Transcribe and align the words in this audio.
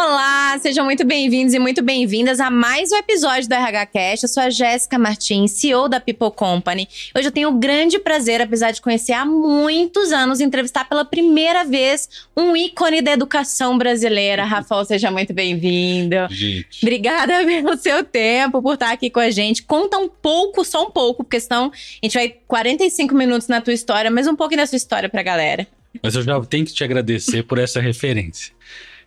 Olá, 0.00 0.56
sejam 0.60 0.84
muito 0.84 1.04
bem-vindos 1.04 1.52
e 1.54 1.58
muito 1.58 1.82
bem-vindas 1.82 2.38
a 2.38 2.48
mais 2.48 2.92
um 2.92 2.96
episódio 2.96 3.48
do 3.48 3.52
RH 3.52 3.86
Cast. 3.86 4.24
Eu 4.24 4.28
sou 4.28 4.42
a 4.44 4.48
Jéssica 4.48 4.96
Martins, 4.96 5.50
CEO 5.50 5.88
da 5.88 5.98
People 5.98 6.30
Company. 6.30 6.88
Hoje 7.16 7.26
eu 7.26 7.32
tenho 7.32 7.48
o 7.48 7.58
grande 7.58 7.98
prazer, 7.98 8.40
apesar 8.40 8.70
de 8.70 8.80
conhecer 8.80 9.12
há 9.12 9.26
muitos 9.26 10.12
anos, 10.12 10.40
entrevistar 10.40 10.88
pela 10.88 11.04
primeira 11.04 11.64
vez 11.64 12.08
um 12.36 12.56
ícone 12.56 13.02
da 13.02 13.10
educação 13.10 13.76
brasileira. 13.76 14.44
Rafael, 14.44 14.84
seja 14.84 15.10
muito 15.10 15.34
bem-vindo. 15.34 16.14
Gente. 16.30 16.78
Obrigada 16.80 17.42
pelo 17.44 17.76
seu 17.76 18.04
tempo, 18.04 18.62
por 18.62 18.74
estar 18.74 18.92
aqui 18.92 19.10
com 19.10 19.18
a 19.18 19.32
gente. 19.32 19.64
Conta 19.64 19.98
um 19.98 20.08
pouco, 20.08 20.64
só 20.64 20.86
um 20.86 20.92
pouco, 20.92 21.24
porque 21.24 21.40
senão 21.40 21.72
a 21.72 22.06
gente 22.06 22.14
vai 22.14 22.36
45 22.46 23.16
minutos 23.16 23.48
na 23.48 23.60
tua 23.60 23.74
história, 23.74 24.12
mas 24.12 24.28
um 24.28 24.36
pouquinho 24.36 24.60
da 24.60 24.66
sua 24.66 24.76
história 24.76 25.08
pra 25.08 25.24
galera. 25.24 25.66
Mas 26.00 26.14
eu 26.14 26.22
já 26.22 26.40
tenho 26.42 26.64
que 26.64 26.72
te 26.72 26.84
agradecer 26.84 27.42
por 27.42 27.58
essa 27.58 27.80
referência. 27.80 28.52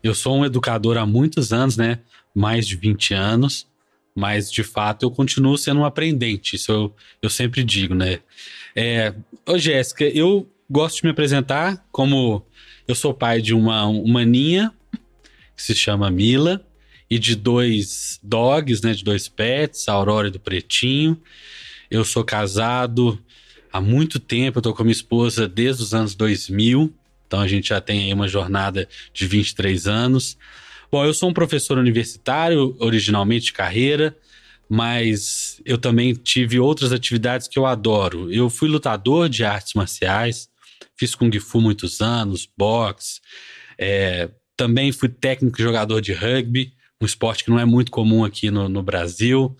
Eu 0.04 0.16
sou 0.16 0.38
um 0.38 0.46
educador 0.46 0.98
há 0.98 1.06
muitos 1.06 1.54
anos, 1.54 1.78
né? 1.78 2.00
Mais 2.34 2.68
de 2.68 2.76
20 2.76 3.14
anos. 3.14 3.68
Mas, 4.16 4.52
de 4.52 4.64
fato, 4.64 5.04
eu 5.04 5.12
continuo 5.12 5.58
sendo 5.58 5.82
um 5.82 5.86
aprendente. 5.86 6.56
Isso 6.56 6.72
eu, 6.72 6.96
eu 7.22 7.30
sempre 7.30 7.64
digo, 7.64 7.94
né? 7.94 8.20
É, 8.76 9.14
ô, 9.46 9.58
Jéssica, 9.58 10.04
eu 10.06 10.50
gosto 10.70 10.98
de 10.98 11.06
me 11.06 11.12
apresentar 11.12 11.86
como 11.92 12.46
eu 12.88 12.96
sou 12.96 13.14
pai 13.14 13.42
de 13.42 13.54
uma 13.54 13.92
maninha 14.06 14.74
que 15.56 15.64
se 15.64 15.76
chama 15.76 16.10
Mila 16.10 16.66
e 17.10 17.20
de 17.20 17.36
dois 17.36 18.20
dogs, 18.24 18.82
né? 18.84 18.94
De 18.94 19.04
dois 19.04 19.28
pets, 19.28 19.88
a 19.88 19.94
Aurora 19.94 20.28
e 20.28 20.32
do 20.32 20.40
Pretinho. 20.40 21.22
Eu 21.90 22.04
sou 22.04 22.24
casado 22.24 23.20
há 23.72 23.80
muito 23.80 24.20
tempo, 24.20 24.58
eu 24.58 24.62
tô 24.62 24.74
com 24.74 24.84
minha 24.84 24.92
esposa 24.92 25.48
desde 25.48 25.84
os 25.84 25.94
anos 25.94 26.16
2000. 26.16 26.94
Então 27.32 27.40
a 27.40 27.48
gente 27.48 27.70
já 27.70 27.80
tem 27.80 28.04
aí 28.04 28.14
uma 28.14 28.28
jornada 28.28 28.90
de 29.14 29.26
23 29.26 29.88
anos. 29.88 30.38
Bom, 30.92 31.06
eu 31.06 31.14
sou 31.14 31.30
um 31.30 31.34
professor 31.34 31.78
universitário, 31.78 32.76
originalmente 32.78 33.46
de 33.46 33.54
carreira, 33.54 34.18
mas 34.70 35.62
eu 35.64 35.78
também 35.78 36.14
tive 36.14 36.60
outras 36.60 36.92
atividades 36.92 37.48
que 37.48 37.58
eu 37.58 37.66
adoro. 37.66 38.30
Eu 38.34 38.50
fui 38.50 38.68
lutador 38.68 39.30
de 39.30 39.46
artes 39.46 39.76
marciais, 39.76 40.50
fiz 40.98 41.16
Kung 41.16 41.32
Fu 41.40 41.62
muitos 41.62 42.02
anos, 42.02 42.46
boxe, 42.58 43.22
é, 43.80 44.30
também 44.58 44.92
fui 44.92 45.08
técnico 45.08 45.62
e 45.62 45.64
jogador 45.64 46.02
de 46.02 46.12
rugby, 46.12 46.74
um 47.02 47.06
esporte 47.06 47.46
que 47.46 47.50
não 47.50 47.58
é 47.58 47.64
muito 47.64 47.92
comum 47.92 48.26
aqui 48.26 48.52
no, 48.52 48.68
no 48.68 48.84
Brasil. 48.84 49.56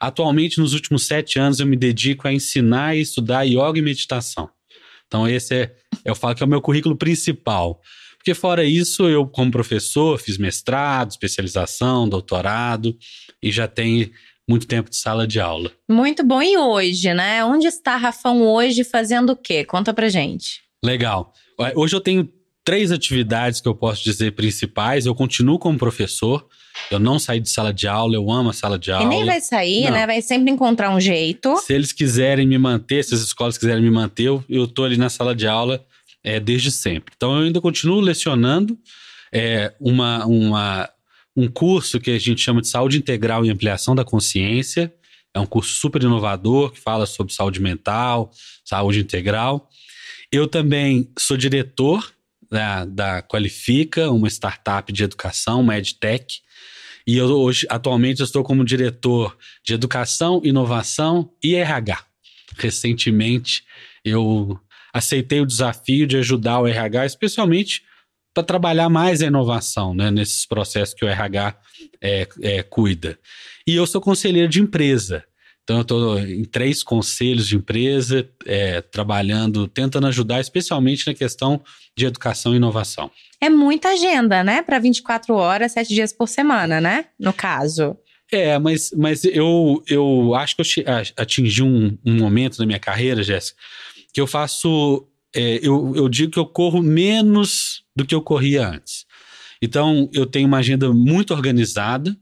Atualmente, 0.00 0.60
nos 0.60 0.72
últimos 0.72 1.04
sete 1.04 1.36
anos, 1.40 1.58
eu 1.58 1.66
me 1.66 1.76
dedico 1.76 2.28
a 2.28 2.32
ensinar 2.32 2.96
e 2.96 3.00
estudar 3.00 3.42
yoga 3.42 3.76
e 3.76 3.82
meditação. 3.82 4.48
Então, 5.08 5.26
esse 5.26 5.54
é, 5.54 5.74
eu 6.04 6.14
falo 6.14 6.34
que 6.34 6.42
é 6.42 6.46
o 6.46 6.48
meu 6.48 6.62
currículo 6.62 6.96
principal. 6.96 7.80
Porque, 8.16 8.34
fora 8.34 8.64
isso, 8.64 9.08
eu, 9.08 9.26
como 9.26 9.50
professor, 9.50 10.18
fiz 10.18 10.38
mestrado, 10.38 11.10
especialização, 11.10 12.08
doutorado 12.08 12.96
e 13.42 13.50
já 13.50 13.66
tenho 13.66 14.10
muito 14.48 14.66
tempo 14.66 14.88
de 14.88 14.96
sala 14.96 15.26
de 15.26 15.40
aula. 15.40 15.72
Muito 15.88 16.24
bom. 16.24 16.42
E 16.42 16.56
hoje, 16.56 17.12
né? 17.12 17.44
Onde 17.44 17.66
está 17.66 17.96
Rafão 17.96 18.42
hoje 18.42 18.84
fazendo 18.84 19.30
o 19.30 19.36
quê? 19.36 19.64
Conta 19.64 19.92
pra 19.92 20.08
gente. 20.08 20.62
Legal. 20.84 21.32
Hoje 21.74 21.96
eu 21.96 22.00
tenho 22.00 22.28
três 22.68 22.92
atividades 22.92 23.62
que 23.62 23.66
eu 23.66 23.74
posso 23.74 24.04
dizer 24.04 24.32
principais. 24.32 25.06
Eu 25.06 25.14
continuo 25.14 25.58
como 25.58 25.78
professor. 25.78 26.46
Eu 26.90 26.98
não 26.98 27.18
saí 27.18 27.40
de 27.40 27.48
sala 27.48 27.72
de 27.72 27.88
aula, 27.88 28.14
eu 28.14 28.30
amo 28.30 28.50
a 28.50 28.52
sala 28.52 28.78
de 28.78 28.92
aula. 28.92 29.06
E 29.06 29.08
nem 29.08 29.24
vai 29.24 29.40
sair, 29.40 29.84
não. 29.84 29.92
né? 29.92 30.06
Vai 30.06 30.20
sempre 30.20 30.50
encontrar 30.50 30.94
um 30.94 31.00
jeito. 31.00 31.56
Se 31.62 31.72
eles 31.72 31.92
quiserem 31.92 32.46
me 32.46 32.58
manter, 32.58 33.02
se 33.02 33.14
as 33.14 33.22
escolas 33.22 33.56
quiserem 33.56 33.82
me 33.82 33.90
manter, 33.90 34.24
eu, 34.24 34.44
eu 34.50 34.66
tô 34.66 34.84
ali 34.84 34.98
na 34.98 35.08
sala 35.08 35.34
de 35.34 35.48
aula 35.48 35.82
é, 36.22 36.38
desde 36.38 36.70
sempre. 36.70 37.14
Então 37.16 37.38
eu 37.38 37.46
ainda 37.46 37.58
continuo 37.58 38.00
lecionando 38.00 38.78
é, 39.32 39.72
uma, 39.80 40.26
uma, 40.26 40.90
um 41.34 41.48
curso 41.48 41.98
que 41.98 42.10
a 42.10 42.18
gente 42.18 42.42
chama 42.42 42.60
de 42.60 42.68
saúde 42.68 42.98
integral 42.98 43.46
e 43.46 43.50
ampliação 43.50 43.94
da 43.94 44.04
consciência. 44.04 44.92
É 45.32 45.40
um 45.40 45.46
curso 45.46 45.72
super 45.72 46.02
inovador 46.02 46.70
que 46.72 46.80
fala 46.80 47.06
sobre 47.06 47.32
saúde 47.32 47.62
mental, 47.62 48.30
saúde 48.62 49.00
integral. 49.00 49.70
Eu 50.30 50.46
também 50.46 51.10
sou 51.18 51.34
diretor 51.34 52.12
da, 52.50 52.84
da 52.84 53.22
Qualifica, 53.22 54.10
uma 54.10 54.28
startup 54.28 54.92
de 54.92 55.04
educação, 55.04 55.60
uma 55.60 55.78
EdTech, 55.78 56.40
e 57.08 57.16
eu 57.16 57.26
hoje, 57.26 57.66
atualmente, 57.70 58.20
eu 58.20 58.24
estou 58.24 58.44
como 58.44 58.62
diretor 58.62 59.34
de 59.64 59.72
Educação, 59.72 60.42
Inovação 60.44 61.32
e 61.42 61.54
RH. 61.54 62.04
Recentemente, 62.58 63.64
eu 64.04 64.60
aceitei 64.92 65.40
o 65.40 65.46
desafio 65.46 66.06
de 66.06 66.18
ajudar 66.18 66.60
o 66.60 66.66
RH, 66.66 67.06
especialmente 67.06 67.82
para 68.34 68.42
trabalhar 68.42 68.90
mais 68.90 69.22
a 69.22 69.26
inovação, 69.26 69.94
né, 69.94 70.10
nesses 70.10 70.44
processos 70.44 70.94
que 70.94 71.02
o 71.02 71.08
RH 71.08 71.58
é, 71.98 72.28
é, 72.42 72.62
cuida. 72.62 73.18
E 73.66 73.74
eu 73.74 73.86
sou 73.86 74.02
conselheiro 74.02 74.50
de 74.50 74.60
empresa. 74.60 75.24
Então, 75.68 75.76
eu 75.76 75.82
estou 75.82 76.18
em 76.18 76.44
três 76.44 76.82
conselhos 76.82 77.46
de 77.46 77.56
empresa, 77.56 78.26
é, 78.46 78.80
trabalhando, 78.80 79.68
tentando 79.68 80.06
ajudar, 80.06 80.40
especialmente 80.40 81.06
na 81.06 81.12
questão 81.12 81.62
de 81.94 82.06
educação 82.06 82.54
e 82.54 82.56
inovação. 82.56 83.10
É 83.38 83.50
muita 83.50 83.90
agenda, 83.90 84.42
né? 84.42 84.62
Para 84.62 84.78
24 84.78 85.34
horas, 85.34 85.72
7 85.72 85.92
dias 85.92 86.10
por 86.10 86.26
semana, 86.26 86.80
né? 86.80 87.04
No 87.20 87.34
caso. 87.34 87.98
É, 88.32 88.58
mas, 88.58 88.92
mas 88.96 89.24
eu, 89.26 89.82
eu 89.86 90.34
acho 90.34 90.56
que 90.56 90.62
eu 90.62 90.84
atingi 91.18 91.62
um, 91.62 91.98
um 92.02 92.16
momento 92.16 92.58
na 92.58 92.64
minha 92.64 92.78
carreira, 92.80 93.22
Jéssica, 93.22 93.60
que 94.10 94.22
eu 94.22 94.26
faço. 94.26 95.06
É, 95.36 95.60
eu, 95.62 95.92
eu 95.94 96.08
digo 96.08 96.32
que 96.32 96.38
eu 96.38 96.46
corro 96.46 96.82
menos 96.82 97.82
do 97.94 98.06
que 98.06 98.14
eu 98.14 98.22
corria 98.22 98.66
antes. 98.66 99.04
Então, 99.60 100.08
eu 100.14 100.24
tenho 100.24 100.48
uma 100.48 100.58
agenda 100.58 100.90
muito 100.94 101.34
organizada, 101.34 102.16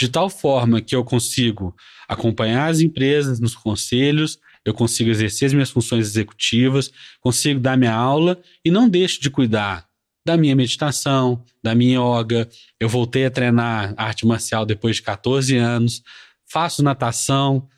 de 0.00 0.08
tal 0.08 0.30
forma 0.30 0.80
que 0.80 0.96
eu 0.96 1.04
consigo 1.04 1.76
acompanhar 2.08 2.70
as 2.70 2.80
empresas 2.80 3.38
nos 3.38 3.54
conselhos, 3.54 4.38
eu 4.64 4.72
consigo 4.72 5.10
exercer 5.10 5.46
as 5.46 5.52
minhas 5.52 5.70
funções 5.70 6.06
executivas, 6.06 6.90
consigo 7.20 7.60
dar 7.60 7.76
minha 7.76 7.92
aula 7.92 8.40
e 8.64 8.70
não 8.70 8.88
deixo 8.88 9.20
de 9.20 9.28
cuidar 9.28 9.86
da 10.24 10.38
minha 10.38 10.56
meditação, 10.56 11.44
da 11.62 11.74
minha 11.74 11.98
yoga. 12.00 12.48
Eu 12.78 12.88
voltei 12.88 13.26
a 13.26 13.30
treinar 13.30 13.92
arte 13.94 14.26
marcial 14.26 14.64
depois 14.64 14.96
de 14.96 15.02
14 15.02 15.54
anos, 15.58 16.02
faço 16.46 16.82
natação, 16.82 17.68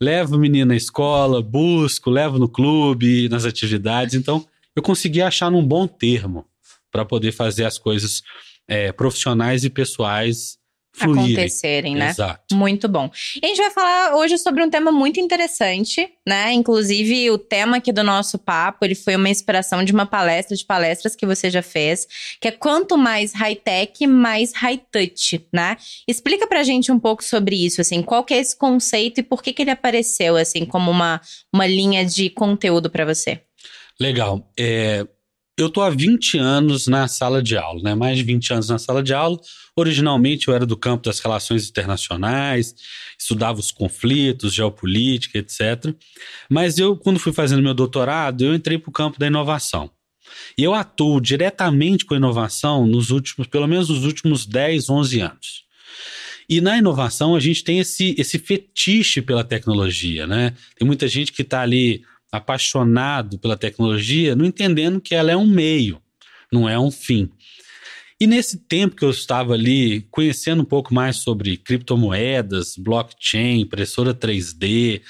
levo 0.00 0.36
o 0.36 0.38
menino 0.38 0.66
na 0.66 0.76
escola, 0.76 1.42
busco, 1.42 2.10
levo 2.10 2.38
no 2.38 2.48
clube, 2.48 3.28
nas 3.28 3.44
atividades. 3.44 4.14
Então, 4.14 4.46
eu 4.76 4.82
consegui 4.84 5.20
achar 5.20 5.50
num 5.50 5.66
bom 5.66 5.88
termo 5.88 6.46
para 6.92 7.04
poder 7.04 7.32
fazer 7.32 7.64
as 7.64 7.76
coisas 7.76 8.22
é, 8.68 8.92
profissionais 8.92 9.64
e 9.64 9.70
pessoais 9.70 10.61
fluírem. 10.92 11.32
acontecerem, 11.32 11.94
né? 11.96 12.10
Exato. 12.10 12.54
Muito 12.54 12.88
bom. 12.88 13.10
E 13.42 13.44
a 13.44 13.48
gente 13.48 13.58
vai 13.58 13.70
falar 13.70 14.14
hoje 14.14 14.36
sobre 14.38 14.62
um 14.62 14.70
tema 14.70 14.92
muito 14.92 15.18
interessante, 15.18 16.08
né? 16.26 16.52
Inclusive, 16.52 17.30
o 17.30 17.38
tema 17.38 17.78
aqui 17.78 17.92
do 17.92 18.02
nosso 18.02 18.38
papo, 18.38 18.84
ele 18.84 18.94
foi 18.94 19.16
uma 19.16 19.28
inspiração 19.28 19.84
de 19.84 19.92
uma 19.92 20.06
palestra 20.06 20.56
de 20.56 20.64
palestras 20.64 21.16
que 21.16 21.26
você 21.26 21.50
já 21.50 21.62
fez, 21.62 22.06
que 22.40 22.48
é 22.48 22.50
quanto 22.50 22.96
mais 22.98 23.32
high-tech, 23.32 24.06
mais 24.06 24.52
high-touch, 24.52 25.46
né? 25.52 25.76
Explica 26.06 26.46
pra 26.46 26.62
gente 26.62 26.92
um 26.92 26.98
pouco 26.98 27.24
sobre 27.24 27.56
isso, 27.56 27.80
assim, 27.80 28.02
qual 28.02 28.24
que 28.24 28.34
é 28.34 28.38
esse 28.38 28.56
conceito 28.56 29.20
e 29.20 29.22
por 29.22 29.42
que 29.42 29.52
que 29.52 29.62
ele 29.62 29.70
apareceu, 29.70 30.36
assim, 30.36 30.64
como 30.64 30.90
uma, 30.90 31.20
uma 31.52 31.66
linha 31.66 32.04
de 32.04 32.28
conteúdo 32.30 32.90
para 32.90 33.04
você. 33.04 33.40
Legal. 34.00 34.50
É, 34.58 35.06
eu 35.62 35.70
tô 35.70 35.80
há 35.80 35.90
20 35.90 36.38
anos 36.38 36.86
na 36.86 37.06
sala 37.08 37.42
de 37.42 37.56
aula, 37.56 37.82
né? 37.82 37.94
Mais 37.94 38.18
de 38.18 38.24
20 38.24 38.52
anos 38.52 38.68
na 38.68 38.78
sala 38.78 39.02
de 39.02 39.14
aula. 39.14 39.38
Originalmente 39.74 40.48
eu 40.48 40.54
era 40.54 40.66
do 40.66 40.76
campo 40.76 41.04
das 41.04 41.18
relações 41.20 41.68
internacionais, 41.68 42.74
estudava 43.18 43.58
os 43.58 43.70
conflitos, 43.70 44.52
geopolítica, 44.52 45.38
etc. 45.38 45.94
Mas 46.48 46.78
eu, 46.78 46.96
quando 46.96 47.18
fui 47.18 47.32
fazendo 47.32 47.62
meu 47.62 47.72
doutorado, 47.72 48.44
eu 48.44 48.54
entrei 48.54 48.76
para 48.76 48.90
o 48.90 48.92
campo 48.92 49.18
da 49.18 49.26
inovação. 49.26 49.90
E 50.58 50.62
eu 50.62 50.74
atuo 50.74 51.20
diretamente 51.20 52.04
com 52.04 52.14
inovação 52.14 52.86
nos 52.86 53.10
últimos, 53.10 53.46
pelo 53.46 53.66
menos 53.66 53.88
nos 53.88 54.04
últimos 54.04 54.44
10, 54.44 54.90
11 54.90 55.20
anos. 55.20 55.62
E 56.48 56.60
na 56.60 56.76
inovação 56.76 57.34
a 57.34 57.40
gente 57.40 57.64
tem 57.64 57.78
esse, 57.78 58.14
esse 58.18 58.38
fetiche 58.38 59.22
pela 59.22 59.44
tecnologia, 59.44 60.26
né? 60.26 60.54
Tem 60.76 60.86
muita 60.86 61.08
gente 61.08 61.32
que 61.32 61.42
está 61.42 61.62
ali 61.62 62.02
apaixonado 62.32 63.38
pela 63.38 63.56
tecnologia, 63.56 64.34
não 64.34 64.46
entendendo 64.46 65.00
que 65.00 65.14
ela 65.14 65.30
é 65.30 65.36
um 65.36 65.46
meio, 65.46 66.00
não 66.50 66.66
é 66.66 66.78
um 66.78 66.90
fim. 66.90 67.30
E 68.18 68.26
nesse 68.26 68.56
tempo 68.56 68.96
que 68.96 69.04
eu 69.04 69.10
estava 69.10 69.52
ali 69.52 70.06
conhecendo 70.10 70.62
um 70.62 70.64
pouco 70.64 70.94
mais 70.94 71.16
sobre 71.16 71.56
criptomoedas, 71.56 72.76
blockchain, 72.76 73.60
impressora 73.60 74.14
3D, 74.14 75.02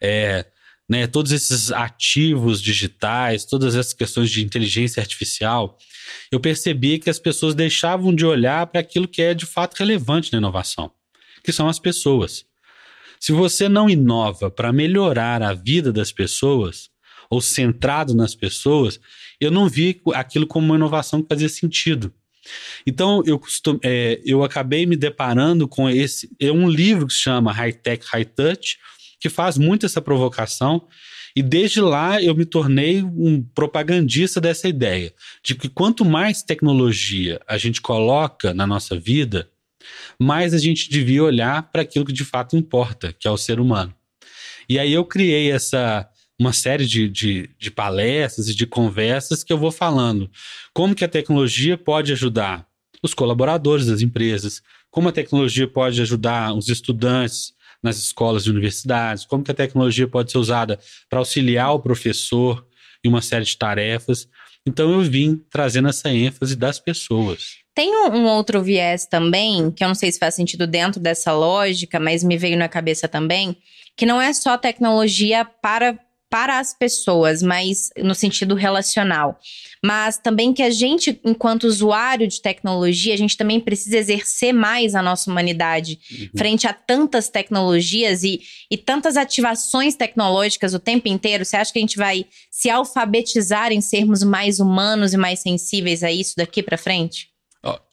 é, 0.00 0.46
né, 0.88 1.06
todos 1.06 1.32
esses 1.32 1.72
ativos 1.72 2.62
digitais, 2.62 3.44
todas 3.44 3.74
essas 3.74 3.92
questões 3.92 4.30
de 4.30 4.44
inteligência 4.44 5.00
artificial, 5.00 5.76
eu 6.30 6.38
percebi 6.38 6.98
que 6.98 7.10
as 7.10 7.18
pessoas 7.18 7.54
deixavam 7.54 8.14
de 8.14 8.24
olhar 8.24 8.66
para 8.66 8.80
aquilo 8.80 9.08
que 9.08 9.20
é 9.20 9.34
de 9.34 9.46
fato 9.46 9.76
relevante 9.76 10.32
na 10.32 10.38
inovação, 10.38 10.90
que 11.42 11.52
são 11.52 11.68
as 11.68 11.78
pessoas. 11.78 12.47
Se 13.20 13.32
você 13.32 13.68
não 13.68 13.88
inova 13.88 14.50
para 14.50 14.72
melhorar 14.72 15.42
a 15.42 15.54
vida 15.54 15.92
das 15.92 16.12
pessoas, 16.12 16.90
ou 17.30 17.40
centrado 17.40 18.14
nas 18.14 18.34
pessoas, 18.34 18.98
eu 19.40 19.50
não 19.50 19.68
vi 19.68 20.00
aquilo 20.14 20.46
como 20.46 20.66
uma 20.66 20.76
inovação 20.76 21.22
que 21.22 21.28
fazia 21.28 21.48
sentido. 21.48 22.12
Então, 22.86 23.22
eu, 23.26 23.38
costum, 23.38 23.78
é, 23.82 24.20
eu 24.24 24.42
acabei 24.42 24.86
me 24.86 24.96
deparando 24.96 25.68
com 25.68 25.88
esse. 25.88 26.30
É 26.40 26.50
um 26.50 26.68
livro 26.68 27.06
que 27.06 27.12
se 27.12 27.20
chama 27.20 27.52
High 27.52 27.74
Tech, 27.74 28.04
High 28.10 28.24
Touch, 28.24 28.78
que 29.20 29.28
faz 29.28 29.58
muito 29.58 29.84
essa 29.84 30.00
provocação. 30.00 30.86
E 31.36 31.42
desde 31.42 31.80
lá 31.80 32.22
eu 32.22 32.34
me 32.34 32.46
tornei 32.46 33.02
um 33.02 33.42
propagandista 33.54 34.40
dessa 34.40 34.66
ideia 34.66 35.12
de 35.44 35.54
que 35.54 35.68
quanto 35.68 36.04
mais 36.04 36.42
tecnologia 36.42 37.40
a 37.46 37.58
gente 37.58 37.80
coloca 37.80 38.54
na 38.54 38.66
nossa 38.66 38.98
vida, 38.98 39.48
mais 40.18 40.54
a 40.54 40.58
gente 40.58 40.90
devia 40.90 41.22
olhar 41.22 41.70
para 41.70 41.82
aquilo 41.82 42.04
que 42.04 42.12
de 42.12 42.24
fato 42.24 42.56
importa, 42.56 43.12
que 43.12 43.28
é 43.28 43.30
o 43.30 43.36
ser 43.36 43.60
humano. 43.60 43.94
E 44.68 44.78
aí 44.78 44.92
eu 44.92 45.04
criei 45.04 45.50
essa 45.50 46.08
uma 46.38 46.52
série 46.52 46.86
de, 46.86 47.08
de, 47.08 47.50
de, 47.58 47.70
palestras 47.70 48.48
e 48.48 48.54
de 48.54 48.64
conversas 48.64 49.42
que 49.42 49.52
eu 49.52 49.58
vou 49.58 49.72
falando. 49.72 50.30
Como 50.72 50.94
que 50.94 51.04
a 51.04 51.08
tecnologia 51.08 51.76
pode 51.76 52.12
ajudar 52.12 52.64
os 53.02 53.12
colaboradores 53.12 53.86
das 53.86 54.02
empresas, 54.02 54.62
como 54.90 55.08
a 55.08 55.12
tecnologia 55.12 55.66
pode 55.66 56.00
ajudar 56.00 56.54
os 56.54 56.68
estudantes 56.68 57.52
nas 57.82 57.98
escolas 57.98 58.44
e 58.44 58.50
universidades, 58.50 59.24
como 59.24 59.42
que 59.42 59.50
a 59.50 59.54
tecnologia 59.54 60.06
pode 60.06 60.30
ser 60.30 60.38
usada 60.38 60.78
para 61.08 61.18
auxiliar 61.18 61.72
o 61.72 61.80
professor 61.80 62.66
em 63.04 63.08
uma 63.08 63.22
série 63.22 63.44
de 63.44 63.56
tarefas. 63.56 64.28
Então 64.66 64.90
eu 64.90 65.00
vim 65.02 65.42
trazendo 65.50 65.88
essa 65.88 66.10
ênfase 66.10 66.56
das 66.56 66.78
pessoas. 66.78 67.58
Tem 67.78 67.94
um, 67.94 68.24
outro 68.24 68.60
viés 68.60 69.06
também, 69.06 69.70
que 69.70 69.84
eu 69.84 69.86
não 69.86 69.94
sei 69.94 70.10
se 70.10 70.18
faz 70.18 70.34
sentido 70.34 70.66
dentro 70.66 70.98
dessa 70.98 71.32
lógica, 71.32 72.00
mas 72.00 72.24
me 72.24 72.36
veio 72.36 72.58
na 72.58 72.68
cabeça 72.68 73.06
também, 73.06 73.56
que 73.96 74.04
não 74.04 74.20
é 74.20 74.32
só 74.32 74.58
tecnologia 74.58 75.44
para 75.44 75.96
para 76.28 76.58
as 76.58 76.76
pessoas, 76.76 77.40
mas 77.42 77.88
no 77.96 78.14
sentido 78.14 78.54
relacional. 78.54 79.38
Mas 79.82 80.18
também 80.18 80.52
que 80.52 80.62
a 80.62 80.68
gente, 80.68 81.18
enquanto 81.24 81.64
usuário 81.64 82.26
de 82.26 82.42
tecnologia, 82.42 83.14
a 83.14 83.16
gente 83.16 83.34
também 83.34 83.60
precisa 83.60 83.96
exercer 83.96 84.52
mais 84.52 84.94
a 84.94 85.00
nossa 85.00 85.30
humanidade 85.30 85.98
uhum. 86.10 86.28
frente 86.36 86.66
a 86.66 86.72
tantas 86.74 87.30
tecnologias 87.30 88.24
e, 88.24 88.42
e 88.70 88.76
tantas 88.76 89.16
ativações 89.16 89.94
tecnológicas 89.94 90.74
o 90.74 90.78
tempo 90.78 91.08
inteiro. 91.08 91.46
Você 91.46 91.56
acha 91.56 91.72
que 91.72 91.78
a 91.78 91.82
gente 91.82 91.96
vai 91.96 92.26
se 92.50 92.68
alfabetizar 92.68 93.72
em 93.72 93.80
sermos 93.80 94.22
mais 94.22 94.58
humanos 94.58 95.14
e 95.14 95.16
mais 95.16 95.38
sensíveis 95.38 96.02
a 96.02 96.10
isso 96.12 96.34
daqui 96.36 96.62
para 96.62 96.76
frente? 96.76 97.37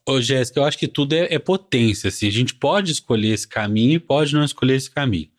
Ô, 0.07 0.21
Jéssica, 0.21 0.59
eu 0.59 0.65
acho 0.65 0.77
que 0.77 0.87
tudo 0.87 1.13
é, 1.13 1.33
é, 1.33 1.39
potência. 1.39 2.09
Assim. 2.09 2.27
A 2.27 2.31
gente 2.31 2.53
pode 2.53 2.91
escolher 2.91 3.29
esse 3.29 3.47
caminho 3.47 3.93
e 3.93 3.99
pode 3.99 4.33
não 4.33 4.43
escolher 4.43 4.75
esse 4.75 4.89
caminho. 4.89 5.29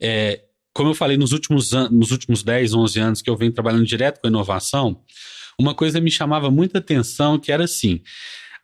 É, 0.00 0.42
como 0.72 0.90
eu 0.90 0.94
falei 0.94 1.16
nos 1.16 1.32
últimos, 1.32 1.72
nos 1.90 2.12
últimos 2.12 2.42
10, 2.42 2.74
11 2.74 3.00
anos 3.00 3.22
que 3.22 3.30
eu 3.30 3.36
venho 3.36 3.52
trabalhando 3.52 3.84
direto 3.84 4.20
com 4.20 4.28
inovação, 4.28 5.02
uma 5.58 5.74
coisa 5.74 6.00
me 6.00 6.10
chamava 6.10 6.50
muita 6.50 6.78
atenção 6.78 7.38
que 7.38 7.50
era 7.50 7.64
assim: 7.64 8.02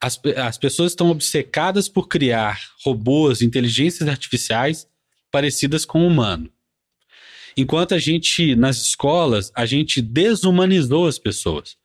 as, 0.01 0.21
as 0.37 0.59
pessoas 0.59 0.93
estão 0.93 1.11
obcecadas 1.11 1.89
por 1.89 2.07
criar 2.07 2.61
robôs, 2.85 3.41
inteligências 3.41 4.09
artificiais 4.09 4.87
parecidas 5.31 5.85
com 5.85 6.03
o 6.03 6.07
humano. 6.07 6.51
Enquanto 7.57 7.95
a 7.95 7.99
gente, 7.99 8.55
nas 8.55 8.85
escolas, 8.85 9.51
a 9.55 9.67
gente 9.67 10.01
desumanizou 10.01 11.07
as 11.07 11.19
pessoas. 11.19 11.77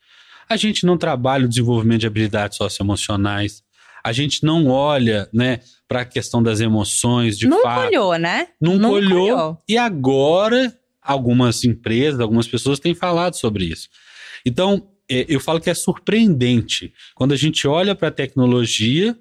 A 0.50 0.56
gente 0.56 0.86
não 0.86 0.98
trabalha 0.98 1.46
o 1.46 1.50
desenvolvimento 1.50 2.02
de 2.02 2.08
habilidades 2.08 2.58
socioemocionais, 2.58 3.64
a 4.04 4.12
gente 4.14 4.44
não 4.44 4.68
olha, 4.68 5.28
né, 5.34 5.60
para 5.88 6.02
a 6.02 6.06
questão 6.06 6.42
das 6.42 6.60
emoções, 6.62 7.38
de 7.38 7.48
Nunca 7.48 7.64
fato. 7.64 7.88
olhou, 7.88 8.18
né? 8.18 8.48
Nunca, 8.60 8.78
Nunca 8.78 8.96
olhou. 8.96 9.24
olhou. 9.24 9.64
E 9.68 9.78
agora, 9.78 10.74
algumas 11.02 11.64
empresas, 11.64 12.20
algumas 12.20 12.48
pessoas 12.48 12.80
têm 12.80 12.96
falado 12.96 13.36
sobre 13.36 13.66
isso. 13.66 13.90
Então, 14.46 14.88
é, 15.10 15.26
eu 15.28 15.40
falo 15.40 15.60
que 15.60 15.70
é 15.70 15.74
surpreendente 15.74 16.94
quando 17.16 17.34
a 17.34 17.38
gente 17.38 17.68
olha 17.68 17.96
para 17.96 18.10
a 18.10 18.12
tecnologia 18.12 19.18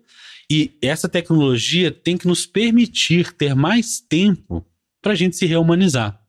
e 0.50 0.76
essa 0.81 1.08
tecnologia 1.08 1.90
tem 1.90 2.17
que 2.17 2.26
nos 2.26 2.46
permitir 2.46 3.32
ter 3.32 3.55
mais 3.55 4.00
tempo 4.00 4.64
para 5.02 5.12
a 5.12 5.17
gente 5.17 5.37
se 5.37 5.46
rehumanizar. 5.46 6.20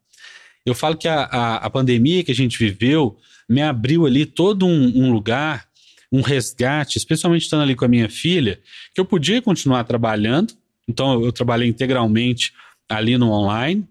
Eu 0.66 0.76
falo 0.76 0.98
que 0.98 1.08
a, 1.08 1.24
a, 1.24 1.56
a, 1.58 1.70
pandemia 1.70 2.24
que 2.24 2.32
a 2.32 2.36
gente 2.36 2.58
viveu 2.58 3.18
me 3.48 3.62
abriu 3.62 4.06
ali 4.06 4.26
todo 4.26 4.66
um, 4.66 5.06
um 5.06 5.12
lugar 5.12 5.68
um 6.12 6.22
resgate, 6.22 6.98
especialmente 6.98 7.44
estando 7.44 7.64
ali 7.64 7.76
com 7.76 7.86
a 7.86 7.90
minha 7.90 8.10
filha, 8.10 8.60
que 8.94 9.00
eu 9.00 9.06
podia 9.06 9.42
continuar 9.42 9.84
trabalhando. 9.84 10.54
Então, 10.88 11.24
eu 11.24 11.32
trabalhei 11.32 11.68
integralmente 11.68 12.54
ali 12.88 13.18
no 13.18 13.30
online. 13.32 13.86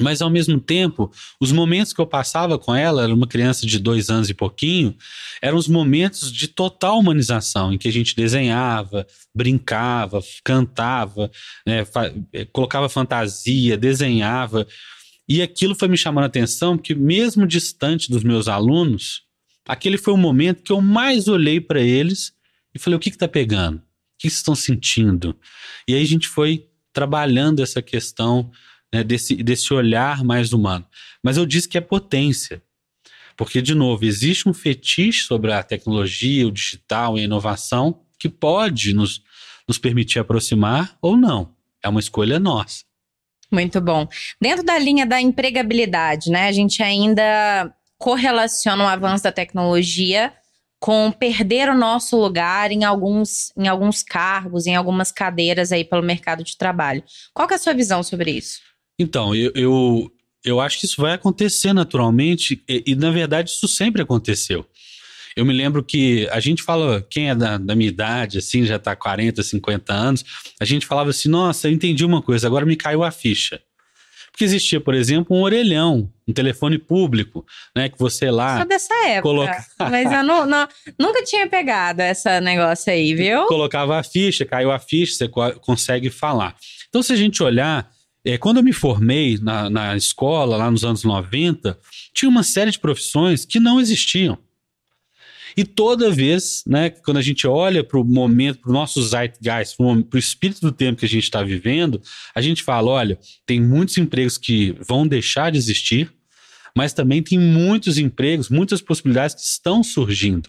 Mas, 0.00 0.22
ao 0.22 0.30
mesmo 0.30 0.60
tempo, 0.60 1.10
os 1.40 1.50
momentos 1.50 1.92
que 1.92 2.00
eu 2.00 2.06
passava 2.06 2.56
com 2.56 2.72
ela, 2.72 3.02
era 3.02 3.12
uma 3.12 3.26
criança 3.26 3.66
de 3.66 3.80
dois 3.80 4.08
anos 4.08 4.30
e 4.30 4.34
pouquinho, 4.34 4.96
eram 5.42 5.58
os 5.58 5.66
momentos 5.66 6.30
de 6.32 6.46
total 6.46 7.00
humanização, 7.00 7.72
em 7.72 7.78
que 7.78 7.88
a 7.88 7.92
gente 7.92 8.14
desenhava, 8.14 9.04
brincava, 9.34 10.20
cantava, 10.44 11.28
né, 11.66 11.84
eh, 12.32 12.44
colocava 12.52 12.88
fantasia, 12.88 13.76
desenhava. 13.76 14.68
E 15.28 15.42
aquilo 15.42 15.74
foi 15.74 15.88
me 15.88 15.96
chamando 15.98 16.24
a 16.24 16.28
atenção, 16.28 16.76
porque 16.76 16.94
mesmo 16.94 17.46
distante 17.46 18.10
dos 18.10 18.22
meus 18.22 18.48
alunos, 18.48 19.24
aquele 19.66 19.98
foi 19.98 20.14
o 20.14 20.16
momento 20.16 20.62
que 20.62 20.72
eu 20.72 20.80
mais 20.80 21.28
olhei 21.28 21.60
para 21.60 21.82
eles 21.82 22.32
e 22.74 22.78
falei: 22.78 22.96
o 22.96 23.00
que 23.00 23.10
está 23.10 23.28
pegando? 23.28 23.76
O 23.78 23.82
que 24.18 24.28
estão 24.28 24.54
sentindo? 24.54 25.36
E 25.86 25.94
aí 25.94 26.02
a 26.02 26.06
gente 26.06 26.26
foi 26.26 26.66
trabalhando 26.92 27.62
essa 27.62 27.82
questão 27.82 28.50
né, 28.92 29.04
desse, 29.04 29.36
desse 29.36 29.72
olhar 29.72 30.24
mais 30.24 30.52
humano. 30.52 30.86
Mas 31.22 31.36
eu 31.36 31.44
disse 31.44 31.68
que 31.68 31.78
é 31.78 31.80
potência. 31.80 32.62
Porque, 33.36 33.62
de 33.62 33.74
novo, 33.74 34.04
existe 34.04 34.48
um 34.48 34.54
fetiche 34.54 35.24
sobre 35.24 35.52
a 35.52 35.62
tecnologia, 35.62 36.48
o 36.48 36.50
digital 36.50 37.16
e 37.16 37.20
a 37.20 37.24
inovação 37.24 38.00
que 38.18 38.28
pode 38.28 38.92
nos, 38.92 39.22
nos 39.66 39.78
permitir 39.78 40.18
aproximar 40.18 40.96
ou 41.00 41.16
não. 41.16 41.54
É 41.80 41.88
uma 41.88 42.00
escolha 42.00 42.40
nossa. 42.40 42.87
Muito 43.50 43.80
bom. 43.80 44.06
Dentro 44.40 44.64
da 44.64 44.78
linha 44.78 45.06
da 45.06 45.20
empregabilidade, 45.20 46.30
né? 46.30 46.48
A 46.48 46.52
gente 46.52 46.82
ainda 46.82 47.72
correlaciona 47.98 48.84
o 48.84 48.86
avanço 48.86 49.24
da 49.24 49.32
tecnologia 49.32 50.32
com 50.80 51.10
perder 51.10 51.68
o 51.68 51.76
nosso 51.76 52.16
lugar 52.16 52.70
em 52.70 52.84
alguns, 52.84 53.52
em 53.56 53.66
alguns 53.66 54.02
cargos, 54.02 54.66
em 54.66 54.76
algumas 54.76 55.10
cadeiras 55.10 55.72
aí 55.72 55.84
pelo 55.84 56.02
mercado 56.02 56.44
de 56.44 56.56
trabalho. 56.56 57.02
Qual 57.34 57.48
é 57.50 57.54
a 57.54 57.58
sua 57.58 57.74
visão 57.74 58.02
sobre 58.02 58.30
isso? 58.30 58.60
Então, 58.98 59.34
eu, 59.34 59.50
eu, 59.54 60.12
eu 60.44 60.60
acho 60.60 60.78
que 60.78 60.86
isso 60.86 61.00
vai 61.00 61.14
acontecer 61.14 61.72
naturalmente 61.72 62.62
e, 62.68 62.84
e, 62.86 62.94
na 62.94 63.10
verdade, 63.10 63.50
isso 63.50 63.66
sempre 63.66 64.02
aconteceu. 64.02 64.64
Eu 65.38 65.44
me 65.44 65.52
lembro 65.52 65.84
que 65.84 66.28
a 66.32 66.40
gente 66.40 66.64
fala, 66.64 67.06
quem 67.08 67.30
é 67.30 67.34
da, 67.34 67.56
da 67.58 67.76
minha 67.76 67.88
idade, 67.88 68.38
assim, 68.38 68.64
já 68.64 68.74
está 68.74 68.96
40, 68.96 69.40
50 69.40 69.92
anos, 69.92 70.24
a 70.58 70.64
gente 70.64 70.84
falava 70.84 71.10
assim, 71.10 71.28
nossa, 71.28 71.68
eu 71.68 71.72
entendi 71.72 72.04
uma 72.04 72.20
coisa, 72.20 72.48
agora 72.48 72.66
me 72.66 72.74
caiu 72.74 73.04
a 73.04 73.12
ficha. 73.12 73.62
Porque 74.32 74.42
existia, 74.42 74.80
por 74.80 74.94
exemplo, 74.94 75.36
um 75.36 75.42
orelhão, 75.42 76.12
um 76.26 76.32
telefone 76.32 76.76
público, 76.76 77.46
né? 77.74 77.88
Que 77.88 77.96
você 77.96 78.32
lá. 78.32 78.58
Só 78.58 78.64
dessa 78.64 78.94
época. 79.06 79.22
Coloca... 79.22 79.64
Mas 79.78 80.10
eu 80.10 80.24
não, 80.24 80.44
não, 80.44 80.66
nunca 80.98 81.22
tinha 81.22 81.46
pegado 81.48 82.02
esse 82.02 82.40
negócio 82.40 82.92
aí, 82.92 83.14
viu? 83.14 83.46
Colocava 83.46 83.96
a 83.96 84.02
ficha, 84.02 84.44
caiu 84.44 84.72
a 84.72 84.78
ficha, 84.80 85.14
você 85.14 85.28
consegue 85.60 86.10
falar. 86.10 86.56
Então, 86.88 87.00
se 87.00 87.12
a 87.12 87.16
gente 87.16 87.40
olhar, 87.44 87.88
é, 88.24 88.36
quando 88.36 88.56
eu 88.56 88.62
me 88.64 88.72
formei 88.72 89.38
na, 89.40 89.70
na 89.70 89.96
escola, 89.96 90.56
lá 90.56 90.68
nos 90.68 90.84
anos 90.84 91.04
90, 91.04 91.78
tinha 92.12 92.28
uma 92.28 92.42
série 92.42 92.72
de 92.72 92.78
profissões 92.80 93.44
que 93.44 93.60
não 93.60 93.80
existiam. 93.80 94.36
E 95.58 95.64
toda 95.64 96.08
vez, 96.08 96.62
né, 96.64 96.88
quando 96.88 97.16
a 97.16 97.20
gente 97.20 97.44
olha 97.44 97.82
para 97.82 97.98
o 97.98 98.04
momento, 98.04 98.60
para 98.60 98.70
o 98.70 98.72
nosso 98.72 99.02
zeitgeist, 99.02 99.76
para 99.76 100.16
o 100.16 100.16
espírito 100.16 100.60
do 100.60 100.70
tempo 100.70 101.00
que 101.00 101.04
a 101.04 101.08
gente 101.08 101.24
está 101.24 101.42
vivendo, 101.42 102.00
a 102.32 102.40
gente 102.40 102.62
fala: 102.62 102.92
olha, 102.92 103.18
tem 103.44 103.60
muitos 103.60 103.98
empregos 103.98 104.38
que 104.38 104.76
vão 104.86 105.04
deixar 105.04 105.50
de 105.50 105.58
existir, 105.58 106.12
mas 106.76 106.92
também 106.92 107.24
tem 107.24 107.40
muitos 107.40 107.98
empregos, 107.98 108.48
muitas 108.48 108.80
possibilidades 108.80 109.34
que 109.34 109.42
estão 109.42 109.82
surgindo. 109.82 110.48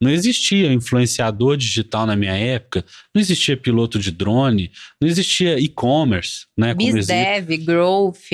Não 0.00 0.10
existia 0.10 0.72
influenciador 0.72 1.56
digital 1.56 2.06
na 2.06 2.16
minha 2.16 2.36
época, 2.36 2.84
não 3.14 3.20
existia 3.20 3.56
piloto 3.56 3.98
de 3.98 4.10
drone, 4.10 4.70
não 5.00 5.08
existia 5.08 5.58
e-commerce, 5.58 6.46
né? 6.56 6.74
BizDev, 6.74 7.56
Growth, 7.58 8.30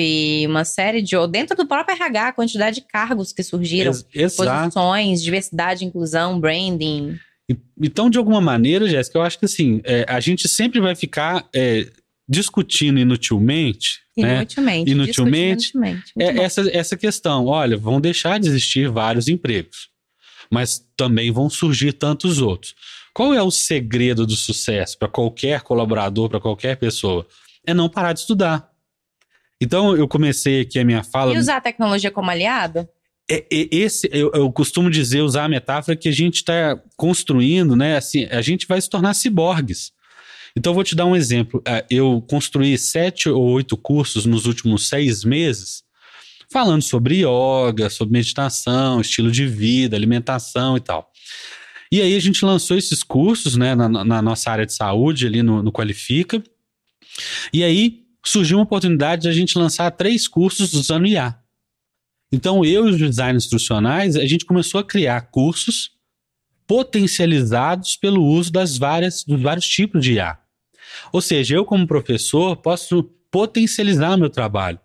uma 0.47 0.65
série 0.65 1.01
de. 1.01 1.15
Dentro 1.29 1.55
do 1.55 1.65
próprio 1.65 1.95
RH, 1.95 2.27
a 2.27 2.33
quantidade 2.33 2.75
de 2.77 2.87
cargos 2.87 3.31
que 3.31 3.43
surgiram, 3.43 3.91
Ex 4.13 4.35
posições, 4.35 5.21
diversidade, 5.21 5.85
inclusão, 5.85 6.39
branding. 6.39 7.17
Então, 7.79 8.09
de 8.09 8.17
alguma 8.17 8.39
maneira, 8.39 8.87
Jéssica, 8.87 9.17
eu 9.17 9.23
acho 9.23 9.37
que 9.37 9.45
assim, 9.45 9.81
é, 9.83 10.05
a 10.07 10.19
gente 10.19 10.47
sempre 10.47 10.79
vai 10.79 10.95
ficar 10.95 11.47
é, 11.53 11.87
discutindo 12.27 12.99
inutilmente. 12.99 14.01
Inutilmente. 14.15 14.85
Né? 14.85 14.91
Inutilmente. 14.91 15.71
inutilmente. 15.75 16.13
É, 16.17 16.43
essa, 16.43 16.69
essa 16.71 16.97
questão. 16.97 17.45
Olha, 17.45 17.77
vão 17.77 17.99
deixar 17.99 18.39
de 18.39 18.47
existir 18.47 18.89
vários 18.89 19.27
empregos 19.27 19.90
mas 20.51 20.85
também 20.95 21.31
vão 21.31 21.49
surgir 21.49 21.93
tantos 21.93 22.41
outros. 22.41 22.75
Qual 23.13 23.33
é 23.33 23.41
o 23.41 23.51
segredo 23.51 24.25
do 24.25 24.35
sucesso 24.35 24.97
para 24.97 25.07
qualquer 25.07 25.61
colaborador, 25.61 26.29
para 26.29 26.39
qualquer 26.39 26.77
pessoa? 26.77 27.25
É 27.65 27.73
não 27.73 27.89
parar 27.89 28.13
de 28.13 28.19
estudar. 28.19 28.69
Então 29.59 29.95
eu 29.95 30.07
comecei 30.07 30.61
aqui 30.61 30.79
a 30.79 30.85
minha 30.85 31.03
fala. 31.03 31.33
E 31.33 31.37
usar 31.37 31.57
a 31.57 31.61
tecnologia 31.61 32.11
como 32.11 32.29
aliado? 32.29 32.87
é, 33.31 33.45
é, 33.49 33.67
esse, 33.71 34.09
eu, 34.11 34.29
eu, 34.33 34.51
costumo 34.51 34.89
dizer, 34.89 35.21
usar 35.21 35.45
a 35.45 35.49
metáfora 35.49 35.95
que 35.95 36.09
a 36.09 36.11
gente 36.11 36.35
está 36.35 36.77
construindo, 36.97 37.77
né? 37.77 37.95
Assim, 37.95 38.25
a 38.25 38.41
gente 38.41 38.67
vai 38.67 38.81
se 38.81 38.89
tornar 38.89 39.13
ciborgues. 39.13 39.93
Então, 40.55 40.71
eu 40.71 40.75
vou 40.75 40.83
te 40.83 40.95
dar 40.95 41.05
um 41.05 41.15
exemplo. 41.15 41.61
É, 41.65 41.85
eu 41.89 42.21
construí 42.29 42.77
sete 42.77 43.29
ou 43.29 43.41
oito 43.51 43.77
cursos 43.77 44.25
nos 44.25 44.45
últimos 44.45 44.89
seis 44.89 45.23
meses, 45.23 45.83
falando 46.51 46.81
sobre 46.81 47.23
yoga, 47.23 47.89
sobre 47.89 48.13
meditação, 48.13 48.99
estilo 48.99 49.31
de 49.31 49.47
vida, 49.47 49.95
alimentação 49.95 50.75
e 50.75 50.81
tal. 50.81 51.09
E 51.91 52.01
aí 52.01 52.15
a 52.15 52.19
gente 52.19 52.43
lançou 52.45 52.77
esses 52.77 53.03
cursos, 53.03 53.55
né, 53.55 53.75
na, 53.75 53.89
na 53.89 54.21
nossa 54.21 54.51
área 54.51 54.65
de 54.65 54.73
saúde, 54.73 55.27
ali 55.27 55.41
no, 55.41 55.63
no 55.63 55.71
Qualifica. 55.71 56.41
E 57.53 57.63
aí 57.63 58.01
surgiu 58.23 58.57
uma 58.57 58.63
oportunidade 58.63 59.23
de 59.23 59.29
a 59.29 59.33
gente 59.33 59.57
lançar 59.57 59.91
três 59.91 60.27
cursos 60.27 60.73
usando 60.73 61.07
IA. 61.07 61.37
Então, 62.31 62.63
eu 62.63 62.87
e 62.87 62.91
os 62.91 62.97
designers 62.97 63.43
instrucionais, 63.43 64.15
a 64.15 64.25
gente 64.25 64.45
começou 64.45 64.79
a 64.79 64.83
criar 64.83 65.21
cursos 65.31 65.91
potencializados 66.65 67.97
pelo 67.97 68.23
uso 68.23 68.51
das 68.51 68.77
várias, 68.77 69.25
dos 69.25 69.41
vários 69.41 69.67
tipos 69.67 70.01
de 70.01 70.13
IA. 70.13 70.37
Ou 71.11 71.21
seja, 71.21 71.55
eu, 71.55 71.65
como 71.65 71.85
professor, 71.85 72.55
posso 72.55 73.03
potencializar 73.29 74.17
meu 74.17 74.29
trabalho. 74.29 74.79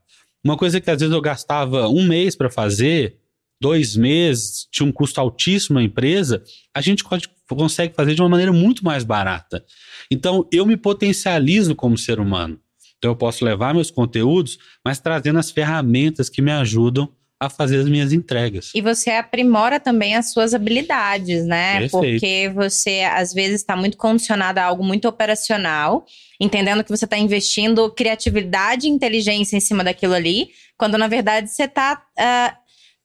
Uma 0.47 0.57
coisa 0.57 0.81
que 0.81 0.89
às 0.89 1.01
vezes 1.01 1.13
eu 1.13 1.21
gastava 1.21 1.89
um 1.89 2.07
mês 2.07 2.37
para 2.37 2.49
fazer, 2.49 3.17
dois 3.61 3.97
meses, 3.97 4.69
tinha 4.71 4.89
um 4.89 4.93
custo 4.93 5.21
altíssimo 5.21 5.75
na 5.75 5.85
empresa, 5.85 6.41
a 6.73 6.81
gente 6.81 7.03
consegue 7.49 7.93
fazer 7.97 8.15
de 8.15 8.23
uma 8.23 8.29
maneira 8.29 8.53
muito 8.53 8.85
mais 8.85 9.03
barata. 9.03 9.65
Então, 10.09 10.49
eu 10.53 10.65
me 10.65 10.77
potencializo 10.77 11.75
como 11.75 11.99
ser 11.99 12.21
humano. 12.21 12.61
Então, 12.97 13.11
eu 13.11 13.17
posso 13.17 13.45
levar 13.45 13.75
meus 13.75 13.91
conteúdos, 13.91 14.57
mas 14.85 15.01
trazendo 15.01 15.41
as 15.41 15.51
ferramentas 15.51 16.29
que 16.29 16.41
me 16.41 16.53
ajudam 16.53 17.13
a 17.39 17.51
fazer 17.51 17.79
as 17.79 17.89
minhas 17.89 18.13
entregas. 18.13 18.71
E 18.75 18.81
você 18.81 19.11
aprimora 19.11 19.79
também 19.79 20.15
as 20.15 20.33
suas 20.33 20.55
habilidades, 20.55 21.45
né? 21.45 21.81
Perfeito. 21.81 22.01
Porque 22.01 22.51
você, 22.55 23.03
às 23.13 23.35
vezes, 23.35 23.61
está 23.61 23.77
muito 23.77 23.97
condicionado 23.97 24.59
a 24.59 24.65
algo 24.65 24.83
muito 24.83 25.07
operacional, 25.07 26.07
entendendo 26.41 26.83
que 26.83 26.91
você 26.91 27.05
está 27.05 27.19
investindo 27.19 27.91
criatividade 27.91 28.87
e 28.87 28.91
inteligência 28.91 29.57
em 29.57 29.61
cima 29.61 29.85
daquilo 29.85 30.15
ali, 30.15 30.49
quando 30.79 30.97
na 30.97 31.09
verdade 31.09 31.51
você 31.51 31.65
está. 31.65 32.03
Uh, 32.19 32.21
ah, 32.21 32.57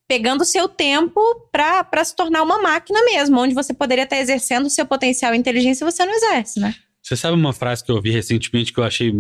pegando 0.08 0.42
o 0.42 0.46
seu 0.46 0.68
tempo 0.68 1.22
para 1.54 2.04
se 2.04 2.14
tornar 2.14 2.44
uma 2.44 2.62
máquina 2.62 3.00
mesmo, 3.06 3.40
onde 3.40 3.56
você 3.56 3.74
poderia 3.74 4.04
estar 4.04 4.18
exercendo 4.18 4.66
o 4.66 4.70
seu 4.70 4.86
potencial 4.86 5.34
e 5.34 5.38
inteligência 5.38 5.86
e 5.86 5.90
você 5.90 6.04
não 6.04 6.14
exerce, 6.14 6.60
né? 6.60 6.76
Você 7.02 7.16
sabe 7.16 7.38
uma 7.38 7.54
frase 7.54 7.82
que 7.82 7.90
eu 7.90 7.96
ouvi 7.96 8.12
recentemente 8.12 8.74
que 8.74 8.80
eu 8.82 8.84
achei 8.84 9.14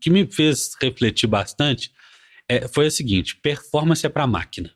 que 0.00 0.10
me 0.10 0.26
fez 0.26 0.72
refletir 0.82 1.28
bastante? 1.28 1.92
É, 2.48 2.68
foi 2.68 2.86
a 2.86 2.90
seguinte: 2.90 3.36
performance 3.36 4.04
é 4.04 4.08
para 4.08 4.26
máquina. 4.26 4.70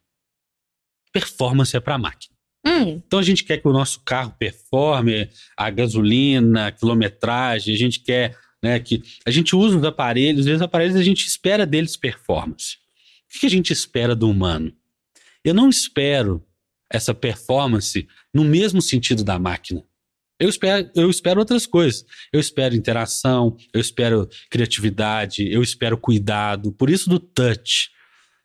Performance 1.13 1.77
é 1.77 1.81
para 1.81 1.99
máquina. 1.99 2.35
Hum. 2.67 3.03
Então 3.07 3.19
a 3.19 3.23
gente 3.23 3.45
quer 3.45 3.59
que 3.59 3.69
o 3.69 3.73
nosso 3.73 4.01
carro 4.01 4.35
performe, 4.39 5.31
a 5.57 5.71
gasolina, 5.71 6.67
a 6.67 6.73
quilometragem, 6.73 7.75
a 7.75 7.79
gente 7.79 8.01
quer 8.01 8.37
né, 8.63 8.79
que 8.81 9.03
a 9.25 9.31
gente 9.31 9.55
usa 9.55 9.79
os 9.79 9.85
aparelhos, 9.85 10.47
e 10.47 10.51
os 10.51 10.63
aparelhos 10.63 10.97
a 10.97 11.03
gente 11.03 11.27
espera 11.27 11.65
deles 11.65 11.97
performance. 11.97 12.77
O 13.35 13.39
que 13.39 13.47
a 13.47 13.51
gente 13.51 13.73
espera 13.73 14.17
do 14.17 14.29
humano? 14.29 14.73
Eu 15.45 15.55
não 15.55 15.69
espero 15.69 16.45
essa 16.91 17.15
performance 17.15 18.09
no 18.33 18.45
mesmo 18.45 18.81
sentido 18.83 19.23
da 19.23 19.39
máquina. 19.39 19.85
Eu 20.41 20.49
espero, 20.49 20.91
eu 20.95 21.11
espero 21.11 21.41
outras 21.41 21.67
coisas. 21.67 22.05
Eu 22.33 22.39
espero 22.39 22.75
interação, 22.75 23.57
eu 23.73 23.81
espero 23.81 24.29
criatividade, 24.51 25.51
eu 25.51 25.63
espero 25.63 25.99
cuidado. 25.99 26.73
Por 26.73 26.91
isso 26.91 27.11
do 27.11 27.19
touch. 27.19 27.91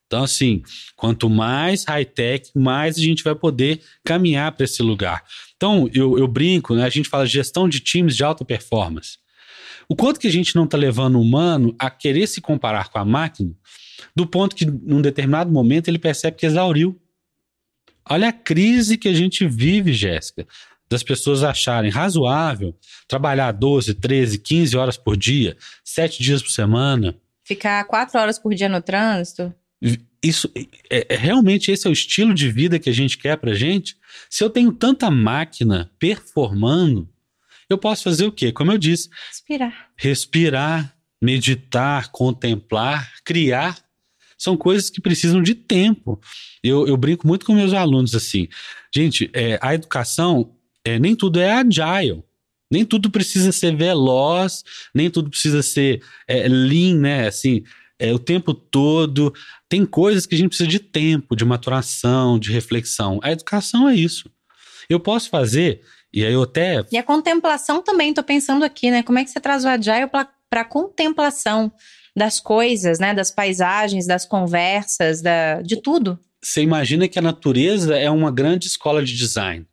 Então, 0.08 0.24
assim, 0.24 0.62
quanto 0.96 1.30
mais 1.30 1.86
high-tech, 1.86 2.52
mais 2.56 2.98
a 2.98 3.02
gente 3.02 3.24
vai 3.24 3.34
poder 3.34 3.82
caminhar 4.04 4.52
para 4.52 4.66
esse 4.66 4.82
lugar. 4.84 5.24
Então, 5.56 5.90
eu, 5.94 6.18
eu 6.18 6.28
brinco, 6.28 6.76
né? 6.76 6.84
A 6.84 6.90
gente 6.90 7.10
fala 7.10 7.26
gestão 7.26 7.68
de 7.68 7.80
times 7.80 8.16
de 8.16 8.24
alta 8.24 8.46
performance. 8.46 9.18
O 9.88 9.96
quanto 9.96 10.20
que 10.20 10.28
a 10.28 10.32
gente 10.32 10.56
não 10.56 10.66
está 10.66 10.78
levando 10.78 11.16
o 11.16 11.22
humano 11.22 11.76
a 11.80 11.90
querer 11.90 12.28
se 12.28 12.42
comparar 12.42 12.90
com 12.90 13.00
a 13.00 13.06
máquina 13.06 13.56
do 14.16 14.28
ponto 14.28 14.56
que, 14.56 14.66
num 14.66 15.02
determinado 15.02 15.52
momento, 15.52 15.88
ele 15.88 16.00
percebe 16.00 16.38
que 16.38 16.46
exauriu. 16.46 17.00
Olha 18.10 18.30
a 18.30 18.34
crise 18.34 18.98
que 18.98 19.08
a 19.08 19.14
gente 19.14 19.48
vive, 19.48 19.94
Jéssica, 19.94 20.46
das 20.94 21.02
pessoas 21.02 21.44
acharem 21.44 21.90
razoável 21.90 22.78
trabalhar 23.08 23.52
12, 23.52 23.96
13, 23.96 24.38
15 24.38 24.78
horas 24.78 24.96
por 24.96 25.18
dia, 25.18 25.58
7 25.84 26.22
dias 26.22 26.42
por 26.42 26.52
semana. 26.52 27.16
Ficar 27.44 27.84
4 27.86 28.20
horas 28.20 28.38
por 28.38 28.54
dia 28.54 28.70
no 28.70 28.80
trânsito. 28.80 29.52
Isso 30.24 30.50
é, 30.90 31.08
é, 31.10 31.16
realmente 31.16 31.72
esse 31.72 31.88
é 31.88 31.90
o 31.90 31.94
estilo 31.94 32.34
de 32.34 32.50
vida 32.50 32.78
que 32.78 32.90
a 32.90 32.94
gente 32.94 33.18
quer 33.18 33.38
pra 33.38 33.56
gente? 33.56 33.98
Se 34.30 34.44
eu 34.44 34.50
tenho 34.50 34.72
tanta 34.72 35.10
máquina 35.10 35.92
performando, 35.98 37.10
eu 37.68 37.78
posso 37.78 38.04
fazer 38.04 38.28
o 38.28 38.32
quê? 38.32 38.52
Como 38.52 38.72
eu 38.72 38.78
disse, 38.78 39.10
respirar. 39.28 39.90
Respirar, 39.98 40.96
meditar, 41.20 42.12
contemplar, 42.12 43.12
criar 43.26 43.84
são 44.38 44.56
coisas 44.56 44.90
que 44.90 45.02
precisam 45.02 45.42
de 45.42 45.56
tempo. 45.56 46.22
Eu, 46.64 46.88
eu 46.88 46.96
brinco 46.96 47.28
muito 47.28 47.46
com 47.46 47.56
meus 47.56 47.74
alunos 47.74 48.14
assim, 48.14 48.48
gente, 48.94 49.30
é, 49.34 49.58
a 49.62 49.74
educação, 49.74 50.56
é, 50.86 51.00
nem 51.00 51.16
tudo 51.16 51.40
é 51.40 51.52
agile. 51.52 52.24
Nem 52.72 52.86
tudo 52.86 53.12
precisa 53.12 53.52
ser 53.52 53.76
veloz, 53.76 54.64
nem 54.96 55.10
tudo 55.10 55.30
precisa 55.30 55.62
ser 55.62 56.02
é, 56.28 56.48
lean, 56.48 56.96
né? 56.96 57.28
Assim, 57.28 57.64
é, 58.00 58.12
o 58.12 58.20
tempo 58.20 58.54
todo. 58.54 59.34
Tem 59.70 59.86
coisas 59.86 60.26
que 60.26 60.34
a 60.34 60.38
gente 60.38 60.50
precisa 60.50 60.70
de 60.70 60.80
tempo, 60.80 61.36
de 61.36 61.46
maturação, 61.46 62.40
de 62.40 62.52
reflexão. 62.52 63.20
A 63.22 63.32
educação 63.32 63.88
é 63.88 63.96
isso. 63.96 64.30
Eu 64.90 65.00
posso 65.00 65.30
fazer, 65.30 65.82
e 66.12 66.26
aí 66.26 66.34
eu 66.34 66.44
até. 66.44 66.84
E 66.92 66.98
a 66.98 67.04
contemplação 67.04 67.82
também, 67.82 68.14
tô 68.14 68.24
pensando 68.24 68.66
aqui, 68.66 68.90
né? 68.90 69.04
Como 69.04 69.20
é 69.20 69.24
que 69.24 69.30
você 69.30 69.40
traz 69.40 69.64
o 69.64 69.70
agile 69.70 70.08
para 70.50 70.66
contemplação? 70.66 71.72
das 72.16 72.40
coisas, 72.40 73.00
né? 73.00 73.14
Das 73.14 73.32
paisagens, 73.32 74.06
das 74.06 74.26
conversas, 74.26 75.22
da, 75.22 75.62
de 75.62 75.82
tudo. 75.82 76.20
Você 76.42 76.62
imagina 76.62 77.08
que 77.08 77.18
a 77.18 77.22
natureza 77.22 77.98
é 77.98 78.10
uma 78.10 78.32
grande 78.32 78.68
escola 78.68 79.04
de 79.04 79.16
design. 79.16 79.66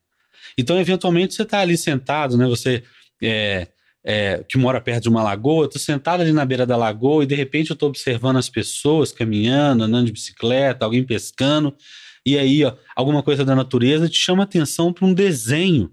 Então, 0.56 0.78
eventualmente, 0.80 1.34
você 1.34 1.42
está 1.42 1.60
ali 1.60 1.76
sentado, 1.76 2.36
né? 2.36 2.46
Você 2.46 2.82
é, 3.22 3.68
é, 4.02 4.44
que 4.48 4.56
mora 4.56 4.80
perto 4.80 5.04
de 5.04 5.08
uma 5.08 5.22
lagoa, 5.22 5.66
estou 5.66 5.80
sentado 5.80 6.20
ali 6.20 6.32
na 6.32 6.44
beira 6.44 6.66
da 6.66 6.76
lagoa 6.76 7.22
e 7.22 7.26
de 7.26 7.34
repente 7.34 7.70
eu 7.70 7.74
estou 7.74 7.88
observando 7.88 8.38
as 8.38 8.48
pessoas 8.48 9.12
caminhando, 9.12 9.84
andando 9.84 10.06
de 10.06 10.12
bicicleta, 10.12 10.84
alguém 10.84 11.04
pescando, 11.04 11.74
e 12.24 12.38
aí 12.38 12.64
ó, 12.64 12.74
alguma 12.94 13.22
coisa 13.22 13.44
da 13.44 13.54
natureza 13.54 14.08
te 14.08 14.18
chama 14.18 14.44
atenção 14.44 14.92
para 14.92 15.06
um 15.06 15.14
desenho 15.14 15.92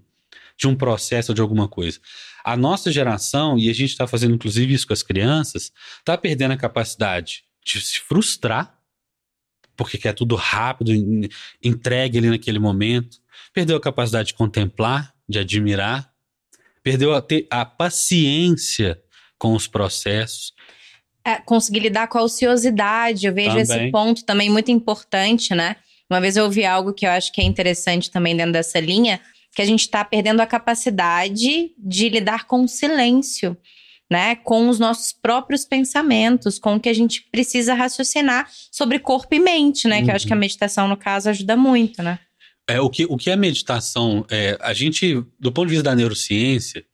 de 0.56 0.66
um 0.66 0.74
processo 0.74 1.32
de 1.34 1.40
alguma 1.40 1.68
coisa. 1.68 2.00
A 2.44 2.56
nossa 2.56 2.90
geração, 2.90 3.58
e 3.58 3.68
a 3.68 3.74
gente 3.74 3.90
está 3.90 4.06
fazendo 4.06 4.34
inclusive 4.34 4.72
isso 4.72 4.86
com 4.86 4.92
as 4.92 5.02
crianças, 5.02 5.72
está 5.98 6.16
perdendo 6.16 6.52
a 6.52 6.56
capacidade 6.56 7.44
de 7.64 7.80
se 7.80 8.00
frustrar, 8.00 8.74
porque 9.76 9.98
quer 9.98 10.12
tudo 10.12 10.34
rápido, 10.34 10.92
entregue 11.62 12.18
ali 12.18 12.30
naquele 12.30 12.58
momento. 12.58 13.18
Perdeu 13.58 13.76
a 13.76 13.80
capacidade 13.80 14.28
de 14.28 14.34
contemplar, 14.34 15.12
de 15.28 15.40
admirar. 15.40 16.12
Perdeu 16.80 17.12
a, 17.12 17.20
ter 17.20 17.44
a 17.50 17.64
paciência 17.64 18.96
com 19.36 19.52
os 19.52 19.66
processos. 19.66 20.52
É, 21.24 21.38
conseguir 21.38 21.80
lidar 21.80 22.06
com 22.06 22.18
a 22.18 22.22
ociosidade. 22.22 23.26
Eu 23.26 23.34
vejo 23.34 23.56
também. 23.56 23.62
esse 23.62 23.90
ponto 23.90 24.24
também 24.24 24.48
muito 24.48 24.70
importante, 24.70 25.56
né? 25.56 25.74
Uma 26.08 26.20
vez 26.20 26.36
eu 26.36 26.44
ouvi 26.44 26.64
algo 26.64 26.94
que 26.94 27.04
eu 27.04 27.10
acho 27.10 27.32
que 27.32 27.40
é 27.40 27.44
interessante 27.44 28.12
também 28.12 28.36
dentro 28.36 28.52
dessa 28.52 28.78
linha 28.78 29.20
que 29.52 29.60
a 29.60 29.66
gente 29.66 29.80
está 29.80 30.04
perdendo 30.04 30.40
a 30.40 30.46
capacidade 30.46 31.72
de 31.76 32.08
lidar 32.08 32.46
com 32.46 32.62
o 32.62 32.68
silêncio, 32.68 33.56
né? 34.08 34.36
Com 34.36 34.68
os 34.68 34.78
nossos 34.78 35.12
próprios 35.12 35.64
pensamentos, 35.64 36.60
com 36.60 36.76
o 36.76 36.80
que 36.80 36.88
a 36.88 36.94
gente 36.94 37.22
precisa 37.32 37.74
raciocinar 37.74 38.48
sobre 38.70 39.00
corpo 39.00 39.34
e 39.34 39.40
mente, 39.40 39.88
né? 39.88 39.98
Uhum. 39.98 40.04
Que 40.04 40.10
eu 40.12 40.14
acho 40.14 40.26
que 40.28 40.32
a 40.32 40.36
uhum. 40.36 40.40
meditação, 40.42 40.86
no 40.86 40.96
caso, 40.96 41.28
ajuda 41.28 41.56
muito, 41.56 42.04
né? 42.04 42.20
É, 42.68 42.80
o, 42.80 42.90
que, 42.90 43.06
o 43.06 43.16
que 43.16 43.30
é 43.30 43.36
meditação? 43.36 44.26
É, 44.30 44.58
a 44.60 44.74
gente, 44.74 45.24
do 45.40 45.50
ponto 45.50 45.68
de 45.68 45.74
vista 45.74 45.84
da 45.84 45.96
neurociência, 45.96 46.84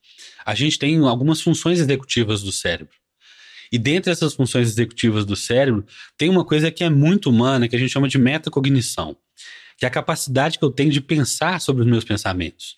a 0.47 0.55
gente 0.55 0.79
tem 0.79 0.99
algumas 0.99 1.41
funções 1.41 1.81
executivas 1.81 2.43
do 2.43 2.53
cérebro. 2.53 2.95
E 3.73 3.79
dentre 3.79 4.13
essas 4.13 4.35
funções 4.35 4.69
executivas 4.69 5.25
do 5.25 5.35
cérebro, 5.35 5.85
tem 6.17 6.31
uma 6.31 6.45
coisa 6.45 6.71
que 6.71 6.85
é 6.85 6.89
muito 6.89 7.29
humana, 7.29 7.67
que 7.67 7.75
a 7.75 7.79
gente 7.79 7.91
chama 7.91 8.09
de 8.09 8.19
metacognição 8.19 9.17
que 9.77 9.85
é 9.85 9.89
a 9.89 9.91
capacidade 9.91 10.59
que 10.59 10.65
eu 10.65 10.71
tenho 10.71 10.91
de 10.91 11.01
pensar 11.01 11.61
sobre 11.61 11.83
os 11.83 11.89
meus 11.89 12.05
pensamentos. 12.05 12.77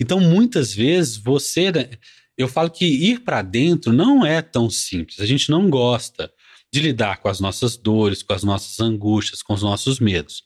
Então, 0.00 0.20
muitas 0.20 0.74
vezes, 0.74 1.16
você. 1.16 1.70
Né, 1.72 1.90
eu 2.36 2.48
falo 2.48 2.70
que 2.70 2.84
ir 2.84 3.20
para 3.20 3.40
dentro 3.40 3.92
não 3.92 4.24
é 4.24 4.42
tão 4.42 4.68
simples. 4.68 5.20
A 5.20 5.26
gente 5.26 5.50
não 5.50 5.70
gosta 5.70 6.30
de 6.70 6.80
lidar 6.80 7.18
com 7.18 7.28
as 7.28 7.40
nossas 7.40 7.76
dores, 7.76 8.22
com 8.22 8.34
as 8.34 8.42
nossas 8.42 8.78
angústias, 8.78 9.42
com 9.42 9.54
os 9.54 9.62
nossos 9.62 9.98
medos. 9.98 10.42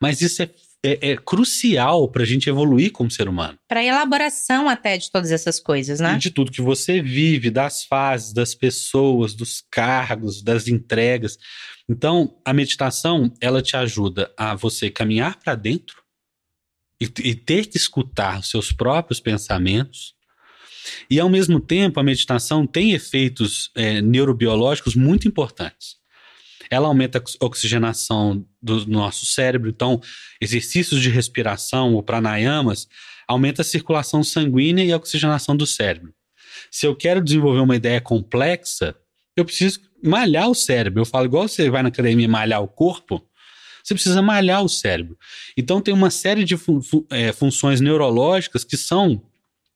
Mas 0.00 0.20
isso 0.20 0.42
é 0.42 0.50
é, 0.84 1.10
é 1.10 1.16
crucial 1.16 2.08
para 2.08 2.22
a 2.22 2.26
gente 2.26 2.48
evoluir 2.48 2.92
como 2.92 3.10
ser 3.10 3.28
humano. 3.28 3.58
Para 3.66 3.84
elaboração 3.84 4.68
até 4.68 4.96
de 4.96 5.10
todas 5.10 5.30
essas 5.30 5.58
coisas, 5.58 6.00
né? 6.00 6.14
E 6.14 6.18
de 6.18 6.30
tudo 6.30 6.52
que 6.52 6.62
você 6.62 7.02
vive, 7.02 7.50
das 7.50 7.84
fases, 7.84 8.32
das 8.32 8.54
pessoas, 8.54 9.34
dos 9.34 9.62
cargos, 9.70 10.42
das 10.42 10.68
entregas. 10.68 11.38
Então, 11.88 12.36
a 12.44 12.52
meditação, 12.52 13.32
ela 13.40 13.62
te 13.62 13.76
ajuda 13.76 14.32
a 14.36 14.54
você 14.54 14.90
caminhar 14.90 15.38
para 15.38 15.54
dentro 15.54 16.02
e, 17.00 17.04
e 17.24 17.34
ter 17.34 17.66
que 17.66 17.76
escutar 17.76 18.40
os 18.40 18.50
seus 18.50 18.72
próprios 18.72 19.20
pensamentos. 19.20 20.14
E, 21.10 21.18
ao 21.18 21.28
mesmo 21.28 21.60
tempo, 21.60 21.98
a 21.98 22.04
meditação 22.04 22.66
tem 22.66 22.92
efeitos 22.92 23.70
é, 23.74 24.00
neurobiológicos 24.00 24.94
muito 24.94 25.26
importantes 25.26 25.97
ela 26.70 26.88
aumenta 26.88 27.18
a 27.18 27.44
oxigenação 27.44 28.44
do 28.60 28.86
nosso 28.86 29.26
cérebro. 29.26 29.68
Então, 29.68 30.00
exercícios 30.40 31.00
de 31.00 31.08
respiração 31.08 31.94
ou 31.94 32.02
pranayamas 32.02 32.88
aumenta 33.26 33.62
a 33.62 33.64
circulação 33.64 34.22
sanguínea 34.22 34.84
e 34.84 34.92
a 34.92 34.96
oxigenação 34.96 35.56
do 35.56 35.66
cérebro. 35.66 36.12
Se 36.70 36.86
eu 36.86 36.96
quero 36.96 37.22
desenvolver 37.22 37.60
uma 37.60 37.76
ideia 37.76 38.00
complexa, 38.00 38.94
eu 39.36 39.44
preciso 39.44 39.80
malhar 40.02 40.48
o 40.48 40.54
cérebro. 40.54 41.00
Eu 41.00 41.06
falo 41.06 41.26
igual 41.26 41.48
você 41.48 41.70
vai 41.70 41.82
na 41.82 41.88
academia 41.88 42.28
malhar 42.28 42.62
o 42.62 42.68
corpo, 42.68 43.24
você 43.82 43.94
precisa 43.94 44.20
malhar 44.20 44.62
o 44.62 44.68
cérebro. 44.68 45.16
Então 45.56 45.80
tem 45.80 45.94
uma 45.94 46.10
série 46.10 46.44
de 46.44 46.56
fun 46.56 46.82
fun 46.82 47.04
é, 47.10 47.32
funções 47.32 47.80
neurológicas 47.80 48.64
que 48.64 48.76
são 48.76 49.22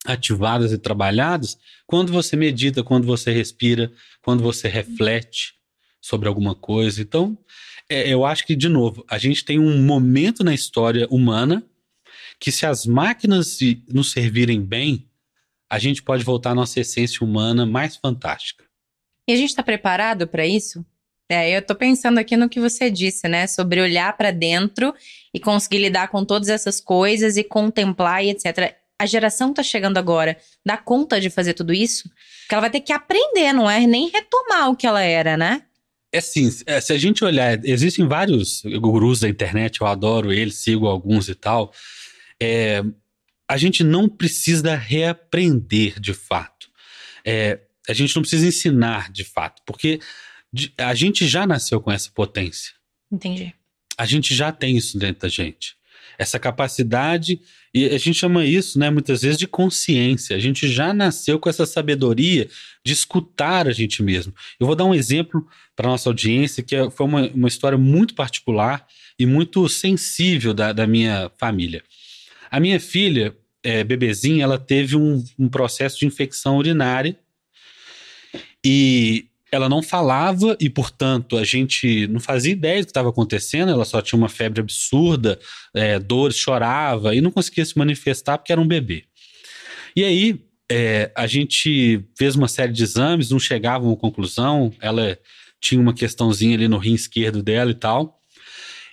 ativadas 0.05 0.71
e 0.71 0.77
trabalhadas 0.77 1.57
quando 1.87 2.11
você 2.11 2.35
medita, 2.35 2.83
quando 2.83 3.05
você 3.05 3.31
respira, 3.31 3.91
quando 4.21 4.43
você 4.43 4.67
reflete 4.67 5.55
sobre 6.03 6.27
alguma 6.27 6.53
coisa. 6.53 7.01
Então, 7.01 7.37
é, 7.89 8.09
eu 8.09 8.25
acho 8.25 8.45
que, 8.45 8.57
de 8.57 8.67
novo, 8.67 9.05
a 9.09 9.17
gente 9.17 9.45
tem 9.45 9.57
um 9.57 9.81
momento 9.81 10.43
na 10.43 10.53
história 10.53 11.07
humana 11.09 11.63
que, 12.37 12.51
se 12.51 12.65
as 12.65 12.85
máquinas 12.85 13.57
nos 13.87 14.11
servirem 14.11 14.61
bem, 14.61 15.07
a 15.69 15.79
gente 15.79 16.03
pode 16.03 16.23
voltar 16.23 16.51
à 16.51 16.55
nossa 16.55 16.81
essência 16.81 17.25
humana 17.25 17.65
mais 17.65 17.95
fantástica. 17.95 18.65
E 19.27 19.31
a 19.31 19.37
gente 19.37 19.49
está 19.49 19.63
preparado 19.63 20.27
para 20.27 20.45
isso? 20.45 20.85
É, 21.31 21.55
eu 21.55 21.59
estou 21.59 21.75
pensando 21.75 22.17
aqui 22.17 22.35
no 22.35 22.49
que 22.49 22.59
você 22.59 22.91
disse, 22.91 23.29
né? 23.29 23.47
Sobre 23.47 23.79
olhar 23.79 24.15
para 24.17 24.29
dentro 24.29 24.93
e 25.33 25.39
conseguir 25.39 25.79
lidar 25.79 26.09
com 26.09 26.25
todas 26.25 26.49
essas 26.49 26.81
coisas 26.81 27.37
e 27.37 27.45
contemplar 27.45 28.23
e 28.25 28.29
etc. 28.29 28.75
A 28.99 29.05
geração 29.05 29.47
que 29.47 29.61
está 29.61 29.63
chegando 29.63 29.97
agora 29.97 30.37
dá 30.65 30.75
conta 30.77 31.19
de 31.21 31.29
fazer 31.29 31.53
tudo 31.53 31.73
isso? 31.73 32.09
Porque 32.41 32.53
ela 32.55 32.61
vai 32.61 32.69
ter 32.69 32.81
que 32.81 32.91
aprender, 32.91 33.53
não 33.53 33.71
é 33.71 33.87
nem 33.87 34.09
retomar 34.09 34.69
o 34.69 34.75
que 34.75 34.85
ela 34.85 35.01
era, 35.01 35.37
né? 35.37 35.63
É 36.13 36.19
assim, 36.19 36.47
é, 36.67 36.79
se 36.79 36.93
a 36.93 36.97
gente 36.97 37.25
olhar, 37.25 37.59
existem 37.65 38.07
vários 38.07 38.61
gurus 38.79 39.21
da 39.21 39.27
internet, 39.27 39.81
eu 39.81 39.87
adoro 39.87 40.31
eles, 40.31 40.57
sigo 40.57 40.85
alguns 40.85 41.27
e 41.27 41.33
tal. 41.33 41.73
É, 42.39 42.83
a 43.47 43.57
gente 43.57 43.83
não 43.83 44.07
precisa 44.07 44.75
reaprender 44.75 45.99
de 45.99 46.13
fato. 46.13 46.69
É, 47.25 47.59
a 47.89 47.93
gente 47.93 48.15
não 48.15 48.21
precisa 48.21 48.45
ensinar 48.45 49.11
de 49.11 49.23
fato, 49.23 49.63
porque 49.65 49.99
a 50.77 50.93
gente 50.93 51.27
já 51.27 51.47
nasceu 51.47 51.81
com 51.81 51.91
essa 51.91 52.11
potência. 52.11 52.73
Entendi. 53.11 53.51
A 53.97 54.05
gente 54.05 54.35
já 54.35 54.51
tem 54.51 54.77
isso 54.77 54.99
dentro 54.99 55.23
da 55.23 55.29
gente 55.29 55.75
essa 56.17 56.39
capacidade, 56.39 57.41
e 57.73 57.85
a 57.85 57.97
gente 57.97 58.13
chama 58.13 58.45
isso, 58.45 58.77
né, 58.77 58.89
muitas 58.89 59.21
vezes, 59.21 59.37
de 59.37 59.47
consciência. 59.47 60.35
A 60.35 60.39
gente 60.39 60.67
já 60.67 60.93
nasceu 60.93 61.39
com 61.39 61.49
essa 61.49 61.65
sabedoria 61.65 62.47
de 62.83 62.93
escutar 62.93 63.67
a 63.67 63.71
gente 63.71 64.03
mesmo. 64.03 64.33
Eu 64.59 64.67
vou 64.67 64.75
dar 64.75 64.85
um 64.85 64.93
exemplo 64.93 65.47
para 65.75 65.89
nossa 65.89 66.09
audiência, 66.09 66.63
que 66.63 66.75
é, 66.75 66.89
foi 66.89 67.05
uma, 67.05 67.27
uma 67.29 67.47
história 67.47 67.77
muito 67.77 68.13
particular 68.13 68.85
e 69.17 69.25
muito 69.25 69.67
sensível 69.67 70.53
da, 70.53 70.71
da 70.71 70.85
minha 70.85 71.31
família. 71.37 71.83
A 72.49 72.59
minha 72.59 72.79
filha, 72.79 73.35
é, 73.63 73.83
bebezinha, 73.83 74.43
ela 74.43 74.59
teve 74.59 74.95
um, 74.95 75.23
um 75.39 75.49
processo 75.49 75.99
de 75.99 76.05
infecção 76.05 76.57
urinária 76.57 77.17
e 78.63 79.25
ela 79.53 79.69
não 79.69 79.83
falava 79.83 80.57
e, 80.59 80.69
portanto, 80.69 81.37
a 81.37 81.43
gente 81.43 82.07
não 82.07 82.19
fazia 82.19 82.51
ideia 82.51 82.81
do 82.81 82.85
que 82.85 82.89
estava 82.91 83.09
acontecendo. 83.09 83.71
Ela 83.71 83.85
só 83.85 84.01
tinha 84.01 84.17
uma 84.17 84.27
febre 84.27 84.59
absurda, 84.59 85.39
é, 85.75 85.99
dores, 85.99 86.35
chorava 86.35 87.15
e 87.15 87.21
não 87.21 87.29
conseguia 87.29 87.63
se 87.63 87.77
manifestar 87.77 88.37
porque 88.37 88.51
era 88.51 88.59
um 88.59 88.67
bebê. 88.67 89.03
E 89.95 90.03
aí 90.03 90.41
é, 90.71 91.11
a 91.15 91.27
gente 91.27 92.03
fez 92.17 92.35
uma 92.35 92.47
série 92.47 92.73
de 92.73 92.81
exames, 92.81 93.29
não 93.29 93.39
chegava 93.39 93.85
a 93.85 93.87
uma 93.89 93.95
conclusão. 93.95 94.73
Ela 94.81 95.17
tinha 95.61 95.79
uma 95.79 95.93
questãozinha 95.93 96.55
ali 96.55 96.67
no 96.67 96.79
rim 96.79 96.95
esquerdo 96.95 97.43
dela 97.43 97.69
e 97.69 97.75
tal. 97.75 98.19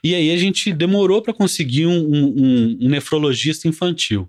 E 0.05 0.15
aí 0.15 0.31
a 0.31 0.37
gente 0.37 0.73
demorou 0.73 1.23
para 1.23 1.33
conseguir 1.33 1.87
um, 1.87 1.93
um, 1.93 2.79
um 2.83 2.89
nefrologista 2.89 3.67
infantil. 3.67 4.29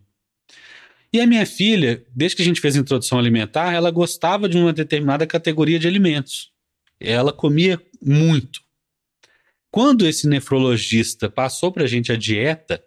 E 1.14 1.20
a 1.20 1.28
minha 1.28 1.46
filha, 1.46 2.06
desde 2.16 2.38
que 2.38 2.42
a 2.42 2.46
gente 2.46 2.62
fez 2.62 2.76
a 2.76 2.80
introdução 2.80 3.20
alimentar, 3.20 3.74
ela 3.74 3.92
gostava 3.92 4.48
de 4.48 4.58
uma 4.58 4.72
determinada 4.72 5.28
categoria 5.28 5.78
de 5.78 5.88
alimentos. 5.88 6.52
Ela 7.00 7.34
comia 7.34 7.82
muito. 8.02 8.62
Quando 9.70 10.08
esse 10.08 10.28
nefrologista 10.28 11.30
passou 11.30 11.72
para 11.72 11.84
a 11.84 11.88
gente 11.88 12.12
a 12.12 12.16
dieta, 12.16 12.82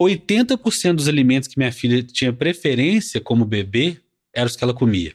80% 0.00 0.94
dos 0.94 1.08
alimentos 1.08 1.48
que 1.48 1.58
minha 1.58 1.72
filha 1.72 2.02
tinha 2.02 2.32
preferência 2.32 3.20
como 3.20 3.44
bebê 3.44 4.00
eram 4.32 4.46
os 4.46 4.56
que 4.56 4.64
ela 4.64 4.74
comia. 4.74 5.14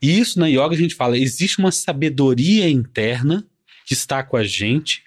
E 0.00 0.18
isso 0.18 0.38
na 0.38 0.48
yoga 0.48 0.74
a 0.74 0.76
gente 0.76 0.94
fala, 0.94 1.16
existe 1.16 1.58
uma 1.58 1.70
sabedoria 1.70 2.68
interna 2.68 3.46
que 3.86 3.94
está 3.94 4.22
com 4.22 4.36
a 4.36 4.42
gente 4.42 5.04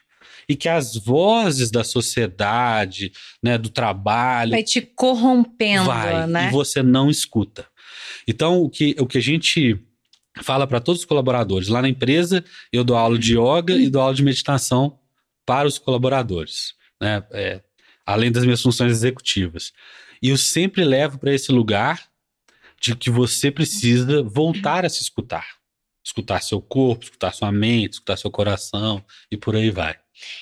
e 0.48 0.56
que 0.56 0.70
as 0.70 0.96
vozes 0.96 1.72
da 1.72 1.84
sociedade, 1.84 3.12
né, 3.42 3.58
do 3.58 3.70
trabalho. 3.70 4.52
Vai 4.52 4.64
te 4.64 4.82
corrompendo, 4.82 5.86
vai, 5.86 6.28
né? 6.28 6.48
E 6.48 6.52
você 6.52 6.82
não 6.84 7.10
escuta. 7.10 7.66
Então, 8.28 8.62
o 8.62 8.70
que, 8.70 8.96
o 9.00 9.06
que 9.06 9.18
a 9.18 9.22
gente 9.22 9.80
fala 10.42 10.68
para 10.68 10.80
todos 10.80 11.02
os 11.02 11.06
colaboradores, 11.06 11.68
lá 11.68 11.82
na 11.82 11.90
empresa, 11.90 12.44
eu 12.72 12.84
dou 12.84 12.98
aula 12.98 13.18
de 13.18 13.38
yoga 13.38 13.74
e 13.74 13.90
dou 13.90 14.02
aula 14.02 14.14
de 14.14 14.24
meditação 14.24 15.00
para 15.46 15.68
os 15.68 15.78
colaboradores, 15.78 16.74
né? 17.00 17.24
É, 17.32 17.62
além 18.06 18.32
das 18.32 18.44
minhas 18.44 18.62
funções 18.62 18.92
executivas. 18.92 19.72
E 20.22 20.30
eu 20.30 20.38
sempre 20.38 20.84
levo 20.84 21.18
para 21.18 21.34
esse 21.34 21.52
lugar 21.52 22.08
de 22.80 22.96
que 22.96 23.10
você 23.10 23.50
precisa 23.50 24.22
voltar 24.24 24.86
a 24.86 24.90
se 24.90 25.02
escutar. 25.02 25.46
Escutar 26.04 26.42
seu 26.42 26.62
corpo, 26.62 27.04
escutar 27.04 27.34
sua 27.34 27.52
mente, 27.52 27.94
escutar 27.94 28.18
seu 28.18 28.30
coração 28.30 29.04
e 29.32 29.38
por 29.38 29.56
aí 29.56 29.72
vai. 29.72 29.96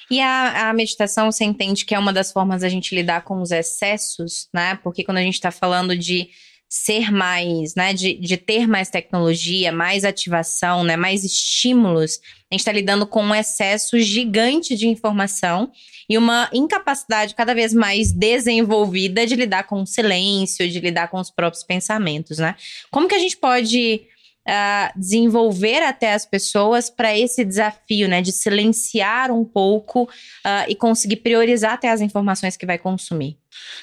E 0.09 0.19
a, 0.19 0.69
a, 0.69 0.73
meditação, 0.73 1.31
você 1.31 1.43
entende 1.43 1.85
que 1.85 1.95
é 1.95 1.99
uma 1.99 2.13
das 2.13 2.31
formas 2.31 2.61
da 2.61 2.69
gente 2.69 2.95
lidar 2.95 3.23
com 3.23 3.41
os 3.41 3.51
excessos, 3.51 4.47
né? 4.53 4.79
Porque 4.83 5.03
quando 5.03 5.17
a 5.17 5.21
gente 5.21 5.35
está 5.35 5.51
falando 5.51 5.97
de 5.97 6.29
ser 6.73 7.11
mais, 7.11 7.75
né, 7.75 7.93
de, 7.93 8.15
de 8.15 8.35
ter 8.35 8.67
mais 8.67 8.89
tecnologia, 8.89 9.71
mais 9.71 10.03
ativação, 10.03 10.83
né, 10.83 10.97
mais 10.97 11.23
estímulos, 11.23 12.19
a 12.49 12.55
gente 12.55 12.61
está 12.61 12.71
lidando 12.71 13.05
com 13.05 13.21
um 13.21 13.35
excesso 13.35 13.99
gigante 13.99 14.75
de 14.75 14.87
informação 14.87 15.71
e 16.09 16.17
uma 16.17 16.49
incapacidade 16.51 17.35
cada 17.35 17.53
vez 17.53 17.75
mais 17.75 18.11
desenvolvida 18.11 19.27
de 19.27 19.35
lidar 19.35 19.65
com 19.65 19.83
o 19.83 19.85
silêncio, 19.85 20.67
de 20.67 20.79
lidar 20.79 21.09
com 21.09 21.19
os 21.19 21.29
próprios 21.29 21.63
pensamentos, 21.63 22.39
né? 22.39 22.55
Como 22.89 23.07
que 23.07 23.13
a 23.13 23.19
gente 23.19 23.37
pode 23.37 24.07
uh, 24.47 24.99
desenvolver 24.99 25.81
até 25.81 26.13
as 26.13 26.25
pessoas 26.25 26.89
para 26.89 27.17
esse 27.17 27.43
desafio, 27.43 28.07
né? 28.07 28.21
De 28.21 28.31
silenciar 28.31 29.31
um 29.31 29.45
pouco 29.45 30.03
uh, 30.03 30.65
e 30.67 30.75
conseguir 30.75 31.17
priorizar 31.17 31.73
até 31.73 31.89
as 31.89 32.01
informações 32.01 32.57
que 32.57 32.65
vai 32.65 32.77
consumir. 32.77 33.37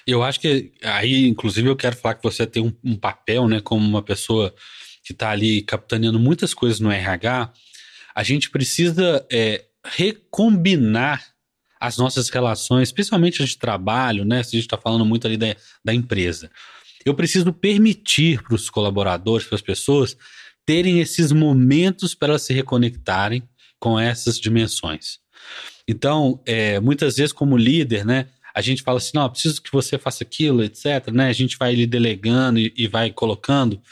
Eu 0.07 0.23
acho 0.23 0.40
que 0.40 0.73
aí, 0.83 1.27
inclusive, 1.27 1.68
eu 1.68 1.77
quero 1.77 1.96
falar 1.96 2.14
que 2.14 2.23
você 2.23 2.46
tem 2.46 2.62
um, 2.62 2.73
um 2.85 2.96
papel, 2.96 3.49
né? 3.49 3.61
Como 3.61 3.87
uma 3.87 4.03
pessoa 4.03 4.55
que 5.05 5.12
está 5.12 5.31
ali 5.31 5.62
capitaneando 5.62 6.18
muitas 6.18 6.55
coisas 6.55 6.79
no 6.79 6.90
RH, 6.90 7.53
a 8.14 8.23
gente 8.23 8.51
precisa 8.51 9.27
é, 9.33 9.64
recombinar 9.85 11.25
as 11.81 11.96
nossas 11.96 12.29
relações, 12.29 12.92
principalmente 12.92 13.42
de 13.42 13.57
trabalho, 13.57 14.25
né? 14.25 14.42
Se 14.42 14.51
a 14.51 14.59
gente 14.59 14.66
está 14.66 14.77
falando 14.77 15.05
muito 15.07 15.27
ali 15.27 15.37
da, 15.38 15.57
da 15.83 15.94
empresa. 15.94 16.51
Eu 17.05 17.14
preciso 17.14 17.51
permitir 17.53 18.42
para 18.42 18.55
os 18.55 18.68
colaboradores, 18.68 19.46
para 19.46 19.57
as 19.57 19.62
pessoas, 19.62 20.16
terem 20.70 21.00
esses 21.00 21.33
momentos 21.33 22.14
para 22.14 22.38
se 22.38 22.54
reconectarem 22.54 23.42
com 23.80 23.98
essas 23.98 24.38
dimensões. 24.38 25.18
Então, 25.88 26.40
é, 26.46 26.78
muitas 26.78 27.16
vezes, 27.16 27.33
como 27.33 27.56
líder, 27.56 28.06
né, 28.06 28.28
a 28.54 28.61
gente 28.61 28.80
fala 28.80 28.98
assim: 28.98 29.11
não, 29.14 29.28
preciso 29.28 29.61
que 29.61 29.72
você 29.72 29.98
faça 29.98 30.22
aquilo, 30.22 30.62
etc. 30.62 31.09
Né? 31.12 31.26
A 31.26 31.33
gente 31.33 31.59
vai 31.59 31.74
lhe 31.74 31.88
delegando 31.88 32.61
e, 32.61 32.72
e 32.76 32.87
vai 32.87 33.11
colocando. 33.11 33.83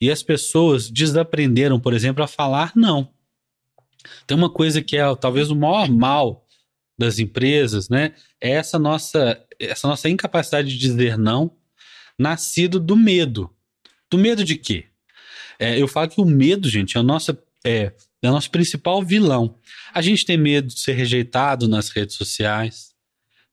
E 0.00 0.10
as 0.10 0.24
pessoas 0.24 0.90
desaprenderam, 0.90 1.78
por 1.78 1.94
exemplo, 1.94 2.24
a 2.24 2.26
falar 2.26 2.72
não. 2.74 3.08
Tem 4.26 4.36
uma 4.36 4.50
coisa 4.50 4.82
que 4.82 4.96
é 4.96 5.14
talvez 5.14 5.52
o 5.52 5.54
maior 5.54 5.88
mal 5.88 6.44
das 6.98 7.20
empresas, 7.20 7.88
né? 7.88 8.12
É 8.40 8.50
essa 8.50 8.76
nossa, 8.76 9.40
essa 9.60 9.86
nossa 9.86 10.08
incapacidade 10.08 10.68
de 10.68 10.78
dizer 10.78 11.16
não, 11.16 11.52
nascido 12.18 12.80
do 12.80 12.96
medo. 12.96 13.48
Do 14.10 14.18
medo 14.18 14.44
de 14.44 14.56
quê? 14.56 14.86
É, 15.58 15.80
eu 15.80 15.88
falo 15.88 16.08
que 16.08 16.20
o 16.20 16.24
medo, 16.24 16.68
gente, 16.68 16.96
é, 16.96 17.00
a 17.00 17.02
nossa, 17.02 17.38
é, 17.64 17.92
é 18.22 18.28
o 18.28 18.32
nosso 18.32 18.50
principal 18.50 19.02
vilão. 19.02 19.58
A 19.92 20.02
gente 20.02 20.24
tem 20.24 20.36
medo 20.36 20.68
de 20.68 20.80
ser 20.80 20.92
rejeitado 20.92 21.68
nas 21.68 21.90
redes 21.90 22.16
sociais, 22.16 22.94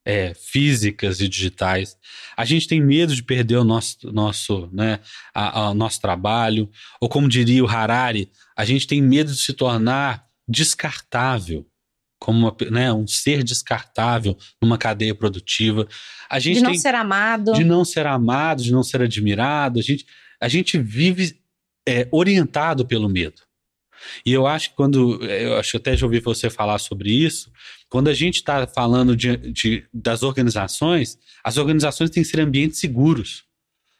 é, 0.05 0.33
físicas 0.33 1.19
e 1.19 1.27
digitais. 1.27 1.95
A 2.35 2.45
gente 2.45 2.67
tem 2.67 2.81
medo 2.81 3.15
de 3.15 3.23
perder 3.23 3.57
o 3.57 3.63
nosso, 3.63 4.11
nosso, 4.11 4.69
né, 4.71 4.99
a, 5.33 5.67
a, 5.67 5.73
nosso 5.73 6.01
trabalho, 6.01 6.69
ou 6.99 7.07
como 7.07 7.29
diria 7.29 7.63
o 7.63 7.67
Harari, 7.67 8.31
a 8.57 8.65
gente 8.65 8.87
tem 8.87 9.01
medo 9.01 9.31
de 9.31 9.39
se 9.39 9.53
tornar 9.53 10.25
descartável, 10.47 11.65
como 12.19 12.39
uma, 12.39 12.55
né, 12.69 12.91
um 12.93 13.07
ser 13.07 13.43
descartável 13.43 14.37
numa 14.61 14.77
cadeia 14.77 15.15
produtiva. 15.15 15.87
A 16.29 16.39
gente 16.39 16.57
de 16.57 16.63
não 16.63 16.71
tem, 16.71 16.79
ser 16.79 16.95
amado. 16.95 17.53
De 17.53 17.63
não 17.63 17.85
ser 17.85 18.05
amado, 18.05 18.63
de 18.63 18.71
não 18.71 18.83
ser 18.83 19.01
admirado. 19.01 19.79
A 19.79 19.83
gente, 19.83 20.05
a 20.39 20.47
gente 20.47 20.77
vive 20.77 21.40
é, 21.87 22.07
orientado 22.11 22.85
pelo 22.85 23.09
medo. 23.09 23.41
E 24.25 24.33
eu 24.33 24.47
acho 24.47 24.71
que 24.71 24.75
quando. 24.75 25.23
Eu 25.23 25.57
acho 25.57 25.71
que 25.71 25.77
até 25.77 25.95
já 25.95 26.05
ouvi 26.05 26.19
você 26.19 26.49
falar 26.49 26.79
sobre 26.79 27.11
isso. 27.11 27.51
Quando 27.89 28.07
a 28.07 28.13
gente 28.13 28.35
está 28.35 28.65
falando 28.65 29.15
de, 29.15 29.37
de, 29.37 29.85
das 29.93 30.23
organizações, 30.23 31.17
as 31.43 31.57
organizações 31.57 32.09
têm 32.09 32.23
que 32.23 32.29
ser 32.29 32.39
ambientes 32.39 32.79
seguros 32.79 33.43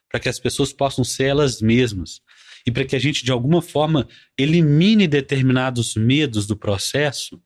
para 0.10 0.20
que 0.20 0.30
as 0.30 0.40
pessoas 0.40 0.74
possam 0.74 1.04
ser 1.04 1.26
elas 1.26 1.62
mesmas. 1.62 2.22
E 2.66 2.72
para 2.72 2.86
que 2.86 2.96
a 2.96 3.00
gente, 3.00 3.24
de 3.24 3.32
alguma 3.32 3.62
forma, 3.62 4.08
elimine 4.38 5.08
determinados 5.08 5.96
medos 5.96 6.46
do 6.46 6.56
processo 6.56 7.42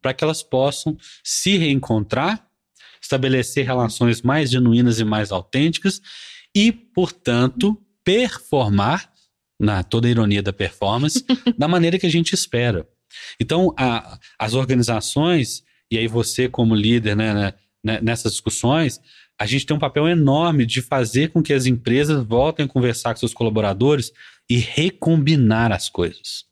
para 0.00 0.14
que 0.14 0.22
elas 0.22 0.42
possam 0.42 0.96
se 1.22 1.56
reencontrar, 1.56 2.46
estabelecer 3.00 3.66
relações 3.66 4.22
mais 4.22 4.50
genuínas 4.50 5.00
e 5.00 5.04
mais 5.04 5.32
autênticas 5.32 6.00
e, 6.54 6.70
portanto, 6.72 7.78
performar 8.04 9.13
na 9.64 9.82
toda 9.82 10.06
a 10.06 10.10
ironia 10.10 10.42
da 10.42 10.52
performance, 10.52 11.24
da 11.58 11.66
maneira 11.66 11.98
que 11.98 12.06
a 12.06 12.10
gente 12.10 12.32
espera. 12.34 12.86
Então, 13.40 13.74
a, 13.78 14.18
as 14.38 14.54
organizações, 14.54 15.62
e 15.90 15.98
aí 15.98 16.06
você 16.06 16.48
como 16.48 16.74
líder 16.74 17.16
né, 17.16 17.34
né, 17.34 17.54
né, 17.82 18.00
nessas 18.02 18.32
discussões, 18.32 19.00
a 19.38 19.46
gente 19.46 19.66
tem 19.66 19.76
um 19.76 19.80
papel 19.80 20.08
enorme 20.08 20.64
de 20.64 20.80
fazer 20.80 21.30
com 21.30 21.42
que 21.42 21.52
as 21.52 21.66
empresas 21.66 22.24
voltem 22.24 22.66
a 22.66 22.68
conversar 22.68 23.12
com 23.12 23.20
seus 23.20 23.34
colaboradores 23.34 24.12
e 24.48 24.58
recombinar 24.58 25.72
as 25.72 25.88
coisas. 25.88 26.44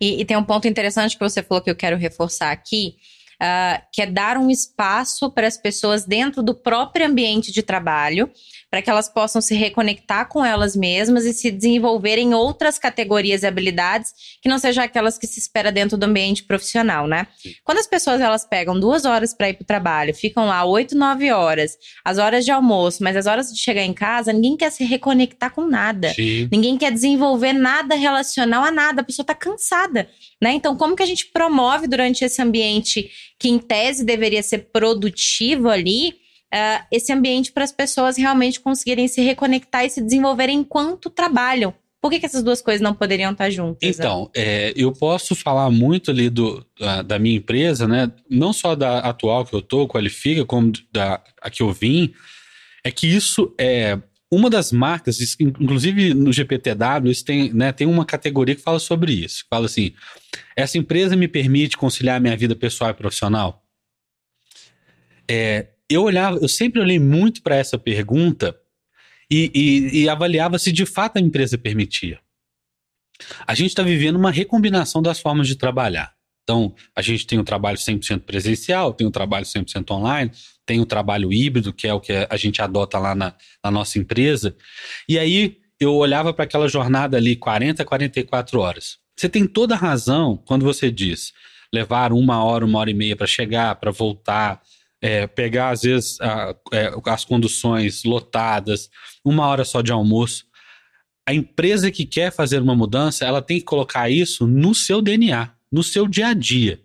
E, 0.00 0.20
e 0.20 0.24
tem 0.24 0.36
um 0.36 0.44
ponto 0.44 0.66
interessante 0.66 1.16
que 1.16 1.22
você 1.22 1.42
falou 1.42 1.62
que 1.62 1.70
eu 1.70 1.76
quero 1.76 1.96
reforçar 1.96 2.50
aqui, 2.50 2.96
uh, 3.42 3.82
que 3.92 4.02
é 4.02 4.06
dar 4.06 4.36
um 4.36 4.50
espaço 4.50 5.30
para 5.30 5.46
as 5.46 5.56
pessoas 5.56 6.04
dentro 6.04 6.42
do 6.42 6.54
próprio 6.54 7.06
ambiente 7.06 7.52
de 7.52 7.62
trabalho 7.62 8.30
para 8.70 8.82
que 8.82 8.90
elas 8.90 9.08
possam 9.08 9.40
se 9.40 9.54
reconectar 9.54 10.28
com 10.28 10.44
elas 10.44 10.76
mesmas 10.76 11.24
e 11.24 11.32
se 11.32 11.50
desenvolver 11.50 12.18
em 12.18 12.34
outras 12.34 12.78
categorias 12.78 13.42
e 13.42 13.46
habilidades 13.46 14.12
que 14.42 14.48
não 14.48 14.58
sejam 14.58 14.84
aquelas 14.84 15.16
que 15.16 15.26
se 15.26 15.40
espera 15.40 15.72
dentro 15.72 15.96
do 15.96 16.04
ambiente 16.04 16.44
profissional, 16.44 17.06
né? 17.06 17.26
Quando 17.64 17.78
as 17.78 17.86
pessoas 17.86 18.20
elas 18.20 18.44
pegam 18.44 18.78
duas 18.78 19.04
horas 19.04 19.32
para 19.32 19.48
ir 19.48 19.54
para 19.54 19.62
o 19.62 19.66
trabalho, 19.66 20.14
ficam 20.14 20.46
lá 20.46 20.64
oito, 20.64 20.96
nove 20.96 21.30
horas, 21.32 21.78
as 22.04 22.18
horas 22.18 22.44
de 22.44 22.50
almoço, 22.50 23.02
mas 23.02 23.16
as 23.16 23.26
horas 23.26 23.52
de 23.52 23.58
chegar 23.58 23.82
em 23.82 23.94
casa, 23.94 24.32
ninguém 24.32 24.56
quer 24.56 24.70
se 24.70 24.84
reconectar 24.84 25.52
com 25.52 25.66
nada. 25.66 26.12
Sim. 26.12 26.48
Ninguém 26.52 26.76
quer 26.76 26.92
desenvolver 26.92 27.54
nada 27.54 27.94
relacional 27.94 28.64
a 28.64 28.70
nada. 28.70 29.00
A 29.00 29.04
pessoa 29.04 29.24
está 29.24 29.34
cansada, 29.34 30.08
né? 30.40 30.52
Então, 30.52 30.76
como 30.76 30.94
que 30.94 31.02
a 31.02 31.06
gente 31.06 31.26
promove 31.26 31.86
durante 31.86 32.24
esse 32.24 32.42
ambiente 32.42 33.10
que 33.38 33.48
em 33.48 33.58
tese 33.58 34.04
deveria 34.04 34.42
ser 34.42 34.70
produtivo 34.72 35.68
ali? 35.68 36.14
uh, 36.52 36.84
esse 36.90 37.12
ambiente 37.12 37.52
para 37.52 37.64
as 37.64 37.72
pessoas 37.72 38.16
realmente 38.16 38.60
conseguirem 38.60 39.08
se 39.08 39.20
reconectar 39.20 39.84
e 39.84 39.90
se 39.90 40.00
desenvolverem 40.00 40.58
enquanto 40.58 41.10
trabalham. 41.10 41.74
Por 42.00 42.10
que, 42.10 42.20
que 42.20 42.26
essas 42.26 42.44
duas 42.44 42.62
coisas 42.62 42.80
não 42.80 42.94
poderiam 42.94 43.32
estar 43.32 43.50
juntas? 43.50 43.80
Então, 43.82 44.30
é, 44.34 44.72
eu 44.76 44.92
posso 44.92 45.34
falar 45.34 45.68
muito 45.68 46.12
ali 46.12 46.30
do, 46.30 46.64
da, 46.78 47.02
da, 47.02 47.18
minha 47.18 47.36
empresa, 47.36 47.88
né? 47.88 48.12
Não 48.30 48.52
só 48.52 48.76
da 48.76 49.00
atual 49.00 49.44
que 49.44 49.54
eu 49.54 49.60
tô, 49.60 49.88
Qualifica, 49.88 50.44
como 50.44 50.72
da 50.92 51.20
a 51.42 51.50
que 51.50 51.60
eu 51.60 51.72
vim. 51.72 52.12
É 52.84 52.92
que 52.92 53.08
isso 53.08 53.52
é 53.58 53.98
uma 54.30 54.50
das 54.50 54.70
marcas, 54.72 55.18
inclusive 55.40 56.12
no 56.12 56.32
GPTW, 56.32 57.10
isso 57.10 57.24
tem, 57.24 57.52
né, 57.52 57.72
tem 57.72 57.86
uma 57.86 58.04
categoria 58.04 58.54
que 58.54 58.62
fala 58.62 58.78
sobre 58.78 59.12
isso. 59.12 59.44
Fala 59.48 59.66
assim: 59.66 59.94
essa 60.54 60.76
empresa 60.76 61.16
me 61.16 61.26
permite 61.26 61.76
conciliar 61.76 62.20
minha 62.20 62.36
vida 62.36 62.54
pessoal 62.54 62.90
e 62.90 62.94
profissional? 62.94 63.64
É, 65.30 65.68
eu 65.88 66.02
olhava, 66.02 66.38
eu 66.38 66.48
sempre 66.48 66.80
olhei 66.80 66.98
muito 66.98 67.42
para 67.42 67.56
essa 67.56 67.78
pergunta 67.78 68.58
e, 69.30 69.50
e, 69.54 70.02
e, 70.02 70.08
avaliava 70.08 70.58
se 70.58 70.72
de 70.72 70.84
fato 70.86 71.16
a 71.16 71.20
empresa 71.20 71.56
permitia. 71.56 72.18
A 73.46 73.54
gente 73.54 73.70
está 73.70 73.82
vivendo 73.82 74.16
uma 74.16 74.30
recombinação 74.30 75.02
das 75.02 75.20
formas 75.20 75.46
de 75.46 75.56
trabalhar. 75.56 76.14
Então, 76.44 76.74
a 76.94 77.02
gente 77.02 77.26
tem 77.26 77.38
o 77.38 77.42
um 77.42 77.44
trabalho 77.44 77.76
100% 77.76 78.20
presencial, 78.20 78.94
tem 78.94 79.06
o 79.06 79.08
um 79.08 79.12
trabalho 79.12 79.44
100% 79.44 79.90
online, 79.90 80.30
tem 80.68 80.80
o 80.80 80.86
trabalho 80.86 81.32
híbrido, 81.32 81.72
que 81.72 81.88
é 81.88 81.94
o 81.94 82.00
que 82.00 82.12
a 82.28 82.36
gente 82.36 82.60
adota 82.60 82.98
lá 82.98 83.14
na, 83.14 83.34
na 83.64 83.70
nossa 83.70 83.98
empresa. 83.98 84.54
E 85.08 85.18
aí, 85.18 85.56
eu 85.80 85.94
olhava 85.94 86.34
para 86.34 86.44
aquela 86.44 86.68
jornada 86.68 87.16
ali, 87.16 87.34
40, 87.34 87.86
44 87.86 88.60
horas. 88.60 88.98
Você 89.16 89.30
tem 89.30 89.46
toda 89.46 89.74
a 89.74 89.78
razão 89.78 90.36
quando 90.36 90.66
você 90.66 90.90
diz 90.90 91.32
levar 91.72 92.12
uma 92.12 92.44
hora, 92.44 92.66
uma 92.66 92.78
hora 92.80 92.90
e 92.90 92.94
meia 92.94 93.16
para 93.16 93.26
chegar, 93.26 93.76
para 93.76 93.90
voltar, 93.90 94.60
é, 95.00 95.26
pegar, 95.26 95.70
às 95.70 95.82
vezes, 95.82 96.20
a, 96.20 96.54
é, 96.70 96.92
as 97.06 97.24
conduções 97.24 98.04
lotadas, 98.04 98.90
uma 99.24 99.46
hora 99.46 99.64
só 99.64 99.80
de 99.80 99.90
almoço. 99.90 100.44
A 101.26 101.32
empresa 101.32 101.90
que 101.90 102.04
quer 102.04 102.30
fazer 102.30 102.60
uma 102.60 102.76
mudança, 102.76 103.24
ela 103.24 103.40
tem 103.40 103.58
que 103.58 103.64
colocar 103.64 104.10
isso 104.10 104.46
no 104.46 104.74
seu 104.74 105.00
DNA, 105.00 105.50
no 105.72 105.82
seu 105.82 106.06
dia 106.06 106.28
a 106.28 106.34
dia. 106.34 106.78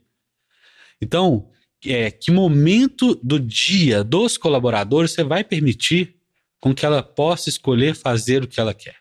Então, 1.01 1.49
é, 1.85 2.11
que 2.11 2.31
momento 2.31 3.15
do 3.23 3.39
dia 3.39 4.03
dos 4.03 4.37
colaboradores 4.37 5.11
você 5.11 5.23
vai 5.23 5.43
permitir 5.43 6.15
com 6.59 6.73
que 6.73 6.85
ela 6.85 7.03
possa 7.03 7.49
escolher 7.49 7.95
fazer 7.95 8.43
o 8.43 8.47
que 8.47 8.59
ela 8.59 8.73
quer? 8.73 8.95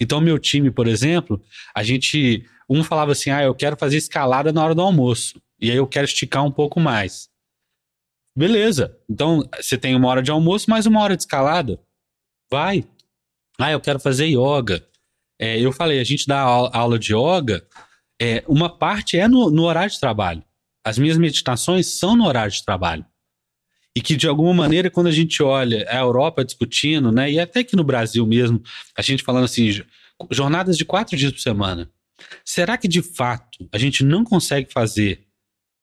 Então, 0.00 0.20
meu 0.20 0.38
time, 0.38 0.70
por 0.70 0.86
exemplo, 0.86 1.42
a 1.74 1.82
gente. 1.82 2.44
Um 2.68 2.82
falava 2.84 3.12
assim: 3.12 3.30
ah, 3.30 3.42
eu 3.42 3.54
quero 3.54 3.76
fazer 3.76 3.96
escalada 3.96 4.52
na 4.52 4.62
hora 4.62 4.74
do 4.74 4.82
almoço. 4.82 5.40
E 5.60 5.70
aí 5.70 5.76
eu 5.76 5.86
quero 5.86 6.04
esticar 6.04 6.44
um 6.44 6.50
pouco 6.50 6.78
mais. 6.78 7.28
Beleza. 8.36 8.98
Então, 9.08 9.48
você 9.56 9.78
tem 9.78 9.94
uma 9.94 10.08
hora 10.08 10.22
de 10.22 10.30
almoço, 10.30 10.68
mais 10.68 10.84
uma 10.84 11.00
hora 11.00 11.16
de 11.16 11.22
escalada. 11.22 11.80
Vai. 12.50 12.84
Ah, 13.58 13.72
eu 13.72 13.80
quero 13.80 13.98
fazer 13.98 14.26
yoga. 14.26 14.86
É, 15.38 15.58
eu 15.58 15.72
falei, 15.72 16.00
a 16.00 16.04
gente 16.04 16.26
dá 16.26 16.40
aula 16.40 16.98
de 16.98 17.14
yoga, 17.14 17.66
é, 18.20 18.42
uma 18.46 18.70
parte 18.70 19.18
é 19.18 19.28
no, 19.28 19.50
no 19.50 19.64
horário 19.64 19.90
de 19.90 20.00
trabalho. 20.00 20.42
As 20.86 20.98
minhas 20.98 21.18
meditações 21.18 21.98
são 21.98 22.14
no 22.14 22.24
horário 22.24 22.52
de 22.52 22.64
trabalho. 22.64 23.04
E 23.96 24.00
que, 24.00 24.14
de 24.14 24.28
alguma 24.28 24.54
maneira, 24.54 24.88
quando 24.88 25.08
a 25.08 25.10
gente 25.10 25.42
olha 25.42 25.84
a 25.90 25.96
Europa 25.96 26.44
discutindo, 26.44 27.10
né, 27.10 27.28
e 27.28 27.40
até 27.40 27.58
aqui 27.58 27.74
no 27.74 27.82
Brasil 27.82 28.24
mesmo, 28.24 28.62
a 28.96 29.02
gente 29.02 29.24
falando 29.24 29.46
assim, 29.46 29.68
jornadas 30.30 30.78
de 30.78 30.84
quatro 30.84 31.16
dias 31.16 31.32
por 31.32 31.40
semana. 31.40 31.90
Será 32.44 32.78
que, 32.78 32.86
de 32.86 33.02
fato, 33.02 33.68
a 33.72 33.78
gente 33.78 34.04
não 34.04 34.22
consegue 34.22 34.72
fazer 34.72 35.26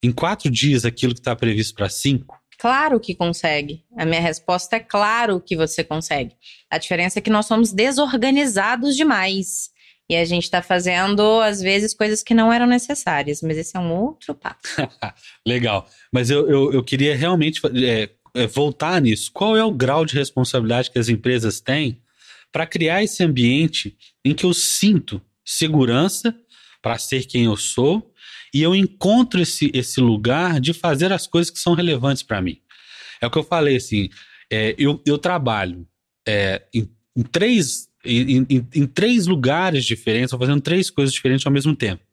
em 0.01 0.09
quatro 0.09 0.49
dias 0.49 0.85
aquilo 0.85 1.13
que 1.13 1.19
está 1.19 1.35
previsto 1.35 1.75
para 1.75 1.89
cinco? 1.89 2.41
Claro 2.57 2.97
que 2.97 3.13
consegue. 3.13 3.83
A 3.97 4.05
minha 4.05 4.21
resposta 4.21 4.77
é 4.77 4.79
claro 4.79 5.41
que 5.41 5.57
você 5.57 5.83
consegue. 5.83 6.33
A 6.69 6.77
diferença 6.77 7.19
é 7.19 7.21
que 7.21 7.29
nós 7.29 7.45
somos 7.45 7.73
desorganizados 7.73 8.95
demais. 8.95 9.72
E 10.09 10.15
a 10.15 10.25
gente 10.25 10.43
está 10.43 10.61
fazendo, 10.61 11.39
às 11.41 11.61
vezes, 11.61 11.93
coisas 11.93 12.21
que 12.21 12.33
não 12.33 12.51
eram 12.51 12.67
necessárias. 12.67 13.41
Mas 13.41 13.57
esse 13.57 13.75
é 13.75 13.79
um 13.79 13.91
outro 13.93 14.35
papo. 14.35 14.67
Legal. 15.47 15.87
Mas 16.11 16.29
eu, 16.29 16.49
eu, 16.49 16.73
eu 16.73 16.83
queria 16.83 17.15
realmente 17.15 17.61
é, 17.85 18.09
é, 18.33 18.47
voltar 18.47 19.01
nisso. 19.01 19.31
Qual 19.33 19.55
é 19.55 19.63
o 19.63 19.71
grau 19.71 20.05
de 20.05 20.15
responsabilidade 20.15 20.91
que 20.91 20.99
as 20.99 21.09
empresas 21.09 21.61
têm 21.61 22.01
para 22.51 22.67
criar 22.67 23.03
esse 23.03 23.23
ambiente 23.23 23.97
em 24.23 24.33
que 24.33 24.45
eu 24.45 24.53
sinto 24.53 25.21
segurança 25.43 26.35
para 26.81 26.97
ser 26.97 27.25
quem 27.25 27.45
eu 27.45 27.55
sou 27.55 28.13
e 28.53 28.61
eu 28.61 28.75
encontro 28.75 29.41
esse, 29.41 29.71
esse 29.73 29.99
lugar 29.99 30.59
de 30.59 30.73
fazer 30.73 31.11
as 31.11 31.25
coisas 31.25 31.49
que 31.49 31.59
são 31.59 31.73
relevantes 31.73 32.21
para 32.21 32.41
mim. 32.41 32.61
É 33.19 33.25
o 33.25 33.31
que 33.31 33.37
eu 33.37 33.43
falei, 33.43 33.77
assim, 33.77 34.09
é, 34.51 34.75
eu, 34.77 35.01
eu 35.05 35.17
trabalho 35.17 35.87
é, 36.27 36.61
em, 36.73 36.87
em, 37.15 37.23
três, 37.23 37.87
em, 38.05 38.45
em, 38.49 38.67
em, 38.75 38.85
três 38.85 39.27
lugares 39.27 39.85
diferentes, 39.85 40.25
estou 40.25 40.39
fazendo 40.39 40.61
três 40.61 40.89
coisas 40.89 41.13
diferentes 41.13 41.45
ao 41.45 41.51
mesmo 41.51 41.75
tempo. 41.75 42.03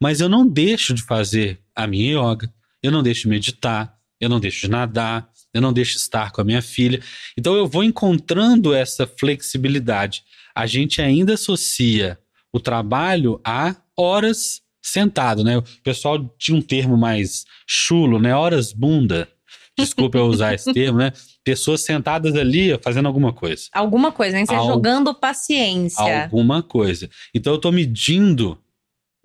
Mas 0.00 0.20
eu 0.20 0.28
não 0.28 0.46
deixo 0.46 0.94
de 0.94 1.02
fazer 1.02 1.60
a 1.74 1.86
minha 1.86 2.18
yoga, 2.18 2.52
eu 2.82 2.92
não 2.92 3.02
deixo 3.02 3.22
de 3.22 3.28
meditar, 3.28 3.96
eu 4.20 4.28
não 4.28 4.40
deixo 4.40 4.62
de 4.62 4.70
nadar, 4.70 5.28
eu 5.52 5.60
não 5.60 5.72
deixo 5.72 5.92
de 5.92 6.00
estar 6.00 6.32
com 6.32 6.40
a 6.40 6.44
minha 6.44 6.62
filha. 6.62 7.00
Então 7.38 7.54
eu 7.54 7.66
vou 7.66 7.84
encontrando 7.84 8.74
essa 8.74 9.06
flexibilidade. 9.06 10.22
A 10.54 10.66
gente 10.66 11.00
ainda 11.00 11.34
associa 11.34 12.18
o 12.52 12.60
trabalho 12.60 13.40
a 13.44 13.74
horas 13.96 14.62
sentado, 14.82 15.42
né? 15.42 15.58
O 15.58 15.62
pessoal 15.82 16.34
tinha 16.38 16.56
um 16.56 16.62
termo 16.62 16.96
mais 16.96 17.44
chulo, 17.66 18.18
né? 18.18 18.34
Horas 18.34 18.72
bunda. 18.72 19.28
Desculpa 19.76 20.18
eu 20.18 20.26
usar 20.26 20.54
esse 20.54 20.72
termo, 20.72 20.98
né? 20.98 21.12
Pessoas 21.42 21.82
sentadas 21.82 22.34
ali 22.36 22.78
fazendo 22.80 23.06
alguma 23.06 23.32
coisa. 23.32 23.64
Alguma 23.72 24.12
coisa, 24.12 24.36
né? 24.36 24.46
Você 24.46 24.54
Al... 24.54 24.66
jogando 24.66 25.14
paciência. 25.14 26.24
Alguma 26.24 26.62
coisa. 26.62 27.10
Então 27.34 27.52
eu 27.52 27.58
tô 27.58 27.72
medindo 27.72 28.58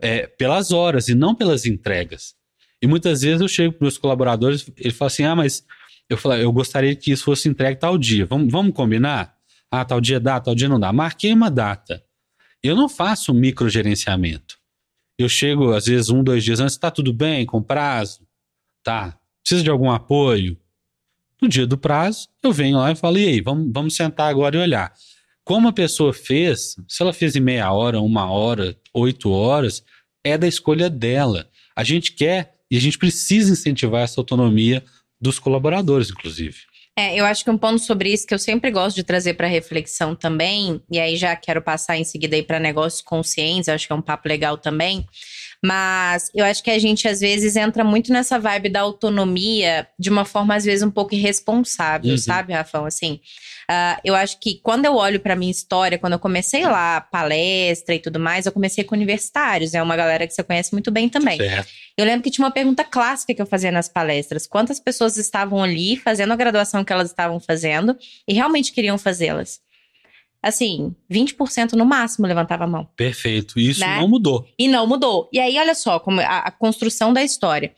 é, 0.02 0.26
pelas 0.26 0.72
horas 0.72 1.08
e 1.08 1.14
não 1.14 1.36
pelas 1.36 1.66
entregas. 1.66 2.34
E 2.82 2.88
muitas 2.88 3.22
vezes 3.22 3.42
eu 3.42 3.48
chego 3.48 3.74
para 3.74 3.86
meus 3.86 3.98
colaboradores, 3.98 4.72
ele 4.78 4.94
fala 4.94 5.08
assim: 5.08 5.24
ah, 5.24 5.36
mas 5.36 5.64
eu 6.10 6.18
falei, 6.18 6.44
eu 6.44 6.52
gostaria 6.52 6.96
que 6.96 7.12
isso 7.12 7.26
fosse 7.26 7.48
entregue 7.48 7.80
tal 7.80 7.98
dia. 7.98 8.26
Vamos, 8.26 8.52
vamos 8.52 8.74
combinar? 8.74 9.36
Ah, 9.70 9.86
tal 9.86 10.02
dia 10.02 10.20
dá, 10.20 10.40
tal 10.40 10.56
dia 10.56 10.68
não 10.68 10.80
dá. 10.80 10.92
Marquei 10.92 11.32
uma 11.32 11.52
data. 11.52 12.04
Eu 12.64 12.76
não 12.76 12.90
faço 12.90 13.34
microgerenciamento. 13.34 14.58
Eu 15.18 15.30
chego, 15.30 15.74
às 15.74 15.86
vezes, 15.86 16.10
um, 16.10 16.24
dois 16.24 16.44
dias 16.44 16.60
antes, 16.60 16.78
tá 16.78 16.90
tudo 16.90 17.14
bem, 17.14 17.46
com 17.46 17.62
prazo? 17.62 18.22
Tá. 18.84 19.18
Precisa 19.44 19.64
de 19.64 19.70
algum 19.70 19.90
apoio? 19.90 20.58
No 21.42 21.48
dia 21.48 21.66
do 21.66 21.78
prazo, 21.78 22.28
eu 22.44 22.52
venho 22.52 22.78
lá 22.78 22.92
e 22.92 22.96
falo, 22.96 23.18
e 23.18 23.26
aí, 23.26 23.42
vamos, 23.42 23.72
vamos 23.74 23.96
sentar 23.96 24.30
agora 24.30 24.58
e 24.58 24.60
olhar. 24.60 24.94
Como 25.44 25.68
a 25.68 25.74
pessoa 25.74 26.14
fez, 26.14 26.76
se 26.88 27.02
ela 27.02 27.14
fez 27.14 27.36
em 27.36 27.40
meia 27.40 27.72
hora, 27.72 28.00
uma 28.02 28.30
hora, 28.30 28.78
oito 28.94 29.32
horas, 29.32 29.84
é 30.24 30.38
da 30.38 30.48
escolha 30.48 30.90
dela. 30.90 31.50
A 31.76 31.84
gente 31.84 32.12
quer 32.12 32.56
e 32.70 32.78
a 32.78 32.82
gente 32.82 32.98
precisa 32.98 33.52
incentivar 33.52 34.04
essa 34.04 34.20
autonomia 34.20 34.84
dos 35.20 35.40
colaboradores, 35.40 36.10
inclusive. 36.10 36.58
É, 36.98 37.18
eu 37.18 37.26
acho 37.26 37.46
que 37.46 37.50
um 37.50 37.58
ponto 37.58 37.80
sobre 37.80 38.12
isso 38.12 38.28
que 38.28 38.34
eu 38.34 38.40
sempre 38.40 38.70
gosto 38.70 38.98
de 38.98 39.04
trazer 39.04 39.36
para 39.36 39.48
reflexão 39.48 40.14
também, 40.14 40.82
e 40.92 41.00
aí 41.00 41.16
já 41.16 41.34
quero 41.34 41.62
passar 41.62 41.98
em 41.98 42.04
seguida 42.04 42.36
aí 42.36 42.44
para 42.44 42.60
negócios 42.60 43.02
conscientes, 43.02 43.70
acho 43.70 43.88
que 43.88 43.94
é 43.94 43.96
um 43.96 44.02
papo 44.02 44.28
legal 44.28 44.58
também. 44.58 45.08
Mas 45.64 46.32
eu 46.34 46.46
acho 46.46 46.64
que 46.64 46.72
a 46.72 46.80
gente 46.80 47.08
às 47.08 47.20
vezes 47.20 47.56
entra 47.56 47.84
muito 47.84 48.14
nessa 48.14 48.40
vibe 48.40 48.70
da 48.70 48.82
autonomia 48.82 49.88
de 49.98 50.10
uma 50.10 50.24
forma 50.24 50.56
às 50.56 50.64
vezes 50.64 50.84
um 50.84 50.92
pouco 50.92 51.14
irresponsável, 51.14 52.12
uhum. 52.12 52.18
sabe, 52.18 52.54
Rafão? 52.54 52.86
Assim, 52.86 53.20
Uh, 53.70 54.02
eu 54.04 54.16
acho 54.16 54.40
que 54.40 54.60
quando 54.64 54.86
eu 54.86 54.96
olho 54.96 55.20
para 55.20 55.36
minha 55.36 55.52
história, 55.52 56.00
quando 56.00 56.14
eu 56.14 56.20
comecei 56.20 56.66
lá, 56.66 57.00
palestra 57.00 57.94
e 57.94 58.00
tudo 58.00 58.20
mais, 58.20 58.48
eu 58.48 58.52
comecei 58.52 58.84
com 58.84 58.96
universitários, 58.96 59.76
é 59.76 59.84
uma 59.84 59.96
galera 59.96 60.26
que 60.26 60.34
você 60.34 60.42
conhece 60.42 60.74
muito 60.74 60.90
bem 60.90 61.08
também. 61.08 61.38
Certo. 61.38 61.70
Eu 61.96 62.04
lembro 62.04 62.24
que 62.24 62.32
tinha 62.32 62.44
uma 62.44 62.52
pergunta 62.52 62.84
clássica 62.84 63.32
que 63.32 63.40
eu 63.40 63.46
fazia 63.46 63.72
nas 63.72 63.88
palestras: 63.88 64.48
quantas 64.48 64.80
pessoas 64.80 65.18
estavam 65.18 65.62
ali 65.62 65.96
fazendo 65.96 66.34
a 66.34 66.36
graduação 66.36 66.84
que 66.84 66.92
elas 66.92 67.12
estavam 67.12 67.40
fazendo 67.40 67.96
e 68.28 68.34
realmente 68.34 68.72
queriam 68.72 68.98
fazê-las? 68.98 69.60
Assim, 70.42 70.96
20% 71.12 71.74
no 71.74 71.86
máximo 71.86 72.28
levantava 72.28 72.64
a 72.64 72.68
mão. 72.68 72.88
Perfeito. 72.96 73.60
Isso 73.60 73.82
né? 73.82 74.00
não 74.00 74.08
mudou. 74.08 74.48
E 74.58 74.68
não 74.68 74.88
mudou. 74.88 75.30
E 75.32 75.40
aí, 75.40 75.58
olha 75.58 75.76
só, 75.76 76.00
como 76.00 76.22
a, 76.22 76.40
a 76.40 76.52
construção 76.52 77.12
da 77.14 77.24
história. 77.24 77.74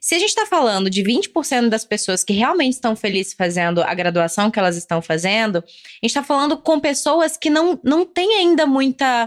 Se 0.00 0.14
a 0.14 0.18
gente 0.18 0.28
está 0.28 0.44
falando 0.44 0.90
de 0.90 1.02
20% 1.02 1.68
das 1.68 1.84
pessoas 1.84 2.22
que 2.22 2.32
realmente 2.32 2.74
estão 2.74 2.94
felizes 2.94 3.32
fazendo 3.32 3.82
a 3.82 3.94
graduação 3.94 4.50
que 4.50 4.58
elas 4.58 4.76
estão 4.76 5.00
fazendo, 5.00 5.58
a 5.58 5.62
gente 6.02 6.10
está 6.10 6.22
falando 6.22 6.58
com 6.58 6.78
pessoas 6.78 7.36
que 7.36 7.48
não, 7.48 7.80
não 7.82 8.04
têm 8.04 8.34
ainda 8.34 8.66
muita 8.66 9.24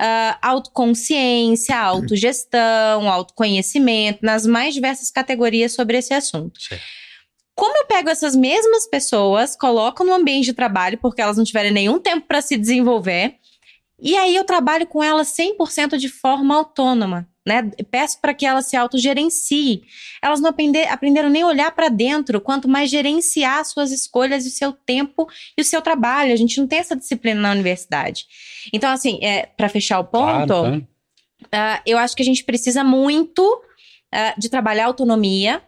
uh, 0.00 0.38
autoconsciência, 0.42 1.78
autogestão, 1.78 3.08
autoconhecimento, 3.08 4.18
nas 4.22 4.46
mais 4.46 4.74
diversas 4.74 5.10
categorias 5.10 5.72
sobre 5.72 5.98
esse 5.98 6.12
assunto. 6.12 6.60
Sim. 6.60 6.76
Como 7.60 7.76
eu 7.76 7.86
pego 7.86 8.08
essas 8.08 8.34
mesmas 8.34 8.88
pessoas, 8.88 9.54
coloco 9.54 10.02
no 10.02 10.14
ambiente 10.14 10.46
de 10.46 10.54
trabalho, 10.54 10.98
porque 10.98 11.20
elas 11.20 11.36
não 11.36 11.44
tiverem 11.44 11.70
nenhum 11.70 11.98
tempo 11.98 12.26
para 12.26 12.40
se 12.40 12.56
desenvolver, 12.56 13.36
e 14.00 14.16
aí 14.16 14.34
eu 14.34 14.44
trabalho 14.44 14.86
com 14.86 15.02
elas 15.02 15.28
100% 15.36 15.98
de 15.98 16.08
forma 16.08 16.56
autônoma 16.56 17.28
né? 17.46 17.70
Peço 17.90 18.20
para 18.20 18.34
que 18.34 18.44
elas 18.46 18.66
se 18.66 18.76
autogerenciem. 18.76 19.82
Elas 20.22 20.40
não 20.40 20.50
aprender, 20.50 20.86
aprenderam 20.88 21.28
nem 21.28 21.44
olhar 21.44 21.72
para 21.72 21.88
dentro, 21.88 22.40
quanto 22.40 22.68
mais 22.68 22.90
gerenciar 22.90 23.64
suas 23.64 23.90
escolhas 23.90 24.44
e 24.44 24.48
o 24.48 24.52
seu 24.52 24.72
tempo 24.72 25.28
e 25.56 25.62
o 25.62 25.64
seu 25.64 25.80
trabalho. 25.80 26.32
A 26.32 26.36
gente 26.36 26.58
não 26.60 26.66
tem 26.66 26.78
essa 26.78 26.94
disciplina 26.94 27.40
na 27.40 27.50
universidade. 27.50 28.26
Então, 28.72 28.90
assim, 28.90 29.18
é, 29.22 29.46
para 29.46 29.68
fechar 29.68 29.98
o 29.98 30.04
ponto, 30.04 30.46
claro, 30.46 30.86
uh, 31.44 31.82
eu 31.86 31.98
acho 31.98 32.14
que 32.14 32.22
a 32.22 32.26
gente 32.26 32.44
precisa 32.44 32.84
muito 32.84 33.42
uh, 33.42 34.38
de 34.38 34.48
trabalhar 34.48 34.86
autonomia. 34.86 35.62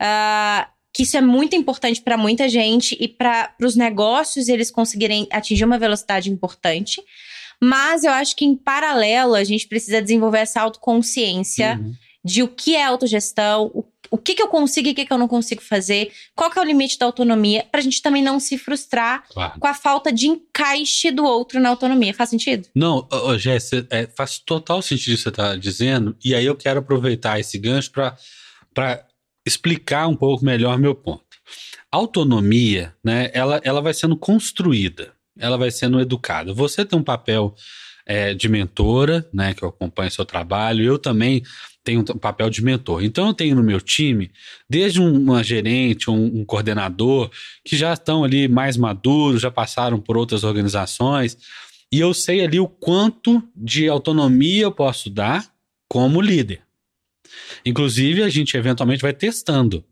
Uh, 0.00 0.77
que 0.92 1.02
isso 1.02 1.16
é 1.16 1.20
muito 1.20 1.54
importante 1.54 2.00
para 2.00 2.16
muita 2.16 2.48
gente 2.48 2.96
e 2.98 3.06
para 3.06 3.54
os 3.62 3.76
negócios 3.76 4.48
eles 4.48 4.70
conseguirem 4.70 5.26
atingir 5.30 5.64
uma 5.64 5.78
velocidade 5.78 6.30
importante. 6.30 7.02
Mas 7.60 8.04
eu 8.04 8.12
acho 8.12 8.36
que 8.36 8.44
em 8.44 8.56
paralelo 8.56 9.34
a 9.34 9.44
gente 9.44 9.66
precisa 9.66 10.00
desenvolver 10.00 10.38
essa 10.38 10.60
autoconsciência 10.60 11.78
uhum. 11.80 11.92
de 12.24 12.42
o 12.42 12.48
que 12.48 12.76
é 12.76 12.84
autogestão, 12.84 13.70
o, 13.74 13.84
o 14.10 14.16
que, 14.16 14.34
que 14.34 14.42
eu 14.42 14.48
consigo 14.48 14.88
e 14.88 14.92
o 14.92 14.94
que, 14.94 15.04
que 15.04 15.12
eu 15.12 15.18
não 15.18 15.28
consigo 15.28 15.60
fazer, 15.60 16.12
qual 16.34 16.50
que 16.50 16.58
é 16.58 16.62
o 16.62 16.64
limite 16.64 16.98
da 16.98 17.06
autonomia, 17.06 17.66
pra 17.70 17.80
gente 17.80 18.00
também 18.00 18.22
não 18.22 18.40
se 18.40 18.56
frustrar 18.56 19.24
claro. 19.28 19.58
com 19.58 19.66
a 19.66 19.74
falta 19.74 20.12
de 20.12 20.28
encaixe 20.28 21.10
do 21.10 21.24
outro 21.24 21.60
na 21.60 21.68
autonomia. 21.68 22.14
Faz 22.14 22.30
sentido? 22.30 22.68
Não, 22.74 23.06
oh, 23.10 23.36
Jéssica, 23.36 23.86
é, 23.90 24.06
faz 24.06 24.38
total 24.38 24.80
sentido 24.80 25.14
o 25.14 25.16
que 25.16 25.22
você 25.22 25.28
está 25.28 25.56
dizendo, 25.56 26.16
e 26.24 26.34
aí 26.34 26.46
eu 26.46 26.56
quero 26.56 26.80
aproveitar 26.80 27.38
esse 27.40 27.58
gancho 27.58 27.90
para 27.92 29.04
explicar 29.48 30.06
um 30.06 30.14
pouco 30.14 30.44
melhor 30.44 30.78
meu 30.78 30.94
ponto. 30.94 31.24
autonomia, 31.90 32.94
né, 33.02 33.30
ela, 33.32 33.60
ela 33.64 33.80
vai 33.80 33.94
sendo 33.94 34.16
construída 34.16 35.12
ela 35.38 35.56
vai 35.56 35.70
sendo 35.70 36.00
educada. 36.00 36.52
Você 36.52 36.84
tem 36.84 36.98
um 36.98 37.02
papel 37.02 37.54
é, 38.04 38.34
de 38.34 38.48
mentora, 38.48 39.26
né, 39.32 39.54
que 39.54 39.62
eu 39.62 39.68
acompanho 39.68 40.10
seu 40.10 40.24
trabalho, 40.24 40.84
eu 40.84 40.98
também 40.98 41.42
tenho 41.84 42.00
um 42.00 42.18
papel 42.18 42.50
de 42.50 42.62
mentor. 42.62 43.02
Então 43.02 43.28
eu 43.28 43.34
tenho 43.34 43.54
no 43.54 43.62
meu 43.62 43.80
time, 43.80 44.30
desde 44.68 45.00
uma 45.00 45.42
gerente, 45.42 46.10
um, 46.10 46.40
um 46.40 46.44
coordenador, 46.44 47.30
que 47.64 47.76
já 47.76 47.92
estão 47.94 48.24
ali 48.24 48.48
mais 48.48 48.76
maduros, 48.76 49.40
já 49.40 49.50
passaram 49.50 50.00
por 50.00 50.16
outras 50.16 50.44
organizações, 50.44 51.38
e 51.90 52.00
eu 52.00 52.12
sei 52.12 52.44
ali 52.44 52.60
o 52.60 52.68
quanto 52.68 53.42
de 53.56 53.88
autonomia 53.88 54.64
eu 54.64 54.72
posso 54.72 55.08
dar 55.08 55.46
como 55.88 56.20
líder. 56.20 56.67
Inclusive, 57.64 58.22
a 58.22 58.28
gente 58.28 58.56
eventualmente 58.56 59.02
vai 59.02 59.12
testando 59.12 59.84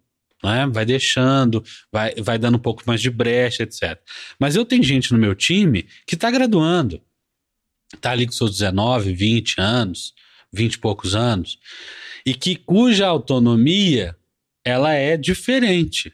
né? 0.43 0.67
Vai 0.71 0.85
deixando, 0.85 1.65
vai, 1.91 2.15
vai 2.17 2.39
dando 2.39 2.57
um 2.57 2.61
pouco 2.61 2.83
mais 2.87 3.01
de 3.01 3.11
brecha, 3.11 3.63
etc. 3.63 3.99
Mas 4.39 4.57
eu 4.57 4.65
tenho 4.65 4.83
gente 4.83 5.13
no 5.13 5.19
meu 5.19 5.35
time 5.35 5.87
que 6.07 6.15
está 6.15 6.31
graduando, 6.31 7.01
está 7.95 8.13
ali 8.13 8.27
com 8.27 8.33
seus 8.33 8.53
19, 8.53 9.13
20 9.13 9.61
anos, 9.61 10.15
20 10.53 10.75
e 10.75 10.79
poucos 10.79 11.15
anos, 11.15 11.59
e 12.25 12.35
que 12.35 12.57
cuja 12.57 13.07
autonomia 13.07 14.17
ela 14.65 14.93
é 14.93 15.17
diferente. 15.17 16.13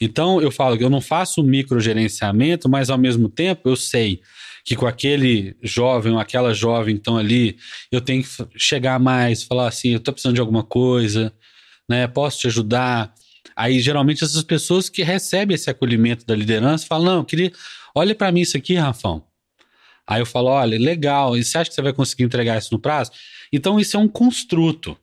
Então 0.00 0.40
eu 0.40 0.50
falo 0.50 0.76
que 0.76 0.84
eu 0.84 0.90
não 0.90 1.00
faço 1.00 1.42
microgerenciamento, 1.42 2.68
mas 2.68 2.90
ao 2.90 2.98
mesmo 2.98 3.28
tempo 3.28 3.68
eu 3.68 3.76
sei 3.76 4.20
que 4.64 4.74
com 4.74 4.86
aquele 4.86 5.56
jovem 5.62 6.12
ou 6.12 6.18
aquela 6.18 6.54
jovem 6.54 6.94
então 6.94 7.18
ali, 7.18 7.58
eu 7.92 8.00
tenho 8.00 8.22
que 8.22 8.28
chegar 8.56 8.98
mais, 8.98 9.42
falar 9.42 9.68
assim, 9.68 9.90
eu 9.90 9.98
estou 9.98 10.14
precisando 10.14 10.34
de 10.34 10.40
alguma 10.40 10.64
coisa, 10.64 11.32
né? 11.88 12.06
Posso 12.06 12.38
te 12.38 12.46
ajudar? 12.46 13.14
Aí, 13.54 13.78
geralmente, 13.80 14.24
essas 14.24 14.42
pessoas 14.42 14.88
que 14.88 15.02
recebem 15.02 15.54
esse 15.54 15.70
acolhimento 15.70 16.26
da 16.26 16.34
liderança 16.34 16.86
falam: 16.86 17.16
Não, 17.16 17.24
queria, 17.24 17.52
olha 17.94 18.14
para 18.14 18.32
mim 18.32 18.40
isso 18.40 18.56
aqui, 18.56 18.74
Rafão. 18.74 19.24
Aí 20.06 20.20
eu 20.20 20.26
falo: 20.26 20.48
Olha, 20.48 20.78
legal, 20.78 21.36
e 21.36 21.44
você 21.44 21.58
acha 21.58 21.70
que 21.70 21.74
você 21.74 21.82
vai 21.82 21.92
conseguir 21.92 22.24
entregar 22.24 22.58
isso 22.58 22.70
no 22.72 22.80
prazo? 22.80 23.12
Então, 23.52 23.78
isso 23.78 23.96
é 23.96 24.00
um 24.00 24.08
construto. 24.08 24.96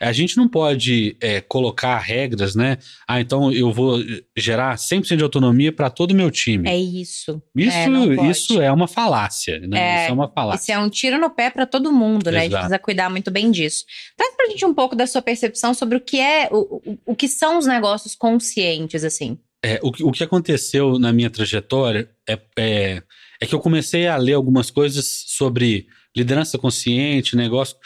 A 0.00 0.12
gente 0.12 0.36
não 0.36 0.48
pode 0.48 1.16
é, 1.20 1.40
colocar 1.42 1.98
regras, 1.98 2.54
né? 2.54 2.78
Ah, 3.06 3.20
então 3.20 3.52
eu 3.52 3.70
vou 3.70 3.98
gerar 4.36 4.76
100% 4.76 5.16
de 5.16 5.22
autonomia 5.22 5.70
para 5.70 5.90
todo 5.90 6.12
o 6.12 6.14
meu 6.14 6.30
time. 6.30 6.68
É 6.68 6.76
isso. 6.76 7.42
Isso 7.54 7.76
é, 7.76 8.30
isso 8.30 8.60
é 8.60 8.72
uma 8.72 8.88
falácia, 8.88 9.60
né? 9.60 9.78
É, 9.78 10.02
isso 10.02 10.10
é 10.10 10.14
uma 10.14 10.28
falácia. 10.28 10.62
Isso 10.62 10.72
é 10.72 10.78
um 10.78 10.88
tiro 10.88 11.18
no 11.18 11.28
pé 11.28 11.50
para 11.50 11.66
todo 11.66 11.92
mundo, 11.92 12.30
né? 12.30 12.38
Exato. 12.38 12.38
A 12.38 12.42
gente 12.42 12.52
precisa 12.52 12.78
cuidar 12.78 13.10
muito 13.10 13.30
bem 13.30 13.50
disso. 13.50 13.84
Traz 14.16 14.34
pra 14.34 14.46
gente 14.46 14.64
um 14.64 14.72
pouco 14.72 14.96
da 14.96 15.06
sua 15.06 15.20
percepção 15.20 15.74
sobre 15.74 15.98
o 15.98 16.00
que 16.00 16.18
é, 16.18 16.48
o, 16.50 16.80
o, 16.82 16.98
o 17.06 17.14
que 17.14 17.28
são 17.28 17.58
os 17.58 17.66
negócios 17.66 18.14
conscientes, 18.14 19.04
assim. 19.04 19.38
É, 19.62 19.78
o, 19.82 19.88
o 20.08 20.12
que 20.12 20.24
aconteceu 20.24 20.98
na 20.98 21.12
minha 21.12 21.28
trajetória 21.28 22.08
é, 22.26 22.38
é, 22.58 23.02
é 23.40 23.46
que 23.46 23.54
eu 23.54 23.60
comecei 23.60 24.06
a 24.06 24.16
ler 24.16 24.32
algumas 24.32 24.70
coisas 24.70 25.24
sobre 25.26 25.86
liderança 26.16 26.58
consciente, 26.58 27.36
negócio 27.36 27.76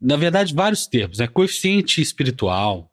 na 0.00 0.16
verdade, 0.16 0.54
vários 0.54 0.86
termos, 0.86 1.18
né? 1.18 1.26
Coeficiente 1.26 2.00
espiritual, 2.00 2.90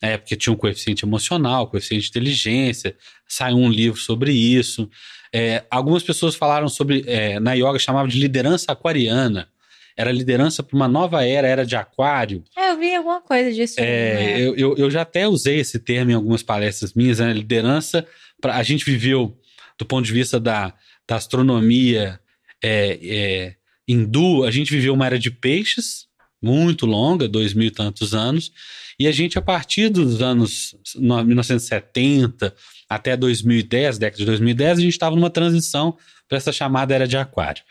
é, 0.00 0.16
porque 0.16 0.36
tinha 0.36 0.52
um 0.52 0.56
coeficiente 0.56 1.04
emocional, 1.04 1.66
coeficiente 1.66 2.04
de 2.04 2.10
inteligência, 2.10 2.96
saiu 3.26 3.56
um 3.56 3.68
livro 3.68 3.98
sobre 3.98 4.32
isso. 4.32 4.88
É, 5.32 5.64
algumas 5.70 6.02
pessoas 6.02 6.34
falaram 6.34 6.68
sobre, 6.68 7.04
é, 7.06 7.40
na 7.40 7.54
yoga 7.54 7.78
chamava 7.78 8.08
de 8.08 8.18
liderança 8.18 8.72
aquariana. 8.72 9.48
Era 9.96 10.12
liderança 10.12 10.62
para 10.62 10.76
uma 10.76 10.86
nova 10.86 11.24
era, 11.24 11.48
era 11.48 11.66
de 11.66 11.74
aquário. 11.74 12.44
É, 12.56 12.70
eu 12.70 12.78
vi 12.78 12.94
alguma 12.94 13.20
coisa 13.20 13.52
disso. 13.52 13.80
É, 13.80 14.14
né? 14.14 14.40
eu, 14.40 14.54
eu, 14.54 14.76
eu, 14.76 14.90
já 14.90 15.02
até 15.02 15.26
usei 15.26 15.58
esse 15.58 15.80
termo 15.80 16.12
em 16.12 16.14
algumas 16.14 16.40
palestras 16.40 16.94
minhas, 16.94 17.18
né? 17.18 17.32
Liderança, 17.32 18.06
pra, 18.40 18.54
a 18.54 18.62
gente 18.62 18.84
viveu, 18.84 19.36
do 19.76 19.84
ponto 19.84 20.06
de 20.06 20.12
vista 20.12 20.38
da, 20.38 20.72
da 21.06 21.16
astronomia 21.16 22.20
é, 22.62 22.98
é, 23.02 23.54
hindu, 23.88 24.44
a 24.44 24.52
gente 24.52 24.70
viveu 24.70 24.94
uma 24.94 25.06
era 25.06 25.18
de 25.18 25.32
peixes, 25.32 26.07
muito 26.40 26.86
longa, 26.86 27.28
dois 27.28 27.52
mil 27.54 27.68
e 27.68 27.70
tantos 27.70 28.14
anos, 28.14 28.52
e 28.98 29.06
a 29.06 29.12
gente, 29.12 29.38
a 29.38 29.42
partir 29.42 29.88
dos 29.88 30.20
anos 30.20 30.74
1970 30.96 32.54
até 32.88 33.16
2010, 33.16 33.98
década 33.98 34.18
de 34.18 34.24
2010, 34.24 34.78
a 34.78 34.82
gente 34.82 34.92
estava 34.92 35.14
numa 35.14 35.30
transição 35.30 35.96
para 36.28 36.38
essa 36.38 36.52
chamada 36.52 36.94
era 36.94 37.06
de 37.06 37.16
aquário. 37.16 37.62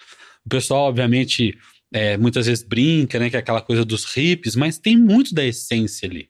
O 0.46 0.50
pessoal, 0.50 0.88
obviamente, 0.88 1.58
é, 1.92 2.18
muitas 2.18 2.46
vezes 2.46 2.64
brinca, 2.64 3.20
né, 3.20 3.30
que 3.30 3.36
é 3.36 3.40
aquela 3.40 3.62
coisa 3.62 3.84
dos 3.84 4.06
hippies, 4.06 4.56
mas 4.56 4.78
tem 4.78 4.96
muito 4.96 5.34
da 5.34 5.44
essência 5.44 6.08
ali. 6.08 6.30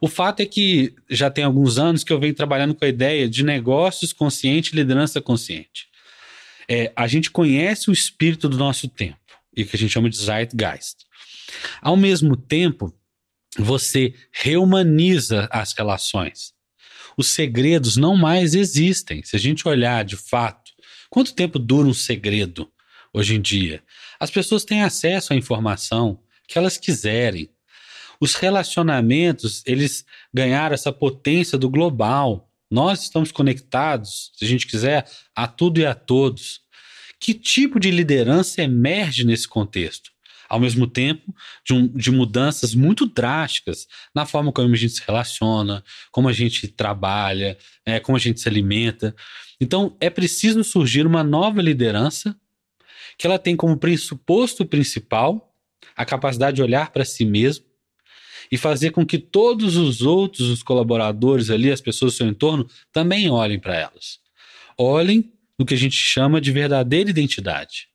O 0.00 0.08
fato 0.08 0.40
é 0.40 0.46
que 0.46 0.94
já 1.08 1.30
tem 1.30 1.44
alguns 1.44 1.78
anos 1.78 2.02
que 2.02 2.12
eu 2.12 2.18
venho 2.18 2.34
trabalhando 2.34 2.74
com 2.74 2.84
a 2.84 2.88
ideia 2.88 3.28
de 3.28 3.44
negócios 3.44 4.12
consciente 4.12 4.72
e 4.72 4.76
liderança 4.76 5.20
consciente. 5.20 5.86
É, 6.68 6.92
a 6.96 7.06
gente 7.06 7.30
conhece 7.30 7.90
o 7.90 7.92
espírito 7.92 8.48
do 8.48 8.56
nosso 8.56 8.88
tempo, 8.88 9.18
e 9.56 9.64
que 9.64 9.76
a 9.76 9.78
gente 9.78 9.92
chama 9.92 10.10
de 10.10 10.16
Zeitgeist. 10.16 11.04
Ao 11.80 11.96
mesmo 11.96 12.36
tempo, 12.36 12.94
você 13.58 14.14
reumaniza 14.30 15.48
as 15.50 15.72
relações. 15.72 16.52
Os 17.16 17.28
segredos 17.28 17.96
não 17.96 18.16
mais 18.16 18.54
existem. 18.54 19.22
Se 19.22 19.36
a 19.36 19.38
gente 19.38 19.68
olhar 19.68 20.04
de 20.04 20.16
fato, 20.16 20.72
quanto 21.10 21.34
tempo 21.34 21.58
dura 21.58 21.88
um 21.88 21.94
segredo 21.94 22.70
hoje 23.12 23.34
em 23.34 23.40
dia? 23.40 23.82
As 24.18 24.30
pessoas 24.30 24.64
têm 24.64 24.82
acesso 24.82 25.32
à 25.32 25.36
informação 25.36 26.20
que 26.48 26.56
elas 26.56 26.78
quiserem. 26.78 27.50
Os 28.20 28.34
relacionamentos, 28.34 29.62
eles 29.66 30.04
ganharam 30.32 30.74
essa 30.74 30.92
potência 30.92 31.58
do 31.58 31.68
global. 31.68 32.48
Nós 32.70 33.02
estamos 33.02 33.32
conectados, 33.32 34.30
se 34.34 34.44
a 34.44 34.48
gente 34.48 34.66
quiser, 34.66 35.06
a 35.34 35.46
tudo 35.46 35.80
e 35.80 35.86
a 35.86 35.94
todos. 35.94 36.60
Que 37.18 37.34
tipo 37.34 37.78
de 37.78 37.90
liderança 37.90 38.62
emerge 38.62 39.24
nesse 39.24 39.46
contexto? 39.46 40.11
Ao 40.48 40.60
mesmo 40.60 40.86
tempo, 40.86 41.34
de, 41.64 41.72
um, 41.72 41.88
de 41.88 42.10
mudanças 42.10 42.74
muito 42.74 43.06
drásticas 43.06 43.86
na 44.14 44.26
forma 44.26 44.52
como 44.52 44.72
a 44.72 44.76
gente 44.76 44.94
se 44.94 45.02
relaciona, 45.06 45.82
como 46.10 46.28
a 46.28 46.32
gente 46.32 46.68
trabalha, 46.68 47.56
é, 47.84 47.98
como 48.00 48.16
a 48.16 48.20
gente 48.20 48.40
se 48.40 48.48
alimenta. 48.48 49.14
Então, 49.60 49.96
é 50.00 50.10
preciso 50.10 50.62
surgir 50.62 51.06
uma 51.06 51.22
nova 51.22 51.62
liderança 51.62 52.36
que 53.16 53.26
ela 53.26 53.38
tem 53.38 53.56
como 53.56 53.76
pressuposto 53.76 54.64
principal 54.64 55.54
a 55.96 56.04
capacidade 56.04 56.56
de 56.56 56.62
olhar 56.62 56.90
para 56.90 57.04
si 57.04 57.24
mesmo 57.24 57.64
e 58.50 58.58
fazer 58.58 58.90
com 58.90 59.06
que 59.06 59.18
todos 59.18 59.76
os 59.76 60.02
outros, 60.02 60.48
os 60.48 60.62
colaboradores 60.62 61.48
ali, 61.48 61.70
as 61.70 61.80
pessoas 61.80 62.12
do 62.12 62.16
seu 62.16 62.26
entorno, 62.26 62.68
também 62.92 63.30
olhem 63.30 63.58
para 63.58 63.74
elas. 63.74 64.20
Olhem 64.76 65.32
no 65.58 65.64
que 65.64 65.74
a 65.74 65.78
gente 65.78 65.96
chama 65.96 66.40
de 66.40 66.50
verdadeira 66.50 67.08
identidade. 67.08 67.88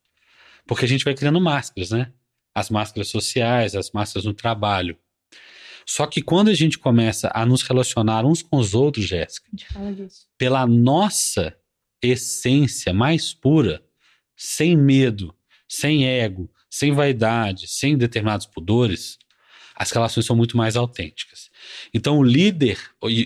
Porque 0.66 0.86
a 0.86 0.88
gente 0.88 1.06
vai 1.06 1.14
criando 1.14 1.40
máscaras, 1.40 1.92
né? 1.92 2.12
As 2.58 2.72
máscaras 2.72 3.10
sociais, 3.10 3.76
as 3.76 3.92
máscaras 3.92 4.26
no 4.26 4.34
trabalho. 4.34 4.98
Só 5.86 6.08
que 6.08 6.24
quando 6.24 6.50
a 6.50 6.56
gente 6.56 6.80
começa 6.80 7.30
a 7.32 7.46
nos 7.46 7.62
relacionar 7.62 8.26
uns 8.26 8.42
com 8.42 8.58
os 8.58 8.74
outros, 8.74 9.06
Jéssica, 9.06 9.48
pela 10.38 10.66
nossa 10.66 11.56
essência 12.02 12.92
mais 12.94 13.32
pura, 13.32 13.84
sem 14.36 14.76
medo, 14.76 15.36
sem 15.70 16.08
ego, 16.08 16.50
sem 16.68 16.92
vaidade, 16.94 17.68
sem 17.68 17.96
determinados 17.96 18.48
pudores, 18.48 19.20
as 19.76 19.92
relações 19.92 20.26
são 20.26 20.36
muito 20.36 20.58
mais 20.58 20.76
autênticas. 20.76 21.52
Então, 21.94 22.18
o 22.18 22.24
líder 22.24 22.80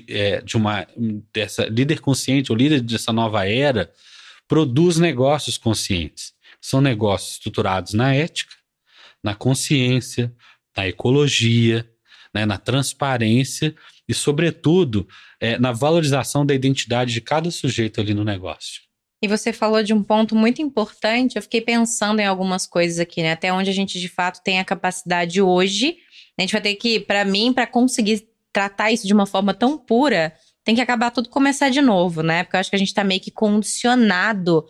é, 0.09 0.41
de 0.41 0.57
uma 0.57 0.85
dessa 1.33 1.65
líder 1.67 2.01
consciente, 2.01 2.51
o 2.51 2.55
líder 2.55 2.81
dessa 2.81 3.13
nova 3.13 3.47
era, 3.47 3.89
produz 4.45 4.97
negócios 4.97 5.57
conscientes. 5.57 6.33
São 6.59 6.81
negócios 6.81 7.35
estruturados 7.35 7.93
na 7.93 8.13
ética, 8.13 8.60
na 9.23 9.35
consciência, 9.35 10.33
na 10.75 10.87
ecologia, 10.87 11.87
né, 12.33 12.45
na 12.45 12.57
transparência 12.57 13.75
e, 14.07 14.13
sobretudo, 14.13 15.07
é, 15.39 15.57
na 15.57 15.71
valorização 15.71 16.45
da 16.45 16.53
identidade 16.53 17.13
de 17.13 17.21
cada 17.21 17.51
sujeito 17.51 17.99
ali 17.99 18.13
no 18.13 18.23
negócio. 18.23 18.81
E 19.23 19.27
você 19.27 19.53
falou 19.53 19.83
de 19.83 19.93
um 19.93 20.01
ponto 20.01 20.35
muito 20.35 20.61
importante. 20.61 21.35
Eu 21.35 21.43
fiquei 21.43 21.61
pensando 21.61 22.19
em 22.19 22.25
algumas 22.25 22.65
coisas 22.65 22.99
aqui, 22.99 23.21
né? 23.21 23.33
Até 23.33 23.53
onde 23.53 23.69
a 23.69 23.73
gente 23.73 23.99
de 23.99 24.07
fato 24.07 24.41
tem 24.43 24.59
a 24.59 24.65
capacidade 24.65 25.39
hoje. 25.41 25.97
A 26.37 26.41
gente 26.41 26.53
vai 26.53 26.61
ter 26.61 26.75
que, 26.75 26.99
para 26.99 27.23
mim, 27.23 27.53
para 27.53 27.67
conseguir 27.67 28.27
tratar 28.51 28.91
isso 28.91 29.05
de 29.05 29.13
uma 29.13 29.27
forma 29.27 29.53
tão 29.53 29.77
pura, 29.77 30.33
tem 30.63 30.73
que 30.73 30.81
acabar 30.81 31.11
tudo 31.11 31.29
começar 31.29 31.69
de 31.69 31.81
novo, 31.81 32.23
né? 32.23 32.43
Porque 32.43 32.55
eu 32.55 32.59
acho 32.59 32.69
que 32.69 32.75
a 32.75 32.79
gente 32.79 32.93
tá 32.93 33.03
meio 33.03 33.21
que 33.21 33.31
condicionado 33.31 34.65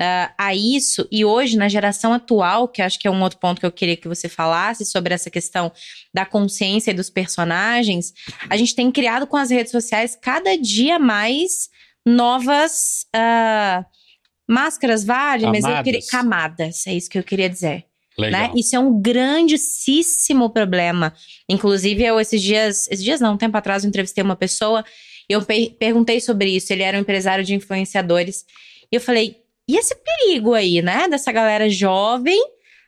uh, 0.00 0.32
a 0.38 0.54
isso. 0.54 1.06
E 1.10 1.24
hoje, 1.24 1.56
na 1.56 1.68
geração 1.68 2.12
atual, 2.12 2.68
que 2.68 2.82
acho 2.82 2.98
que 2.98 3.08
é 3.08 3.10
um 3.10 3.22
outro 3.22 3.38
ponto 3.38 3.60
que 3.60 3.66
eu 3.66 3.72
queria 3.72 3.96
que 3.96 4.08
você 4.08 4.28
falasse 4.28 4.84
sobre 4.84 5.14
essa 5.14 5.30
questão 5.30 5.72
da 6.12 6.24
consciência 6.24 6.90
e 6.90 6.94
dos 6.94 7.10
personagens, 7.10 8.12
a 8.48 8.56
gente 8.56 8.74
tem 8.74 8.90
criado 8.90 9.26
com 9.26 9.36
as 9.36 9.50
redes 9.50 9.72
sociais 9.72 10.16
cada 10.20 10.56
dia 10.56 10.98
mais 10.98 11.68
novas 12.06 13.06
uh, 13.14 13.84
máscaras, 14.48 15.04
vale, 15.04 15.46
mas 15.46 15.64
eu 15.64 15.82
queria. 15.82 16.00
Camadas, 16.10 16.86
é 16.86 16.94
isso 16.94 17.08
que 17.08 17.18
eu 17.18 17.22
queria 17.22 17.48
dizer. 17.48 17.84
Né? 18.18 18.52
Isso 18.54 18.76
é 18.76 18.78
um 18.78 19.00
grandíssimo 19.00 20.50
problema. 20.50 21.14
Inclusive, 21.48 22.04
eu 22.04 22.20
esses 22.20 22.42
dias, 22.42 22.86
esses 22.88 23.02
dias 23.02 23.20
não, 23.20 23.34
um 23.34 23.38
tempo 23.38 23.56
atrás, 23.56 23.84
eu 23.84 23.88
entrevistei 23.88 24.22
uma 24.22 24.36
pessoa 24.36 24.84
eu 25.28 25.42
perguntei 25.78 26.20
sobre 26.20 26.50
isso. 26.50 26.72
Ele 26.72 26.82
era 26.82 26.96
um 26.96 27.00
empresário 27.00 27.44
de 27.44 27.54
influenciadores. 27.54 28.44
E 28.90 28.96
eu 28.96 29.00
falei: 29.00 29.36
e 29.68 29.76
esse 29.76 29.94
perigo 29.94 30.54
aí, 30.54 30.82
né? 30.82 31.08
Dessa 31.08 31.30
galera 31.32 31.68
jovem 31.68 32.40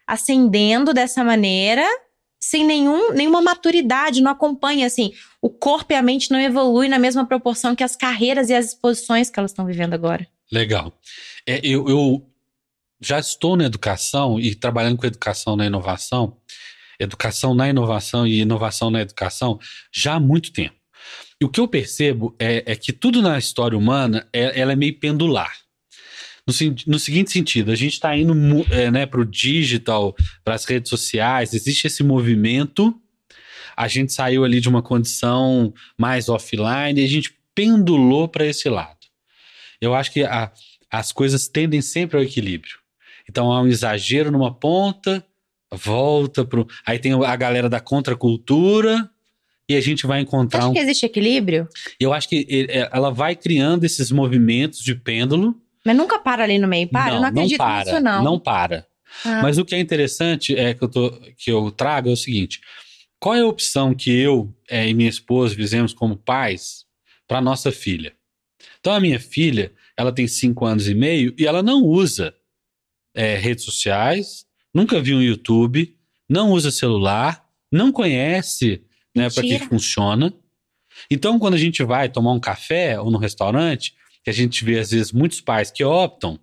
ascendendo 0.07 0.93
dessa 0.93 1.25
maneira, 1.25 1.87
sem 2.41 2.65
nenhum, 2.65 3.13
nenhuma 3.13 3.41
maturidade, 3.41 4.23
não 4.23 4.31
acompanha, 4.31 4.87
assim. 4.87 5.13
O 5.41 5.49
corpo 5.49 5.93
e 5.93 5.97
a 5.97 6.03
mente 6.03 6.31
não 6.31 6.39
evoluem 6.39 6.91
na 6.91 6.99
mesma 6.99 7.27
proporção 7.27 7.75
que 7.75 7.83
as 7.83 7.97
carreiras 7.97 8.51
e 8.51 8.55
as 8.55 8.67
exposições 8.67 9.31
que 9.31 9.39
elas 9.39 9.51
estão 9.51 9.65
vivendo 9.65 9.95
agora. 9.95 10.27
Legal. 10.53 10.93
É, 11.47 11.61
eu, 11.65 11.89
eu 11.89 12.27
já 13.01 13.19
estou 13.19 13.57
na 13.57 13.65
educação 13.65 14.39
e 14.39 14.55
trabalhando 14.55 14.99
com 14.99 15.07
educação 15.07 15.57
na 15.57 15.67
inovação, 15.67 16.37
educação 16.99 17.55
na 17.55 17.69
inovação 17.69 18.27
e 18.27 18.41
inovação 18.41 18.91
na 18.91 19.01
educação 19.01 19.59
já 19.93 20.15
há 20.15 20.21
muito 20.21 20.53
tempo. 20.53 20.75
E 21.41 21.45
o 21.45 21.49
que 21.49 21.61
eu 21.61 21.67
percebo 21.67 22.35
é, 22.39 22.63
é 22.67 22.77
que 22.77 22.93
tudo 22.93 23.21
na 23.21 23.39
história 23.39 23.77
humana 23.77 24.29
é, 24.33 24.59
ela 24.59 24.73
é 24.73 24.77
meio 24.77 24.99
pendular. 24.99 25.64
No, 26.47 26.55
no 26.87 26.99
seguinte 26.99 27.31
sentido, 27.31 27.71
a 27.71 27.75
gente 27.75 27.95
está 27.95 28.17
indo 28.17 28.35
é, 28.71 28.91
né, 28.91 29.07
para 29.07 29.21
o 29.21 29.25
digital, 29.25 30.15
para 30.45 30.55
as 30.55 30.65
redes 30.65 30.91
sociais, 30.91 31.55
existe 31.55 31.87
esse 31.87 32.03
movimento. 32.03 32.95
A 33.77 33.89
gente 33.89 34.13
saiu 34.13 34.45
ali 34.45 34.61
de 34.61 34.69
uma 34.69 34.83
condição 34.83 35.73
mais 35.99 36.29
offline 36.29 37.01
e 37.01 37.05
a 37.05 37.09
gente 37.09 37.35
pendulou 37.55 38.29
para 38.29 38.47
esse 38.47 38.69
lado. 38.69 38.99
Eu 39.81 39.95
acho 39.95 40.13
que 40.13 40.23
a, 40.23 40.53
as 40.91 41.13
coisas 41.13 41.49
tendem 41.49 41.81
sempre 41.81 42.17
ao 42.17 42.23
equilíbrio. 42.23 42.77
Então 43.29 43.51
há 43.51 43.63
um 43.63 43.67
exagero 43.67 44.31
numa 44.31 44.55
ponta, 44.55 45.25
volta 45.73 46.45
para. 46.45 46.65
Aí 46.87 46.99
tem 46.99 47.13
a 47.13 47.37
galera 47.37 47.69
da 47.69 47.81
contracultura, 47.81 49.11
e 49.69 49.75
a 49.75 49.81
gente 49.81 50.07
vai 50.07 50.21
encontrar. 50.21 50.61
Acho 50.61 50.71
um... 50.71 50.73
que 50.73 50.79
existe 50.79 51.07
equilíbrio? 51.07 51.69
Eu 51.99 52.13
acho 52.13 52.29
que 52.29 52.47
é, 52.69 52.89
ela 52.93 53.11
vai 53.11 53.35
criando 53.35 53.85
esses 53.85 54.11
movimentos 54.11 54.81
de 54.81 54.95
pêndulo. 54.95 55.59
Mas 55.85 55.97
nunca 55.97 56.19
para 56.19 56.45
ali 56.45 56.59
no 56.59 56.67
meio, 56.67 56.89
para? 56.89 57.11
Não, 57.11 57.15
eu 57.17 57.21
não 57.21 57.29
acredito 57.29 57.59
não 57.59 57.67
para, 57.67 57.85
nisso, 57.85 58.01
não. 58.01 58.25
Não 58.25 58.39
para. 58.39 58.87
Ah. 59.25 59.43
Mas 59.43 59.59
o 59.59 59.65
que 59.65 59.75
é 59.75 59.79
interessante 59.79 60.57
é 60.57 60.75
que 60.75 60.83
eu, 60.83 60.89
tô, 60.89 61.11
que 61.37 61.51
eu 61.51 61.71
trago 61.71 62.09
é 62.09 62.13
o 62.13 62.17
seguinte: 62.17 62.61
qual 63.21 63.35
é 63.35 63.41
a 63.41 63.47
opção 63.47 63.95
que 63.95 64.11
eu 64.11 64.55
é, 64.69 64.89
e 64.89 64.95
minha 64.95 65.09
esposa 65.09 65.55
fizemos 65.55 65.93
como 65.93 66.17
pais 66.17 66.85
para 67.29 67.41
nossa 67.41 67.71
filha? 67.71 68.13
Então, 68.81 68.93
a 68.93 69.01
minha 69.01 69.21
filha, 69.21 69.73
ela 69.97 70.13
tem 70.13 70.27
cinco 70.27 70.65
anos 70.65 70.89
e 70.89 70.95
meio 70.95 71.35
e 71.39 71.47
ela 71.47 71.63
não 71.63 71.83
usa 71.83 72.35
é, 73.15 73.37
redes 73.37 73.65
sociais, 73.65 74.47
nunca 74.73 75.01
viu 75.01 75.19
um 75.19 75.23
YouTube, 75.23 75.97
não 76.29 76.51
usa 76.51 76.71
celular, 76.71 77.47
não 77.71 77.93
conhece 77.93 78.83
né, 79.15 79.31
para 79.31 79.43
que 79.43 79.59
funciona. 79.61 80.33
Então, 81.11 81.39
quando 81.39 81.55
a 81.55 81.59
gente 81.59 81.83
vai 81.83 82.09
tomar 82.09 82.33
um 82.33 82.41
café 82.41 82.99
ou 83.01 83.11
no 83.11 83.19
restaurante, 83.19 83.95
que 84.25 84.31
a 84.31 84.33
gente 84.33 84.65
vê 84.65 84.79
às 84.79 84.91
vezes 84.91 85.13
muitos 85.13 85.41
pais 85.41 85.71
que 85.71 85.85
optam, 85.85 86.41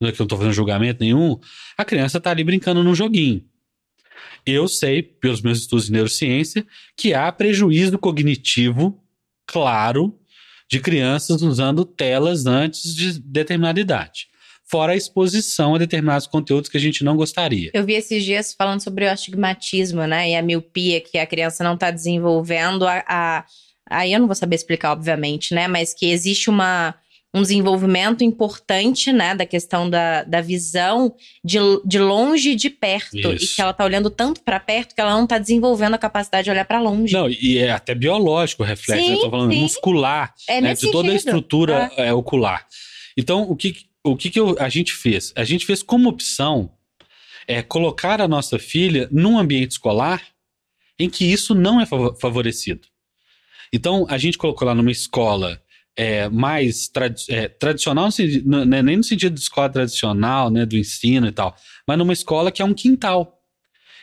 não 0.00 0.08
é 0.08 0.12
que 0.12 0.20
eu 0.20 0.24
não 0.24 0.26
estou 0.26 0.38
fazendo 0.38 0.54
julgamento 0.54 1.02
nenhum, 1.02 1.40
a 1.76 1.84
criança 1.84 2.18
está 2.18 2.30
ali 2.30 2.44
brincando 2.44 2.84
num 2.84 2.94
joguinho. 2.94 3.44
Eu 4.44 4.68
sei, 4.68 5.02
pelos 5.02 5.40
meus 5.40 5.58
estudos 5.58 5.86
de 5.86 5.92
neurociência, 5.92 6.66
que 6.96 7.14
há 7.14 7.30
prejuízo 7.32 7.98
cognitivo 7.98 9.02
claro 9.46 10.18
de 10.70 10.80
crianças 10.80 11.42
usando 11.42 11.84
telas 11.84 12.46
antes 12.46 12.94
de 12.94 13.18
determinada 13.20 13.80
idade 13.80 14.32
fora 14.72 14.92
a 14.94 14.96
exposição 14.96 15.74
a 15.74 15.78
determinados 15.78 16.26
conteúdos 16.26 16.70
que 16.70 16.78
a 16.78 16.80
gente 16.80 17.04
não 17.04 17.14
gostaria. 17.14 17.70
Eu 17.74 17.84
vi 17.84 17.92
esses 17.92 18.24
dias 18.24 18.54
falando 18.54 18.82
sobre 18.82 19.04
o 19.04 19.10
astigmatismo, 19.10 20.06
né? 20.06 20.30
E 20.30 20.34
a 20.34 20.40
miopia 20.40 20.98
que 20.98 21.18
a 21.18 21.26
criança 21.26 21.62
não 21.62 21.74
está 21.74 21.90
desenvolvendo. 21.90 22.86
A, 22.86 23.04
a, 23.06 23.44
aí 23.90 24.14
eu 24.14 24.18
não 24.18 24.26
vou 24.26 24.34
saber 24.34 24.56
explicar, 24.56 24.92
obviamente, 24.92 25.54
né? 25.54 25.68
Mas 25.68 25.92
que 25.92 26.10
existe 26.10 26.48
uma, 26.48 26.94
um 27.34 27.40
desenvolvimento 27.40 28.22
importante, 28.22 29.10
né? 29.10 29.34
Da 29.34 29.46
questão 29.46 29.88
da, 29.88 30.22
da 30.24 30.40
visão 30.40 31.14
de, 31.42 31.58
de 31.84 31.98
longe 31.98 32.50
e 32.50 32.54
de 32.54 32.68
perto. 32.68 33.16
Isso. 33.16 33.44
E 33.44 33.54
que 33.56 33.62
ela 33.62 33.72
tá 33.72 33.84
olhando 33.84 34.10
tanto 34.10 34.42
para 34.42 34.60
perto 34.60 34.94
que 34.94 35.00
ela 35.00 35.12
não 35.12 35.26
tá 35.26 35.38
desenvolvendo 35.38 35.94
a 35.94 35.98
capacidade 35.98 36.44
de 36.44 36.50
olhar 36.50 36.66
para 36.66 36.80
longe. 36.80 37.14
Não, 37.14 37.28
e 37.30 37.58
é 37.58 37.70
até 37.70 37.94
biológico 37.94 38.62
o 38.62 38.66
reflexo. 38.66 39.02
Sim, 39.02 39.10
né? 39.10 39.16
Eu 39.16 39.20
tô 39.20 39.30
falando 39.30 39.52
sim. 39.52 39.60
muscular, 39.60 40.34
é 40.46 40.60
né? 40.60 40.74
de 40.74 40.90
toda 40.90 41.10
a 41.10 41.14
estrutura 41.14 41.90
é. 41.96 42.08
É, 42.08 42.12
ocular. 42.12 42.66
Então, 43.16 43.42
o 43.42 43.56
que, 43.56 43.76
o 44.04 44.14
que, 44.14 44.28
que 44.28 44.38
eu, 44.38 44.56
a 44.58 44.68
gente 44.68 44.92
fez? 44.92 45.32
A 45.34 45.44
gente 45.44 45.64
fez 45.64 45.82
como 45.82 46.10
opção 46.10 46.70
é, 47.48 47.62
colocar 47.62 48.20
a 48.20 48.28
nossa 48.28 48.58
filha 48.58 49.08
num 49.10 49.38
ambiente 49.38 49.72
escolar 49.72 50.22
em 50.98 51.08
que 51.08 51.24
isso 51.24 51.54
não 51.54 51.80
é 51.80 51.86
favorecido. 51.86 52.86
Então, 53.72 54.06
a 54.08 54.18
gente 54.18 54.36
colocou 54.36 54.68
lá 54.68 54.74
numa 54.74 54.90
escola 54.90 55.62
é, 55.96 56.28
mais 56.28 56.88
tradi 56.88 57.24
é, 57.28 57.48
tradicional, 57.48 58.08
né, 58.44 58.82
nem 58.82 58.96
no 58.96 59.04
sentido 59.04 59.34
de 59.34 59.40
escola 59.40 59.68
tradicional, 59.68 60.50
né, 60.50 60.64
do 60.64 60.76
ensino 60.76 61.26
e 61.26 61.32
tal, 61.32 61.54
mas 61.86 61.98
numa 61.98 62.12
escola 62.12 62.50
que 62.50 62.62
é 62.62 62.64
um 62.64 62.74
quintal. 62.74 63.38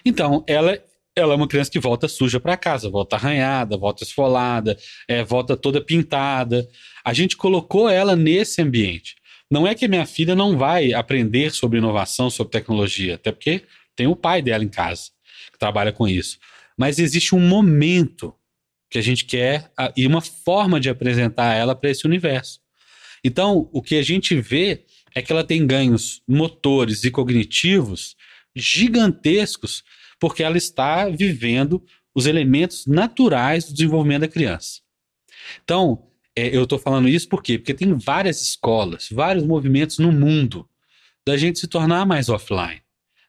Então, 0.05 0.43
ela, 0.47 0.77
ela 1.15 1.33
é 1.33 1.35
uma 1.35 1.47
criança 1.47 1.71
que 1.71 1.79
volta 1.79 2.07
suja 2.07 2.39
para 2.39 2.55
casa, 2.55 2.89
volta 2.89 3.15
arranhada, 3.15 3.77
volta 3.77 4.03
esfolada, 4.03 4.77
é, 5.07 5.23
volta 5.23 5.57
toda 5.57 5.81
pintada. 5.81 6.67
A 7.03 7.13
gente 7.13 7.35
colocou 7.35 7.89
ela 7.89 8.15
nesse 8.15 8.61
ambiente. 8.61 9.15
Não 9.51 9.67
é 9.67 9.73
que 9.73 9.87
minha 9.87 10.05
filha 10.05 10.35
não 10.35 10.57
vai 10.57 10.93
aprender 10.93 11.51
sobre 11.51 11.79
inovação, 11.79 12.29
sobre 12.29 12.51
tecnologia, 12.51 13.15
até 13.15 13.31
porque 13.31 13.63
tem 13.95 14.07
o 14.07 14.15
pai 14.15 14.41
dela 14.41 14.63
em 14.63 14.69
casa 14.69 15.09
que 15.51 15.57
trabalha 15.57 15.91
com 15.91 16.07
isso. 16.07 16.37
Mas 16.77 16.99
existe 16.99 17.35
um 17.35 17.39
momento 17.39 18.33
que 18.89 18.97
a 18.97 19.01
gente 19.01 19.25
quer 19.25 19.71
e 19.95 20.05
uma 20.07 20.21
forma 20.21 20.79
de 20.79 20.89
apresentar 20.89 21.53
ela 21.53 21.75
para 21.75 21.89
esse 21.89 22.05
universo. 22.05 22.59
Então, 23.23 23.69
o 23.71 23.81
que 23.81 23.95
a 23.95 24.01
gente 24.01 24.39
vê 24.39 24.85
é 25.13 25.21
que 25.21 25.31
ela 25.31 25.43
tem 25.43 25.65
ganhos 25.65 26.21
motores 26.27 27.03
e 27.03 27.11
cognitivos 27.11 28.15
gigantescos, 28.55 29.83
porque 30.19 30.43
ela 30.43 30.57
está 30.57 31.07
vivendo 31.07 31.83
os 32.13 32.25
elementos 32.25 32.85
naturais 32.85 33.65
do 33.65 33.73
desenvolvimento 33.73 34.21
da 34.21 34.27
criança. 34.27 34.81
Então, 35.63 36.07
é, 36.35 36.55
eu 36.55 36.63
estou 36.63 36.79
falando 36.79 37.07
isso 37.07 37.27
por 37.27 37.41
quê? 37.41 37.57
Porque 37.57 37.73
tem 37.73 37.93
várias 37.93 38.41
escolas, 38.41 39.07
vários 39.11 39.43
movimentos 39.45 39.99
no 39.99 40.11
mundo 40.11 40.67
da 41.25 41.37
gente 41.37 41.59
se 41.59 41.67
tornar 41.67 42.05
mais 42.05 42.29
offline, 42.29 42.81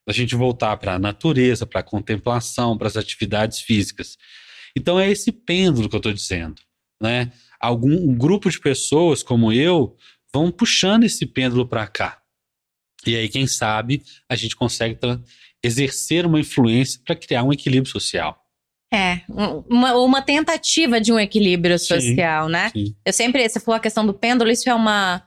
da 0.07 0.13
gente 0.13 0.35
voltar 0.35 0.77
para 0.77 0.95
a 0.95 0.99
natureza, 0.99 1.67
para 1.67 1.81
a 1.81 1.85
contemplação, 1.85 2.77
para 2.77 2.87
as 2.87 2.97
atividades 2.97 3.61
físicas. 3.61 4.17
Então 4.77 4.99
é 4.99 5.11
esse 5.11 5.33
pêndulo 5.33 5.89
que 5.89 5.95
eu 5.95 5.99
estou 5.99 6.13
dizendo, 6.13 6.61
né? 7.01 7.33
Algum 7.61 7.93
um 7.93 8.17
grupo 8.17 8.51
de 8.51 8.59
pessoas 8.59 9.23
como 9.23 9.53
eu 9.53 9.97
vão 10.33 10.51
puxando 10.51 11.05
esse 11.05 11.27
pêndulo 11.27 11.67
para 11.67 11.87
cá. 11.87 12.21
E 13.07 13.17
aí, 13.17 13.29
quem 13.29 13.47
sabe, 13.47 14.03
a 14.29 14.37
gente 14.37 14.55
consegue 14.55 14.99
exercer 15.63 16.27
uma 16.27 16.41
influência 16.41 17.01
para 17.05 17.17
criar 17.17 17.43
um 17.43 17.53
equilíbrio 17.53 17.91
social. 17.91 18.39
É, 18.93 19.21
uma, 19.69 19.95
uma 19.95 20.21
tentativa 20.21 21.01
de 21.01 21.13
um 21.13 21.19
equilíbrio 21.19 21.79
social, 21.79 22.47
sim, 22.47 22.53
né? 22.53 22.71
Sim. 22.71 22.97
Eu 23.07 23.13
sempre, 23.13 23.49
você 23.49 23.61
falou 23.61 23.77
a 23.77 23.81
questão 23.81 24.05
do 24.05 24.13
pêndulo, 24.13 24.51
isso 24.51 24.69
é 24.69 24.75
uma, 24.75 25.23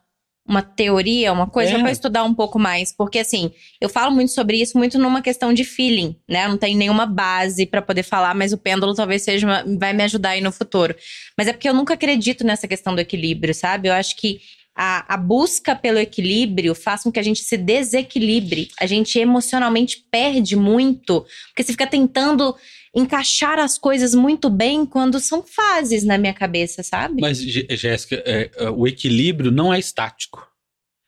uma 0.46 0.62
teoria, 0.62 1.32
uma 1.32 1.48
coisa 1.48 1.78
é. 1.78 1.80
para 1.80 1.92
estudar 1.92 2.24
um 2.24 2.34
pouco 2.34 2.60
mais, 2.60 2.92
porque 2.92 3.20
assim, 3.20 3.52
eu 3.80 3.88
falo 3.88 4.14
muito 4.14 4.32
sobre 4.32 4.62
isso 4.62 4.78
muito 4.78 5.00
numa 5.00 5.22
questão 5.22 5.54
de 5.54 5.64
feeling, 5.64 6.16
né? 6.28 6.48
Não 6.48 6.58
tem 6.58 6.76
nenhuma 6.76 7.06
base 7.06 7.66
para 7.66 7.82
poder 7.82 8.04
falar, 8.04 8.36
mas 8.36 8.52
o 8.52 8.58
pêndulo 8.58 8.94
talvez 8.94 9.22
seja 9.22 9.48
uma, 9.48 9.64
vai 9.78 9.94
me 9.94 10.04
ajudar 10.04 10.32
aí 10.32 10.42
no 10.42 10.52
futuro. 10.52 10.94
Mas 11.38 11.48
é 11.48 11.54
porque 11.54 11.70
eu 11.70 11.74
nunca 11.74 11.94
acredito 11.94 12.44
nessa 12.44 12.68
questão 12.68 12.94
do 12.94 13.00
equilíbrio, 13.00 13.54
sabe? 13.54 13.88
Eu 13.88 13.94
acho 13.94 14.18
que 14.18 14.42
a, 14.76 15.14
a, 15.14 15.18
busca 15.18 15.76
pelo 15.76 16.00
equilíbrio 16.00 16.74
faz 16.76 17.04
com 17.04 17.12
que 17.12 17.20
a 17.20 17.24
gente 17.24 17.42
se 17.42 17.56
desequilibre. 17.56 18.70
A 18.80 18.86
gente 18.86 19.18
emocionalmente 19.18 20.04
perde 20.12 20.56
muito, 20.56 21.26
porque 21.50 21.64
você 21.64 21.72
fica 21.72 21.88
tentando 21.88 22.56
encaixar 22.96 23.60
as 23.60 23.78
coisas 23.78 24.14
muito 24.14 24.50
bem 24.50 24.86
quando 24.86 25.20
são 25.20 25.42
fases 25.44 26.04
na 26.04 26.18
minha 26.18 26.34
cabeça, 26.34 26.84
sabe? 26.84 27.22
Mas, 27.22 27.40
Jéssica, 27.40 28.22
é, 28.26 28.52
é, 28.56 28.70
o 28.70 28.88
equilíbrio 28.88 29.52
não 29.52 29.74
é 29.74 29.80
estático. 29.80 30.48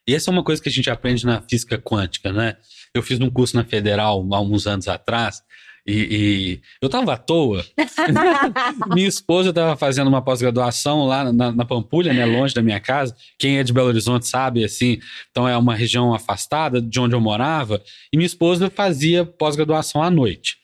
E 0.08 0.14
essa 0.14 0.30
é 0.30 0.34
uma 0.34 0.44
coisa 0.44 0.62
que 0.62 0.70
a 0.70 0.72
gente 0.72 0.90
aprende 0.90 1.26
na 1.26 1.42
física 1.42 1.78
quântica, 1.78 2.32
né? 2.32 2.58
Eu 2.94 3.02
fiz 3.02 3.20
um 3.20 3.30
curso 3.30 3.56
na 3.56 3.64
Federal 3.64 4.26
há 4.32 4.42
uns 4.42 4.68
anos 4.68 4.88
atrás 4.88 5.42
e, 5.88 5.94
e 5.94 6.62
eu 6.82 6.90
tava 6.90 7.14
à 7.14 7.18
toa. 7.18 7.64
minha 8.94 9.08
esposa 9.08 9.50
estava 9.50 9.78
fazendo 9.78 10.08
uma 10.08 10.22
pós-graduação 10.22 11.06
lá 11.06 11.32
na, 11.32 11.52
na, 11.52 11.66
Pampulha, 11.66 12.12
né, 12.12 12.26
longe 12.26 12.56
da 12.56 12.62
minha 12.62 12.80
casa. 12.80 13.16
Quem 13.38 13.60
é 13.60 13.64
de 13.64 13.72
Belo 13.72 13.90
Horizonte 13.90 14.28
sabe, 14.28 14.64
assim, 14.64 15.00
então 15.30 15.48
é 15.48 15.56
uma 15.56 15.76
região 15.76 16.14
afastada 16.14 16.82
de 16.82 17.00
onde 17.00 17.14
eu 17.14 17.22
morava. 17.22 17.82
E 18.12 18.18
minha 18.18 18.26
esposa 18.26 18.70
fazia 18.70 19.24
pós-graduação 19.26 20.02
à 20.02 20.10
noite. 20.10 20.58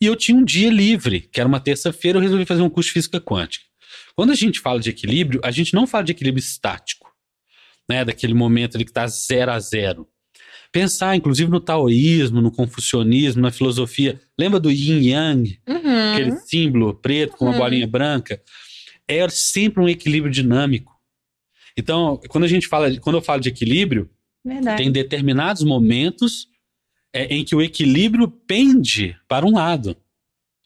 E 0.00 0.06
eu 0.06 0.16
tinha 0.16 0.36
um 0.36 0.44
dia 0.44 0.70
livre, 0.70 1.20
que 1.20 1.40
era 1.40 1.48
uma 1.48 1.60
terça-feira, 1.60 2.18
eu 2.18 2.22
resolvi 2.22 2.44
fazer 2.44 2.62
um 2.62 2.70
curso 2.70 2.88
de 2.88 2.94
física 2.94 3.20
quântica. 3.20 3.64
Quando 4.16 4.30
a 4.30 4.34
gente 4.34 4.60
fala 4.60 4.80
de 4.80 4.90
equilíbrio, 4.90 5.40
a 5.44 5.50
gente 5.50 5.74
não 5.74 5.86
fala 5.86 6.04
de 6.04 6.12
equilíbrio 6.12 6.40
estático, 6.40 7.10
né? 7.88 8.04
Daquele 8.04 8.34
momento 8.34 8.76
ali 8.76 8.84
que 8.84 8.90
está 8.90 9.06
zero 9.06 9.52
a 9.52 9.58
zero. 9.58 10.08
Pensar, 10.70 11.14
inclusive, 11.14 11.50
no 11.50 11.60
taoísmo, 11.60 12.40
no 12.40 12.50
confucionismo, 12.50 13.40
na 13.40 13.52
filosofia. 13.52 14.20
Lembra 14.38 14.58
do 14.58 14.70
yin 14.70 15.08
yang? 15.08 15.60
Uhum. 15.68 16.12
Aquele 16.12 16.36
símbolo 16.40 16.94
preto 16.94 17.36
com 17.36 17.44
uma 17.44 17.52
uhum. 17.52 17.58
bolinha 17.58 17.86
branca? 17.86 18.42
É 19.06 19.28
sempre 19.28 19.82
um 19.82 19.88
equilíbrio 19.88 20.32
dinâmico. 20.32 20.92
Então, 21.76 22.20
quando 22.28 22.44
a 22.44 22.48
gente 22.48 22.66
fala, 22.66 22.94
quando 22.98 23.16
eu 23.16 23.22
falo 23.22 23.40
de 23.40 23.48
equilíbrio, 23.48 24.10
Verdade. 24.44 24.82
tem 24.82 24.90
determinados 24.90 25.62
momentos 25.62 26.48
é, 27.14 27.32
em 27.32 27.44
que 27.44 27.54
o 27.54 27.62
equilíbrio 27.62 28.28
pende 28.28 29.16
para 29.28 29.46
um 29.46 29.54
lado, 29.54 29.96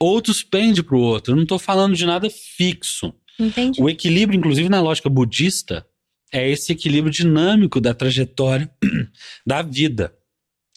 outros 0.00 0.42
pende 0.42 0.82
para 0.82 0.96
o 0.96 1.00
outro. 1.00 1.32
Eu 1.32 1.36
não 1.36 1.42
estou 1.42 1.58
falando 1.58 1.94
de 1.94 2.06
nada 2.06 2.30
fixo. 2.30 3.12
Entendi. 3.38 3.80
O 3.80 3.88
equilíbrio, 3.88 4.38
inclusive 4.38 4.68
na 4.68 4.80
lógica 4.80 5.10
budista, 5.10 5.86
é 6.32 6.50
esse 6.50 6.72
equilíbrio 6.72 7.12
dinâmico 7.12 7.80
da 7.80 7.92
trajetória 7.92 8.70
da 9.46 9.60
vida. 9.60 10.14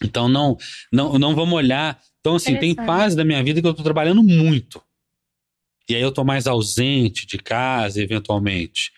Então 0.04 0.28
não, 0.28 0.56
não, 0.92 1.18
não 1.18 1.34
vamos 1.34 1.54
olhar. 1.54 2.00
Então 2.20 2.36
assim, 2.36 2.56
tem 2.56 2.74
fases 2.74 3.16
da 3.16 3.24
minha 3.24 3.42
vida 3.42 3.60
que 3.60 3.66
eu 3.66 3.72
estou 3.72 3.84
trabalhando 3.84 4.22
muito. 4.22 4.82
E 5.88 5.94
aí 5.94 6.02
eu 6.02 6.10
estou 6.10 6.24
mais 6.24 6.46
ausente 6.46 7.26
de 7.26 7.38
casa, 7.38 8.00
eventualmente. 8.00 8.92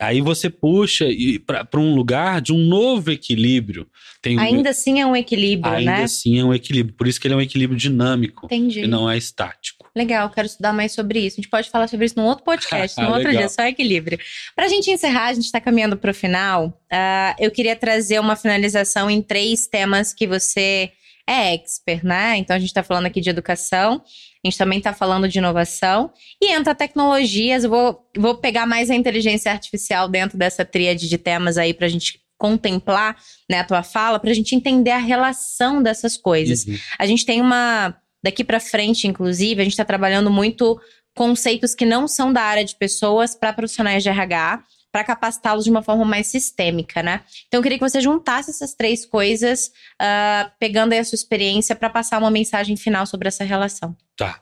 Aí 0.00 0.22
você 0.22 0.48
puxa 0.48 1.06
para 1.46 1.78
um 1.78 1.94
lugar 1.94 2.40
de 2.40 2.54
um 2.54 2.58
novo 2.58 3.10
equilíbrio. 3.10 3.86
Tem 4.22 4.38
ainda 4.38 4.68
um, 4.68 4.70
assim 4.70 5.00
é 5.00 5.06
um 5.06 5.14
equilíbrio, 5.14 5.72
ainda 5.72 5.84
né? 5.84 5.96
Ainda 5.96 6.04
assim 6.04 6.38
é 6.38 6.44
um 6.44 6.54
equilíbrio. 6.54 6.96
Por 6.96 7.06
isso 7.06 7.20
que 7.20 7.26
ele 7.26 7.34
é 7.34 7.36
um 7.36 7.40
equilíbrio 7.40 7.78
dinâmico. 7.78 8.46
Entendi. 8.46 8.80
E 8.80 8.86
não 8.86 9.10
é 9.10 9.18
estático. 9.18 9.90
Legal, 9.94 10.30
quero 10.30 10.46
estudar 10.46 10.72
mais 10.72 10.92
sobre 10.92 11.20
isso. 11.20 11.34
A 11.34 11.42
gente 11.42 11.50
pode 11.50 11.68
falar 11.68 11.86
sobre 11.86 12.06
isso 12.06 12.14
num 12.16 12.24
outro 12.24 12.44
podcast, 12.44 12.98
num 13.02 13.10
outro 13.10 13.30
dia, 13.30 13.48
só 13.48 13.62
equilíbrio. 13.64 14.18
Para 14.56 14.64
a 14.64 14.68
gente 14.68 14.90
encerrar, 14.90 15.26
a 15.26 15.34
gente 15.34 15.44
está 15.44 15.60
caminhando 15.60 15.98
para 15.98 16.10
o 16.10 16.14
final. 16.14 16.68
Uh, 16.90 17.36
eu 17.38 17.50
queria 17.50 17.76
trazer 17.76 18.18
uma 18.18 18.36
finalização 18.36 19.10
em 19.10 19.20
três 19.20 19.66
temas 19.66 20.14
que 20.14 20.26
você 20.26 20.92
é 21.30 21.54
expert, 21.54 22.04
né? 22.04 22.36
Então 22.36 22.56
a 22.56 22.58
gente 22.58 22.70
está 22.70 22.82
falando 22.82 23.06
aqui 23.06 23.20
de 23.20 23.30
educação, 23.30 24.02
a 24.44 24.48
gente 24.48 24.58
também 24.58 24.78
está 24.78 24.92
falando 24.92 25.28
de 25.28 25.38
inovação 25.38 26.12
e 26.42 26.52
entra 26.52 26.74
tecnologias. 26.74 27.62
Eu 27.62 27.70
vou, 27.70 28.10
vou 28.16 28.34
pegar 28.36 28.66
mais 28.66 28.90
a 28.90 28.94
inteligência 28.94 29.52
artificial 29.52 30.08
dentro 30.08 30.36
dessa 30.36 30.64
tríade 30.64 31.08
de 31.08 31.16
temas 31.16 31.56
aí 31.56 31.72
para 31.72 31.86
a 31.86 31.90
gente 31.90 32.20
contemplar 32.36 33.16
né, 33.48 33.60
a 33.60 33.64
tua 33.64 33.82
fala, 33.82 34.18
para 34.18 34.30
a 34.30 34.34
gente 34.34 34.56
entender 34.56 34.90
a 34.90 34.98
relação 34.98 35.82
dessas 35.82 36.16
coisas. 36.16 36.64
Uhum. 36.66 36.76
A 36.98 37.06
gente 37.06 37.24
tem 37.24 37.40
uma. 37.40 37.94
Daqui 38.22 38.44
para 38.44 38.60
frente, 38.60 39.06
inclusive, 39.06 39.60
a 39.60 39.64
gente 39.64 39.72
está 39.72 39.84
trabalhando 39.84 40.30
muito 40.30 40.78
conceitos 41.14 41.74
que 41.74 41.86
não 41.86 42.06
são 42.06 42.32
da 42.32 42.42
área 42.42 42.64
de 42.64 42.76
pessoas 42.76 43.34
para 43.34 43.52
profissionais 43.52 44.02
de 44.02 44.08
RH 44.08 44.62
para 44.92 45.04
capacitá-los 45.04 45.64
de 45.64 45.70
uma 45.70 45.82
forma 45.82 46.04
mais 46.04 46.26
sistêmica, 46.26 47.02
né? 47.02 47.22
Então 47.46 47.58
eu 47.58 47.62
queria 47.62 47.78
que 47.78 47.88
você 47.88 48.00
juntasse 48.00 48.50
essas 48.50 48.74
três 48.74 49.06
coisas, 49.06 49.70
uh, 50.00 50.50
pegando 50.58 50.92
aí 50.92 50.98
a 50.98 51.04
sua 51.04 51.16
experiência 51.16 51.76
para 51.76 51.88
passar 51.88 52.18
uma 52.18 52.30
mensagem 52.30 52.76
final 52.76 53.06
sobre 53.06 53.28
essa 53.28 53.44
relação. 53.44 53.96
Tá. 54.16 54.40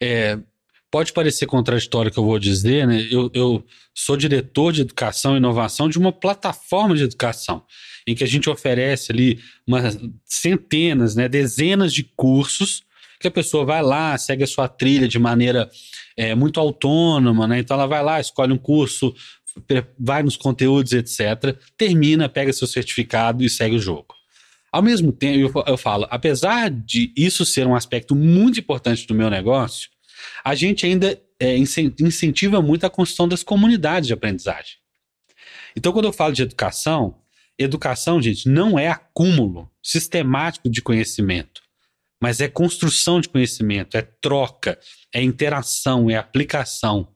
É, 0.00 0.38
pode 0.90 1.12
parecer 1.12 1.46
contraditório 1.46 2.10
o 2.10 2.12
que 2.12 2.18
eu 2.18 2.24
vou 2.24 2.38
dizer, 2.38 2.86
né? 2.86 3.06
Eu, 3.10 3.30
eu, 3.32 3.64
sou 3.94 4.16
diretor 4.16 4.72
de 4.72 4.80
educação 4.80 5.34
e 5.34 5.36
inovação 5.36 5.88
de 5.88 5.98
uma 5.98 6.12
plataforma 6.12 6.96
de 6.96 7.04
educação, 7.04 7.64
em 8.06 8.14
que 8.14 8.24
a 8.24 8.26
gente 8.26 8.48
oferece 8.48 9.12
ali 9.12 9.38
umas 9.66 9.98
centenas, 10.24 11.14
né, 11.14 11.28
dezenas 11.28 11.92
de 11.92 12.04
cursos 12.16 12.82
que 13.20 13.28
a 13.28 13.30
pessoa 13.30 13.66
vai 13.66 13.82
lá, 13.82 14.16
segue 14.16 14.42
a 14.42 14.46
sua 14.46 14.66
trilha 14.66 15.06
de 15.06 15.18
maneira 15.18 15.68
é, 16.16 16.34
muito 16.34 16.58
autônoma, 16.58 17.46
né? 17.46 17.58
Então 17.58 17.76
ela 17.76 17.86
vai 17.86 18.02
lá, 18.02 18.18
escolhe 18.18 18.50
um 18.50 18.58
curso 18.58 19.14
vai 19.98 20.22
nos 20.22 20.36
conteúdos, 20.36 20.92
etc., 20.92 21.56
termina, 21.76 22.28
pega 22.28 22.52
seu 22.52 22.66
certificado 22.66 23.42
e 23.44 23.50
segue 23.50 23.76
o 23.76 23.80
jogo. 23.80 24.14
Ao 24.72 24.82
mesmo 24.82 25.10
tempo, 25.10 25.64
eu, 25.66 25.76
falo, 25.76 26.06
apesar 26.10 26.70
de 26.70 27.12
isso 27.16 27.44
ser 27.44 27.66
um 27.66 27.74
aspecto 27.74 28.14
muito 28.14 28.60
importante 28.60 29.06
do 29.06 29.14
meu 29.14 29.28
negócio, 29.28 29.90
a 30.44 30.54
gente 30.54 30.86
ainda 30.86 31.20
é, 31.40 31.56
incentiva 31.56 32.62
muito 32.62 32.84
a 32.84 32.90
construção 32.90 33.26
das 33.26 33.42
comunidades 33.42 34.06
de 34.06 34.12
aprendizagem. 34.12 34.74
Então, 35.76 35.92
quando 35.92 36.04
eu 36.04 36.12
falo 36.12 36.32
de 36.32 36.42
educação, 36.42 37.16
educação, 37.58 38.22
gente, 38.22 38.48
não 38.48 38.78
é 38.78 38.88
acúmulo 38.88 39.70
sistemático 39.82 40.68
de 40.68 40.80
conhecimento, 40.80 41.62
mas 42.20 42.40
é 42.40 42.48
construção 42.48 43.20
de 43.20 43.28
conhecimento, 43.28 43.96
é 43.96 44.02
troca, 44.02 44.78
é 45.12 45.22
interação, 45.22 46.10
é 46.10 46.16
aplicação. 46.16 47.08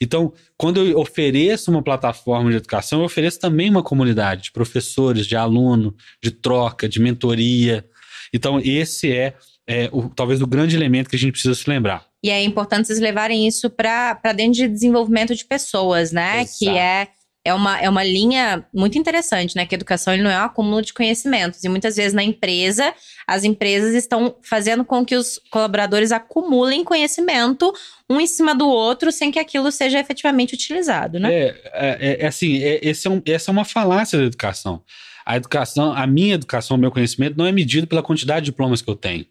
Então, 0.00 0.32
quando 0.56 0.80
eu 0.80 0.98
ofereço 0.98 1.70
uma 1.70 1.82
plataforma 1.82 2.50
de 2.50 2.56
educação, 2.56 3.00
eu 3.00 3.06
ofereço 3.06 3.38
também 3.38 3.70
uma 3.70 3.82
comunidade 3.82 4.44
de 4.44 4.52
professores, 4.52 5.26
de 5.26 5.36
aluno, 5.36 5.94
de 6.22 6.30
troca, 6.30 6.88
de 6.88 7.00
mentoria. 7.00 7.84
Então, 8.32 8.60
esse 8.62 9.12
é, 9.12 9.34
é 9.66 9.88
o, 9.92 10.08
talvez 10.08 10.40
o 10.40 10.46
grande 10.46 10.76
elemento 10.76 11.10
que 11.10 11.16
a 11.16 11.18
gente 11.18 11.32
precisa 11.32 11.54
se 11.54 11.68
lembrar. 11.68 12.06
E 12.24 12.30
é 12.30 12.42
importante 12.42 12.86
vocês 12.86 13.00
levarem 13.00 13.46
isso 13.46 13.68
para 13.68 14.14
dentro 14.34 14.54
de 14.54 14.68
desenvolvimento 14.68 15.34
de 15.34 15.44
pessoas, 15.44 16.12
né? 16.12 16.42
Exato. 16.42 16.58
Que 16.58 16.68
é, 16.68 17.08
é, 17.44 17.52
uma, 17.52 17.80
é 17.80 17.88
uma 17.88 18.04
linha 18.04 18.64
muito 18.72 18.96
interessante, 18.96 19.56
né? 19.56 19.66
Que 19.66 19.74
a 19.74 19.76
educação 19.76 20.14
ele 20.14 20.22
não 20.22 20.30
é 20.30 20.38
um 20.38 20.44
acúmulo 20.44 20.80
de 20.80 20.92
conhecimentos. 20.92 21.62
E 21.64 21.68
muitas 21.68 21.96
vezes 21.96 22.12
na 22.12 22.22
empresa, 22.22 22.94
as 23.26 23.42
empresas 23.42 23.94
estão 23.94 24.36
fazendo 24.42 24.84
com 24.84 25.04
que 25.04 25.16
os 25.16 25.40
colaboradores 25.50 26.12
acumulem 26.12 26.84
conhecimento 26.84 27.72
um 28.08 28.20
em 28.20 28.26
cima 28.26 28.54
do 28.54 28.68
outro 28.68 29.10
sem 29.10 29.30
que 29.30 29.38
aquilo 29.38 29.72
seja 29.72 29.98
efetivamente 29.98 30.54
utilizado, 30.54 31.18
né? 31.18 31.32
É, 31.32 31.56
é, 31.72 32.16
é 32.20 32.26
assim, 32.26 32.62
é, 32.62 32.78
esse 32.82 33.06
é 33.06 33.10
um, 33.10 33.20
essa 33.24 33.50
é 33.50 33.52
uma 33.52 33.64
falácia 33.64 34.18
da 34.18 34.24
educação. 34.24 34.82
A 35.24 35.36
educação, 35.36 35.92
a 35.92 36.06
minha 36.06 36.34
educação, 36.34 36.76
o 36.76 36.80
meu 36.80 36.90
conhecimento 36.90 37.36
não 37.36 37.46
é 37.46 37.52
medido 37.52 37.86
pela 37.86 38.02
quantidade 38.02 38.46
de 38.46 38.50
diplomas 38.50 38.82
que 38.82 38.90
eu 38.90 38.96
tenho 38.96 39.26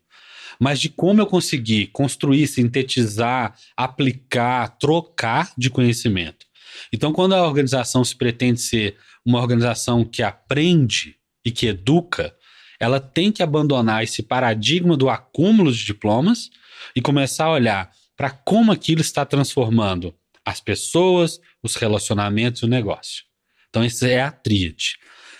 mas 0.59 0.79
de 0.79 0.89
como 0.89 1.19
eu 1.19 1.25
consegui 1.25 1.87
construir, 1.87 2.45
sintetizar, 2.45 3.55
aplicar, 3.75 4.77
trocar 4.77 5.51
de 5.57 5.71
conhecimento. 5.71 6.45
Então, 6.91 7.11
quando 7.11 7.33
a 7.33 7.45
organização 7.45 8.03
se 8.03 8.15
pretende 8.15 8.61
ser 8.61 8.97
uma 9.25 9.39
organização 9.39 10.03
que 10.03 10.23
aprende 10.23 11.15
e 11.45 11.51
que 11.51 11.67
educa, 11.67 12.35
ela 12.79 12.99
tem 12.99 13.31
que 13.31 13.43
abandonar 13.43 14.03
esse 14.03 14.23
paradigma 14.23 14.97
do 14.97 15.09
acúmulo 15.09 15.71
de 15.71 15.85
diplomas 15.85 16.49
e 16.95 17.01
começar 17.01 17.45
a 17.45 17.51
olhar 17.51 17.91
para 18.17 18.29
como 18.31 18.71
aquilo 18.71 19.01
está 19.01 19.25
transformando 19.25 20.13
as 20.45 20.59
pessoas, 20.59 21.39
os 21.61 21.75
relacionamentos 21.75 22.61
e 22.61 22.65
o 22.65 22.67
negócio. 22.67 23.23
Então, 23.69 23.83
essa 23.83 24.07
é 24.07 24.21
a 24.21 24.31
tríade. 24.31 24.97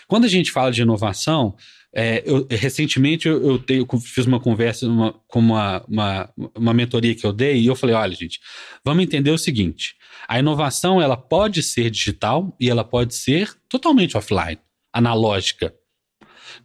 Quando 0.08 0.26
a 0.26 0.28
gente 0.30 0.52
fala 0.52 0.72
de 0.72 0.82
inovação, 0.82 1.56
é, 1.94 2.24
eu, 2.26 2.48
recentemente 2.50 3.28
eu, 3.28 3.62
eu, 3.68 4.00
fiz 4.00 4.26
uma 4.26 4.39
conversa 4.39 4.88
uma, 4.88 5.14
com 5.28 5.39
uma, 5.39 5.84
uma, 5.88 6.34
uma 6.56 6.74
mentoria 6.74 7.14
que 7.14 7.26
eu 7.26 7.34
dei 7.34 7.60
e 7.60 7.68
eu 7.68 7.76
falei: 7.76 7.96
olha, 7.96 8.16
gente, 8.16 8.39
vamos 8.84 9.04
entender 9.04 9.32
o 9.32 9.38
seguinte: 9.38 9.96
a 10.28 10.39
inovação 10.39 11.02
ela 11.02 11.18
pode 11.18 11.62
ser 11.62 11.89
digital 11.89 12.56
e 12.60 12.70
ela 12.70 12.84
pode 12.84 13.14
ser 13.14 13.54
totalmente 13.68 14.16
offline, 14.16 14.60
analógica. 14.94 15.74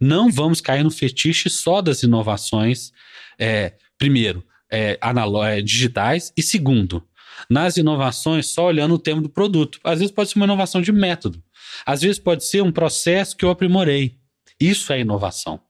Não 0.01 0.31
vamos 0.31 0.61
cair 0.61 0.85
no 0.85 0.91
fetiche 0.91 1.51
só 1.51 1.81
das 1.81 2.03
inovações, 2.03 2.93
é, 3.39 3.75
primeiro, 3.99 4.45
é, 4.71 4.99
é, 5.01 5.61
digitais, 5.61 6.33
e 6.37 6.43
segundo, 6.43 7.05
nas 7.51 7.77
inovações 7.77 8.47
só 8.47 8.67
olhando 8.67 8.95
o 8.95 8.99
termo 8.99 9.23
do 9.23 9.29
produto. 9.29 9.81
Às 9.83 9.99
vezes 9.99 10.15
pode 10.15 10.31
ser 10.31 10.39
uma 10.39 10.47
inovação 10.47 10.81
de 10.81 10.93
método, 10.93 11.43
às 11.85 12.03
vezes 12.03 12.19
pode 12.19 12.45
ser 12.45 12.63
um 12.63 12.71
processo 12.71 13.37
que 13.37 13.45
eu 13.45 13.51
aprimorei. 13.51 14.19
Isso 14.61 14.93
é 14.93 15.01
inovação. 15.01 15.61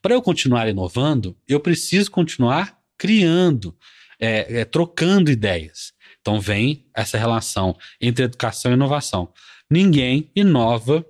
Para 0.00 0.14
eu 0.14 0.22
continuar 0.22 0.68
inovando, 0.68 1.36
eu 1.46 1.60
preciso 1.60 2.10
continuar 2.10 2.78
criando, 2.98 3.76
é, 4.18 4.60
é, 4.60 4.64
trocando 4.64 5.30
ideias. 5.30 5.92
Então 6.20 6.40
vem 6.40 6.86
essa 6.94 7.18
relação 7.18 7.76
entre 8.00 8.24
educação 8.24 8.70
e 8.70 8.74
inovação. 8.74 9.32
Ninguém 9.70 10.30
inova 10.34 11.04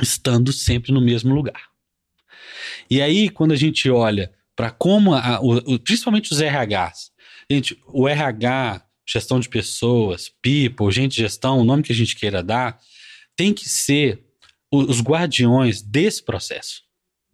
estando 0.00 0.52
sempre 0.52 0.92
no 0.92 1.00
mesmo 1.00 1.34
lugar. 1.34 1.68
E 2.90 3.00
aí, 3.00 3.28
quando 3.28 3.52
a 3.52 3.56
gente 3.56 3.88
olha 3.90 4.32
para 4.54 4.70
como, 4.70 5.14
a, 5.14 5.40
o, 5.40 5.78
principalmente 5.78 6.32
os 6.32 6.40
RHs, 6.40 7.10
gente, 7.50 7.80
o 7.86 8.08
RH, 8.08 8.82
gestão 9.06 9.38
de 9.40 9.48
pessoas, 9.48 10.28
people, 10.42 10.90
gente 10.90 11.16
de 11.16 11.22
gestão, 11.22 11.58
o 11.58 11.64
nome 11.64 11.82
que 11.82 11.92
a 11.92 11.96
gente 11.96 12.16
queira 12.16 12.42
dar, 12.42 12.78
tem 13.36 13.52
que 13.52 13.68
ser 13.68 14.25
os 14.72 15.00
guardiões 15.00 15.82
desse 15.82 16.22
processo. 16.24 16.82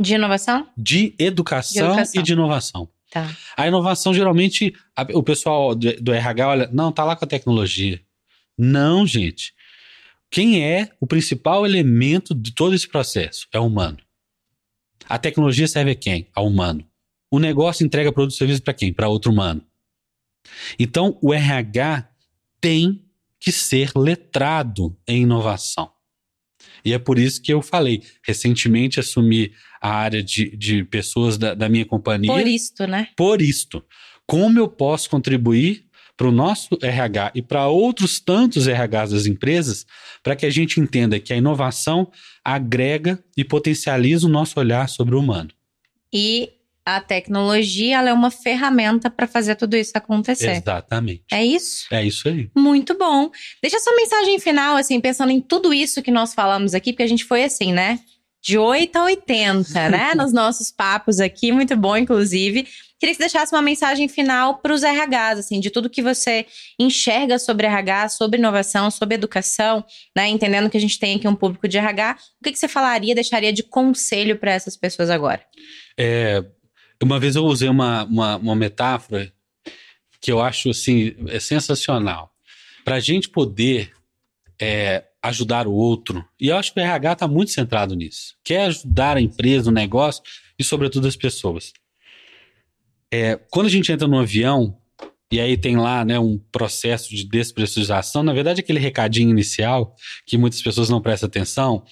De 0.00 0.14
inovação? 0.14 0.68
De 0.76 1.14
educação, 1.18 1.72
de 1.72 1.88
educação. 1.88 2.20
e 2.20 2.24
de 2.24 2.32
inovação. 2.32 2.88
Tá. 3.10 3.36
A 3.56 3.68
inovação, 3.68 4.14
geralmente, 4.14 4.74
a, 4.96 5.02
o 5.14 5.22
pessoal 5.22 5.74
do, 5.74 5.92
do 6.00 6.12
RH 6.12 6.48
olha, 6.48 6.70
não, 6.72 6.90
tá 6.90 7.04
lá 7.04 7.14
com 7.14 7.24
a 7.24 7.28
tecnologia. 7.28 8.00
Não, 8.56 9.06
gente. 9.06 9.54
Quem 10.30 10.64
é 10.64 10.90
o 10.98 11.06
principal 11.06 11.66
elemento 11.66 12.34
de 12.34 12.54
todo 12.54 12.74
esse 12.74 12.88
processo? 12.88 13.46
É 13.52 13.60
o 13.60 13.66
humano. 13.66 13.98
A 15.06 15.18
tecnologia 15.18 15.68
serve 15.68 15.90
a 15.90 15.94
quem? 15.94 16.26
Ao 16.34 16.46
humano. 16.46 16.86
O 17.30 17.38
negócio 17.38 17.84
entrega 17.84 18.12
produto 18.12 18.34
e 18.34 18.38
serviço 18.38 18.62
para 18.62 18.72
quem? 18.72 18.92
Para 18.92 19.08
outro 19.08 19.30
humano. 19.30 19.62
Então, 20.78 21.18
o 21.20 21.34
RH 21.34 22.08
tem 22.60 23.04
que 23.38 23.52
ser 23.52 23.92
letrado 23.94 24.96
em 25.06 25.22
inovação. 25.22 25.91
E 26.84 26.92
é 26.92 26.98
por 26.98 27.18
isso 27.18 27.40
que 27.40 27.52
eu 27.52 27.62
falei, 27.62 28.02
recentemente 28.22 29.00
assumi 29.00 29.52
a 29.80 29.90
área 29.90 30.22
de, 30.22 30.56
de 30.56 30.84
pessoas 30.84 31.36
da, 31.38 31.54
da 31.54 31.68
minha 31.68 31.84
companhia. 31.84 32.32
Por 32.32 32.46
isto, 32.46 32.86
né? 32.86 33.08
Por 33.16 33.42
isto. 33.42 33.84
Como 34.26 34.58
eu 34.58 34.68
posso 34.68 35.10
contribuir 35.10 35.84
para 36.16 36.28
o 36.28 36.32
nosso 36.32 36.78
RH 36.80 37.32
e 37.34 37.42
para 37.42 37.66
outros 37.66 38.20
tantos 38.20 38.66
RHs 38.66 39.10
das 39.10 39.26
empresas, 39.26 39.86
para 40.22 40.36
que 40.36 40.46
a 40.46 40.50
gente 40.50 40.78
entenda 40.78 41.18
que 41.18 41.32
a 41.32 41.36
inovação 41.36 42.10
agrega 42.44 43.22
e 43.36 43.42
potencializa 43.42 44.26
o 44.26 44.30
nosso 44.30 44.58
olhar 44.60 44.88
sobre 44.88 45.14
o 45.14 45.18
humano. 45.18 45.50
E 46.12 46.50
a 46.84 47.00
tecnologia 47.00 47.98
é 48.00 48.12
uma 48.12 48.30
ferramenta 48.30 49.08
para 49.08 49.26
fazer 49.26 49.54
tudo 49.54 49.76
isso 49.76 49.92
acontecer. 49.94 50.50
Exatamente. 50.50 51.22
É 51.30 51.44
isso? 51.44 51.86
É 51.92 52.04
isso 52.04 52.28
aí. 52.28 52.50
Muito 52.56 52.96
bom. 52.98 53.30
Deixa 53.62 53.78
sua 53.78 53.94
mensagem 53.94 54.38
final, 54.40 54.76
assim, 54.76 55.00
pensando 55.00 55.30
em 55.30 55.40
tudo 55.40 55.72
isso 55.72 56.02
que 56.02 56.10
nós 56.10 56.34
falamos 56.34 56.74
aqui, 56.74 56.92
porque 56.92 57.04
a 57.04 57.08
gente 57.08 57.24
foi 57.24 57.44
assim, 57.44 57.72
né? 57.72 58.00
De 58.42 58.58
8 58.58 58.96
a 58.96 59.04
80, 59.04 59.68
né? 59.90 60.14
Nos 60.16 60.32
nossos 60.32 60.72
papos 60.72 61.20
aqui, 61.20 61.52
muito 61.52 61.76
bom, 61.76 61.96
inclusive. 61.96 62.66
Queria 62.98 63.14
que 63.14 63.16
você 63.16 63.28
deixasse 63.28 63.54
uma 63.54 63.62
mensagem 63.62 64.08
final 64.08 64.58
para 64.58 64.72
os 64.72 64.82
RHs, 64.82 65.38
assim, 65.38 65.60
de 65.60 65.70
tudo 65.70 65.90
que 65.90 66.02
você 66.02 66.46
enxerga 66.78 67.38
sobre 67.38 67.66
RH, 67.66 68.10
sobre 68.10 68.38
inovação, 68.38 68.90
sobre 68.90 69.14
educação, 69.14 69.84
né? 70.16 70.28
Entendendo 70.28 70.68
que 70.68 70.76
a 70.76 70.80
gente 70.80 70.98
tem 70.98 71.16
aqui 71.16 71.28
um 71.28 71.34
público 71.34 71.68
de 71.68 71.78
RH. 71.78 72.16
O 72.40 72.44
que, 72.44 72.52
que 72.52 72.58
você 72.58 72.68
falaria, 72.68 73.14
deixaria 73.14 73.52
de 73.52 73.62
conselho 73.62 74.36
para 74.36 74.52
essas 74.52 74.76
pessoas 74.76 75.10
agora? 75.10 75.44
É, 75.98 76.44
uma 77.04 77.18
vez 77.18 77.36
eu 77.36 77.44
usei 77.44 77.68
uma, 77.68 78.04
uma, 78.04 78.36
uma 78.36 78.56
metáfora 78.56 79.32
que 80.20 80.30
eu 80.30 80.40
acho 80.40 80.70
assim, 80.70 81.14
é 81.28 81.40
sensacional. 81.40 82.32
Para 82.84 82.96
a 82.96 83.00
gente 83.00 83.28
poder 83.28 83.92
é, 84.60 85.04
ajudar 85.22 85.66
o 85.66 85.72
outro, 85.72 86.24
e 86.40 86.48
eu 86.48 86.56
acho 86.56 86.72
que 86.72 86.80
o 86.80 86.82
RH 86.82 87.12
está 87.12 87.28
muito 87.28 87.50
centrado 87.50 87.94
nisso, 87.94 88.36
quer 88.44 88.66
ajudar 88.66 89.16
a 89.16 89.20
empresa, 89.20 89.70
o 89.70 89.72
negócio 89.72 90.22
e, 90.58 90.64
sobretudo, 90.64 91.08
as 91.08 91.16
pessoas. 91.16 91.72
É, 93.10 93.36
quando 93.50 93.66
a 93.66 93.70
gente 93.70 93.90
entra 93.90 94.06
no 94.06 94.18
avião, 94.18 94.78
e 95.30 95.40
aí 95.40 95.56
tem 95.56 95.76
lá 95.76 96.04
né, 96.04 96.18
um 96.18 96.38
processo 96.52 97.10
de 97.10 97.24
despressurização, 97.24 98.22
na 98.22 98.32
verdade, 98.32 98.60
aquele 98.60 98.78
recadinho 98.78 99.30
inicial 99.30 99.96
que 100.26 100.36
muitas 100.36 100.60
pessoas 100.60 100.88
não 100.88 101.00
prestam 101.00 101.26
atenção, 101.26 101.84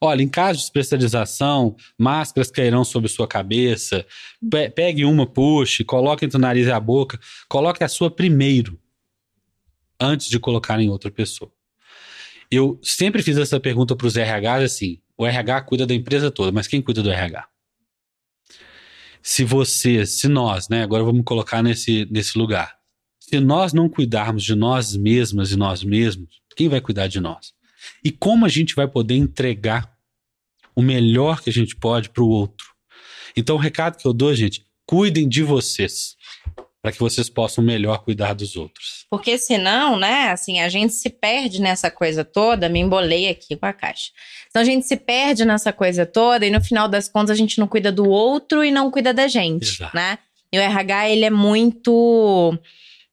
Olha, 0.00 0.22
em 0.22 0.28
caso 0.28 0.58
de 0.58 0.64
despressurização, 0.64 1.74
máscaras 1.98 2.50
cairão 2.50 2.84
sobre 2.84 3.08
sua 3.08 3.26
cabeça. 3.26 4.06
Pe 4.50 4.70
pegue 4.70 5.04
uma, 5.04 5.26
puxe, 5.26 5.84
coloque 5.84 6.24
entre 6.24 6.38
o 6.38 6.40
nariz 6.40 6.66
e 6.66 6.70
a 6.70 6.78
boca. 6.78 7.18
Coloque 7.48 7.82
a 7.82 7.88
sua 7.88 8.10
primeiro, 8.10 8.78
antes 9.98 10.28
de 10.28 10.38
colocar 10.38 10.80
em 10.80 10.88
outra 10.88 11.10
pessoa. 11.10 11.50
Eu 12.50 12.78
sempre 12.82 13.22
fiz 13.22 13.36
essa 13.36 13.58
pergunta 13.58 13.96
para 13.96 14.06
os 14.06 14.14
RHs 14.14 14.62
assim: 14.64 15.00
o 15.16 15.26
RH 15.26 15.62
cuida 15.62 15.84
da 15.86 15.94
empresa 15.94 16.30
toda, 16.30 16.52
mas 16.52 16.68
quem 16.68 16.80
cuida 16.80 17.02
do 17.02 17.10
RH? 17.10 17.48
Se 19.20 19.44
você, 19.44 20.06
se 20.06 20.28
nós, 20.28 20.68
né? 20.68 20.84
Agora 20.84 21.02
vamos 21.02 21.24
colocar 21.24 21.60
nesse, 21.60 22.06
nesse 22.10 22.38
lugar. 22.38 22.78
Se 23.18 23.40
nós 23.40 23.72
não 23.72 23.88
cuidarmos 23.88 24.44
de 24.44 24.54
nós 24.54 24.96
mesmas 24.96 25.50
e 25.50 25.56
nós 25.56 25.82
mesmos, 25.82 26.40
quem 26.56 26.68
vai 26.68 26.80
cuidar 26.80 27.08
de 27.08 27.20
nós? 27.20 27.52
E 28.04 28.10
como 28.10 28.44
a 28.46 28.48
gente 28.48 28.74
vai 28.74 28.88
poder 28.88 29.14
entregar 29.14 29.92
o 30.74 30.82
melhor 30.82 31.42
que 31.42 31.50
a 31.50 31.52
gente 31.52 31.74
pode 31.74 32.08
para 32.10 32.22
o 32.22 32.28
outro. 32.28 32.66
Então, 33.36 33.56
o 33.56 33.58
recado 33.58 33.98
que 33.98 34.06
eu 34.06 34.12
dou, 34.12 34.32
gente, 34.34 34.64
cuidem 34.86 35.28
de 35.28 35.42
vocês, 35.42 36.16
para 36.80 36.92
que 36.92 37.00
vocês 37.00 37.28
possam 37.28 37.62
melhor 37.62 37.98
cuidar 38.04 38.32
dos 38.32 38.56
outros. 38.56 39.04
Porque 39.10 39.36
senão, 39.36 39.98
né, 39.98 40.30
assim, 40.30 40.60
a 40.60 40.68
gente 40.68 40.92
se 40.92 41.10
perde 41.10 41.60
nessa 41.60 41.90
coisa 41.90 42.24
toda, 42.24 42.68
me 42.68 42.78
embolei 42.78 43.28
aqui 43.28 43.56
com 43.56 43.66
a 43.66 43.72
caixa. 43.72 44.12
Então 44.48 44.62
a 44.62 44.64
gente 44.64 44.86
se 44.86 44.96
perde 44.96 45.44
nessa 45.44 45.72
coisa 45.72 46.06
toda 46.06 46.46
e 46.46 46.50
no 46.50 46.60
final 46.60 46.88
das 46.88 47.08
contas 47.08 47.30
a 47.30 47.34
gente 47.34 47.58
não 47.58 47.66
cuida 47.66 47.90
do 47.90 48.08
outro 48.08 48.64
e 48.64 48.70
não 48.70 48.90
cuida 48.90 49.12
da 49.12 49.26
gente, 49.26 49.74
Exato. 49.74 49.94
né? 49.94 50.18
E 50.52 50.58
o 50.58 50.62
RH, 50.62 51.10
ele 51.10 51.24
é 51.24 51.30
muito 51.30 52.56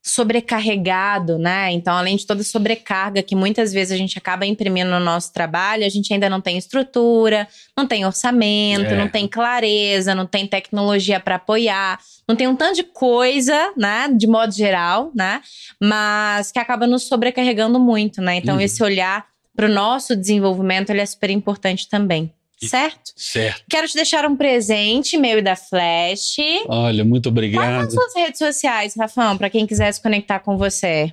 sobrecarregado, 0.06 1.36
né? 1.36 1.72
Então, 1.72 1.92
além 1.92 2.16
de 2.16 2.24
toda 2.24 2.40
a 2.40 2.44
sobrecarga 2.44 3.24
que 3.24 3.34
muitas 3.34 3.72
vezes 3.72 3.92
a 3.92 3.96
gente 3.96 4.16
acaba 4.16 4.46
imprimindo 4.46 4.88
no 4.88 5.00
nosso 5.00 5.32
trabalho, 5.32 5.84
a 5.84 5.88
gente 5.88 6.14
ainda 6.14 6.30
não 6.30 6.40
tem 6.40 6.56
estrutura, 6.56 7.48
não 7.76 7.88
tem 7.88 8.06
orçamento, 8.06 8.92
é. 8.92 8.96
não 8.96 9.08
tem 9.08 9.26
clareza, 9.26 10.14
não 10.14 10.24
tem 10.24 10.46
tecnologia 10.46 11.18
para 11.18 11.34
apoiar, 11.34 11.98
não 12.28 12.36
tem 12.36 12.46
um 12.46 12.54
tanto 12.54 12.76
de 12.76 12.84
coisa, 12.84 13.72
né? 13.76 14.08
De 14.16 14.28
modo 14.28 14.54
geral, 14.54 15.10
né? 15.12 15.40
Mas 15.82 16.52
que 16.52 16.60
acaba 16.60 16.86
nos 16.86 17.08
sobrecarregando 17.08 17.80
muito, 17.80 18.22
né? 18.22 18.36
Então, 18.36 18.54
uhum. 18.54 18.60
esse 18.60 18.80
olhar 18.84 19.26
para 19.56 19.66
o 19.66 19.72
nosso 19.72 20.14
desenvolvimento 20.14 20.90
ele 20.90 21.00
é 21.00 21.06
super 21.06 21.30
importante 21.30 21.88
também. 21.88 22.32
Certo? 22.64 23.12
Certo. 23.16 23.62
Quero 23.68 23.86
te 23.86 23.94
deixar 23.94 24.24
um 24.24 24.36
presente, 24.36 25.16
meu 25.18 25.38
e 25.38 25.42
da 25.42 25.54
Flash. 25.56 26.36
Olha, 26.68 27.04
muito 27.04 27.30
Quais 27.30 27.52
são 27.52 27.60
obrigado. 27.62 27.86
as 27.86 27.92
suas 27.92 28.14
redes 28.14 28.38
sociais, 28.38 28.94
Rafão, 28.96 29.36
pra 29.36 29.50
quem 29.50 29.66
quiser 29.66 29.92
se 29.92 30.00
conectar 30.02 30.40
com 30.40 30.56
você? 30.56 31.12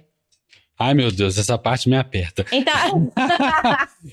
Ai, 0.86 0.94
meu 0.94 1.10
Deus, 1.10 1.38
essa 1.38 1.58
parte 1.58 1.88
me 1.88 1.96
aperta. 1.96 2.46
Então, 2.52 3.10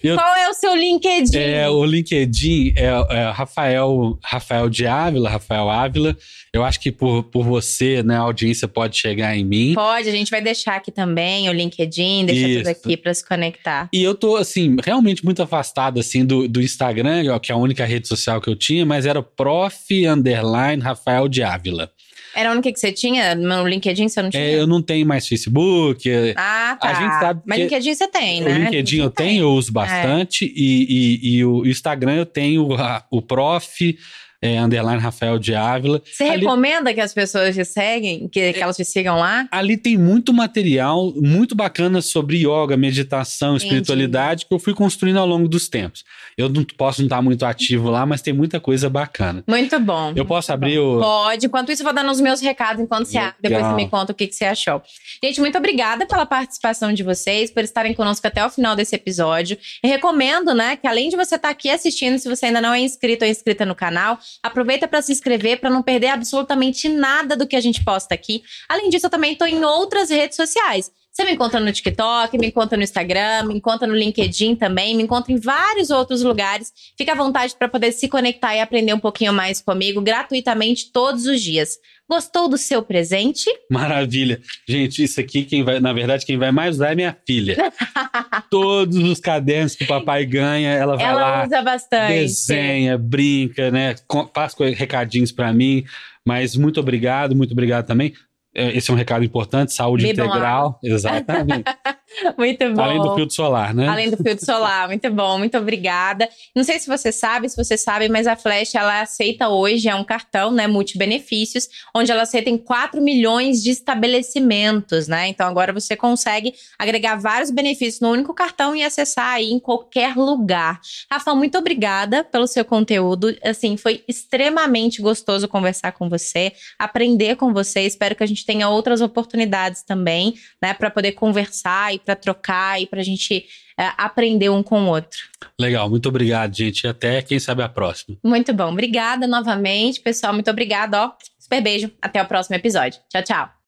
Eu- 0.03 0.15
qual 0.15 0.37
é 0.37 0.49
o 0.49 0.55
seu 0.55 0.75
LinkedIn? 0.77 1.37
É, 1.37 1.69
o 1.69 1.85
LinkedIn 1.85 2.75
é, 2.77 2.87
é 2.87 3.31
Rafael, 3.31 4.17
Rafael 4.23 4.69
de 4.71 4.87
Ávila, 4.87 5.29
Rafael 5.29 5.69
Ávila. 5.69 6.17
Eu 6.53 6.63
acho 6.65 6.79
que 6.81 6.93
por, 6.93 7.25
por 7.25 7.45
você, 7.45 8.05
né, 8.05 8.17
a 8.17 8.21
audiência 8.21 8.69
pode 8.69 8.97
chegar 8.97 9.37
em 9.37 9.45
mim. 9.45 9.75
Pode, 9.75 10.09
a 10.09 10.13
gente 10.13 10.31
vai 10.31 10.41
deixar 10.41 10.77
aqui 10.77 10.93
também 10.93 11.49
o 11.49 11.53
LinkedIn, 11.53 12.27
deixa 12.27 12.47
tudo 12.47 12.61
Isso. 12.61 12.71
aqui 12.71 12.97
pra 12.97 13.13
se 13.13 13.27
conectar. 13.27 13.89
E 13.93 14.03
eu 14.03 14.15
tô, 14.15 14.37
assim, 14.37 14.77
realmente 14.85 15.25
muito 15.25 15.43
afastado, 15.43 15.99
assim, 15.99 16.25
do, 16.25 16.47
do 16.47 16.63
Instagram, 16.63 17.39
que 17.41 17.51
é 17.51 17.55
a 17.55 17.59
única 17.59 17.85
rede 17.85 18.07
social 18.07 18.41
que 18.41 18.49
eu 18.49 18.55
tinha, 18.55 18.87
mas 18.87 19.07
era 19.07 19.21
prof, 19.23 20.07
underline, 20.07 20.81
Rafael 20.81 21.29
de 21.29 21.43
Ávila. 21.43 21.91
Era 22.35 22.49
a 22.51 22.53
única 22.53 22.73
que 22.73 22.79
você 22.79 22.93
tinha? 22.93 23.35
No 23.35 23.67
LinkedIn 23.67 24.09
você 24.09 24.23
não 24.23 24.31
tinha? 24.31 24.43
É, 24.43 24.55
eu 24.59 24.67
não 24.67 24.81
tenho 24.81 25.07
mais 25.07 25.27
Facebook. 25.27 26.09
é, 26.11 26.33
Ah, 26.37 26.77
tá. 26.81 26.89
A 26.91 26.95
gente 26.95 27.19
sabe 27.21 27.43
Mas 27.45 27.59
LinkedIn 27.59 27.95
você 27.95 28.09
tem, 28.09 28.43
o 28.43 28.45
né? 28.45 28.59
LinkedIn 28.59 28.99
eu 28.99 29.11
tem. 29.11 29.27
tenho, 29.29 29.43
eu 29.45 29.53
uso 29.53 29.73
bastante. 29.73 30.45
E, 30.57 30.87
e, 31.25 31.37
e 31.37 31.45
o 31.45 31.67
Instagram 31.67 32.15
eu 32.17 32.27
tenho 32.27 32.73
a- 32.75 33.05
o 33.11 33.21
prof, 33.21 33.97
é, 34.43 34.59
underline 34.59 35.01
Rafael 35.01 35.39
de 35.39 35.55
Ávila. 35.55 36.03
Você 36.05 36.25
Ali- 36.25 36.41
recomenda 36.43 36.93
que 36.95 37.01
as 37.01 37.13
pessoas 37.13 37.55
te 37.55 37.65
seguem, 37.65 38.29
que, 38.29 38.53
que 38.53 38.63
elas 38.63 38.77
te 38.77 38.85
sigam 38.85 39.19
lá? 39.19 39.47
Ali 39.51 39.77
tem 39.77 39.97
muito 39.99 40.33
material 40.33 41.13
muito 41.17 41.55
bacana 41.55 42.01
sobre 42.01 42.39
yoga, 42.39 42.77
meditação, 42.77 43.51
Entendi. 43.57 43.65
espiritualidade 43.67 44.47
que 44.47 44.55
eu 44.55 44.59
fui 44.59 44.75
construindo 44.75 45.19
ao 45.19 45.27
longo 45.27 45.49
dos 45.49 45.69
tempos. 45.69 46.05
Eu 46.37 46.49
não 46.49 46.65
posso 46.65 47.01
não 47.01 47.07
estar 47.07 47.21
muito 47.21 47.45
ativo 47.45 47.91
lá, 47.91 48.07
mas 48.07 48.23
tem 48.23 48.33
muita 48.33 48.59
coisa 48.61 48.89
bacana. 48.89 49.45
Muito 49.47 49.79
bom. 49.79 50.13
Eu 50.17 50.25
posso 50.25 50.53
abrir 50.53 50.79
o. 50.79 51.01
Pode. 51.01 51.47
Enquanto 51.47 51.71
isso, 51.73 51.83
eu 51.83 51.85
vou 51.85 51.93
dando 51.95 52.11
os 52.11 52.21
meus 52.21 52.41
recados 52.41 52.83
enquanto 52.83 53.07
você. 53.07 53.33
Depois 53.41 53.65
você 53.65 53.75
me 53.75 53.89
conta 53.89 54.13
o 54.13 54.15
que, 54.15 54.27
que 54.27 54.35
você 54.35 54.45
achou. 54.47 54.83
Gente, 55.23 55.41
muito 55.41 55.59
obrigada 55.59 56.07
pela 56.07 56.25
participação 56.25 56.93
de 56.93 57.03
vocês, 57.03 57.51
por 57.51 57.63
estarem 57.63 57.93
conosco 57.95 58.27
até 58.27 58.45
o 58.45 58.49
final 58.51 58.75
desse 58.75 58.95
episódio. 58.95 59.59
E 59.85 59.89
recomendo, 59.89 60.55
né, 60.55 60.77
que 60.77 60.87
além 60.87 61.09
de 61.11 61.17
você 61.17 61.35
estar 61.37 61.51
aqui 61.51 61.69
assistindo, 61.69 62.19
se 62.19 62.29
você 62.29 62.47
ainda 62.47 62.61
não 62.61 62.73
é 62.73 62.81
inscrito 62.81 63.25
ou 63.25 63.31
inscrita 63.31 63.67
no 63.67 63.75
canal, 63.75 64.19
aproveita 64.43 64.89
para 64.89 65.03
se 65.03 65.13
inscrever 65.13 65.61
para 65.61 65.71
não 65.71 65.83
perder 65.83 66.09
absolutamente 66.09 66.89
nada 66.89 67.37
do 67.37 67.47
que 67.47 67.57
a 67.57 67.61
gente 67.61 67.85
posta 67.85 68.15
aqui. 68.15 68.43
Além 68.69 68.89
disso, 68.89 69.07
eu 69.07 69.11
também 69.11 69.33
estou 69.33 69.47
em 69.47 69.65
outras 69.65 70.11
redes 70.11 70.37
sociais. 70.37 70.91
Você 71.21 71.27
me 71.27 71.33
encontra 71.33 71.61
no 71.61 71.71
TikTok, 71.71 72.39
me 72.39 72.47
encontra 72.47 72.79
no 72.79 72.83
Instagram, 72.83 73.45
me 73.45 73.55
encontra 73.55 73.87
no 73.87 73.95
LinkedIn 73.95 74.57
também, 74.57 74.97
me 74.97 75.03
encontra 75.03 75.31
em 75.31 75.37
vários 75.37 75.91
outros 75.91 76.23
lugares. 76.23 76.73
Fica 76.97 77.13
à 77.13 77.15
vontade 77.15 77.55
para 77.59 77.69
poder 77.69 77.93
se 77.93 78.09
conectar 78.09 78.57
e 78.57 78.61
aprender 78.61 78.95
um 78.95 78.99
pouquinho 78.99 79.31
mais 79.31 79.61
comigo 79.61 80.01
gratuitamente 80.01 80.91
todos 80.91 81.27
os 81.27 81.43
dias. 81.43 81.77
Gostou 82.09 82.49
do 82.49 82.57
seu 82.57 82.83
presente? 82.83 83.45
Maravilha. 83.71 84.41
Gente, 84.67 85.05
isso 85.05 85.21
aqui, 85.21 85.45
quem 85.45 85.63
vai, 85.63 85.79
na 85.79 85.93
verdade, 85.93 86.25
quem 86.25 86.39
vai 86.39 86.51
mais 86.51 86.77
usar 86.77 86.93
é 86.93 86.95
minha 86.95 87.15
filha. 87.27 87.71
Todos 88.51 88.97
os 88.97 89.21
cadernos 89.21 89.75
que 89.75 89.85
o 89.85 89.87
papai 89.87 90.25
ganha, 90.25 90.71
ela 90.71 90.97
vai 90.97 91.05
Ela 91.05 91.21
lá, 91.21 91.45
usa 91.45 91.61
bastante. 91.61 92.15
desenha, 92.15 92.97
brinca, 92.97 93.71
né? 93.71 93.95
Faz 94.35 94.55
recadinhos 94.75 95.33
pra 95.33 95.53
mim. 95.53 95.85
Mas 96.27 96.57
muito 96.57 96.81
obrigado, 96.81 97.37
muito 97.37 97.53
obrigado 97.53 97.87
também. 97.87 98.15
É, 98.55 98.77
Esse 98.77 98.91
é 98.91 98.95
um 98.95 98.97
recado 98.97 99.25
importante, 99.25 99.73
saúde 99.73 100.07
Bebam 100.07 100.27
integral. 100.27 100.79
Exatamente. 100.83 101.65
Muito 102.37 102.73
bom. 102.75 102.83
Além 102.83 103.01
do 103.01 103.15
filtro 103.15 103.35
solar, 103.35 103.75
né? 103.75 103.89
Além 103.89 104.11
do 104.11 104.17
filtro 104.17 104.45
solar, 104.45 104.89
muito 104.89 105.11
bom, 105.11 105.39
muito 105.39 105.57
obrigada. 105.57 106.29
Não 106.55 106.65
sei 106.65 106.79
se 106.79 106.87
você 106.87 107.13
sabe, 107.13 107.49
se 107.49 107.57
você 107.57 107.77
sabe, 107.77 108.09
mas 108.09 108.27
a 108.27 108.37
Flash 108.37 108.75
ela 108.75 109.01
aceita 109.01 109.49
hoje 109.49 109.89
é 109.89 109.95
um 109.95 110.05
cartão, 110.05 110.51
né, 110.51 110.67
multibenefícios, 110.67 111.69
onde 111.95 112.11
ela 112.11 112.23
aceita 112.23 112.51
em 112.51 112.59
4 112.59 113.01
milhões 113.01 113.63
de 113.63 113.71
estabelecimentos, 113.71 115.07
né? 115.07 115.29
Então 115.29 115.47
agora 115.47 115.73
você 115.73 115.97
consegue 115.97 116.55
agregar 116.79 117.17
vários 117.17 117.51
benefícios 117.51 118.01
no 118.01 118.11
único 118.11 118.35
cartão 118.35 118.75
e 118.75 118.83
acessar 118.83 119.35
aí 119.35 119.51
em 119.51 119.61
qualquer 119.61 120.17
lugar. 120.17 120.81
Rafa, 121.11 121.35
muito 121.35 121.57
obrigada 121.59 122.25
pelo 122.25 122.47
seu 122.47 122.65
conteúdo. 122.65 123.35
Assim, 123.45 123.77
foi 123.77 124.03
extremamente 124.09 125.01
gostoso 125.01 125.47
conversar 125.47 125.93
com 125.93 126.09
você, 126.09 126.53
aprender 126.79 127.37
com 127.37 127.53
você. 127.53 127.83
Espero 127.83 128.17
que 128.17 128.25
a 128.25 128.27
gente 128.27 128.45
tenha 128.45 128.69
outras 128.69 129.01
oportunidades 129.01 129.83
também, 129.83 130.35
né, 130.61 130.75
para 130.75 130.91
poder 130.91 131.13
conversar 131.13 131.95
e 131.95 132.00
para 132.05 132.17
trocar 132.17 132.81
e 132.81 132.87
para 132.87 133.01
a 133.01 133.05
gente 133.05 133.47
é, 133.79 133.91
aprender 133.97 134.51
um 134.51 134.63
com 134.63 134.83
o 134.83 134.89
outro. 134.89 135.19
Legal, 135.59 135.89
muito 135.89 136.09
obrigado, 136.09 136.55
gente. 136.55 136.85
E 136.85 136.89
até, 136.89 137.23
quem 137.23 137.39
sabe, 137.39 137.63
a 137.63 137.69
próxima. 137.69 138.17
Muito 138.23 138.53
bom. 138.53 138.71
Obrigada 138.73 139.27
novamente, 139.27 140.01
pessoal. 140.01 140.33
Muito 140.33 140.51
obrigada, 140.51 141.05
ó. 141.05 141.13
Super 141.39 141.63
beijo. 141.63 141.91
Até 142.01 142.23
o 142.23 142.27
próximo 142.27 142.57
episódio. 142.57 143.01
Tchau, 143.09 143.23
tchau. 143.23 143.60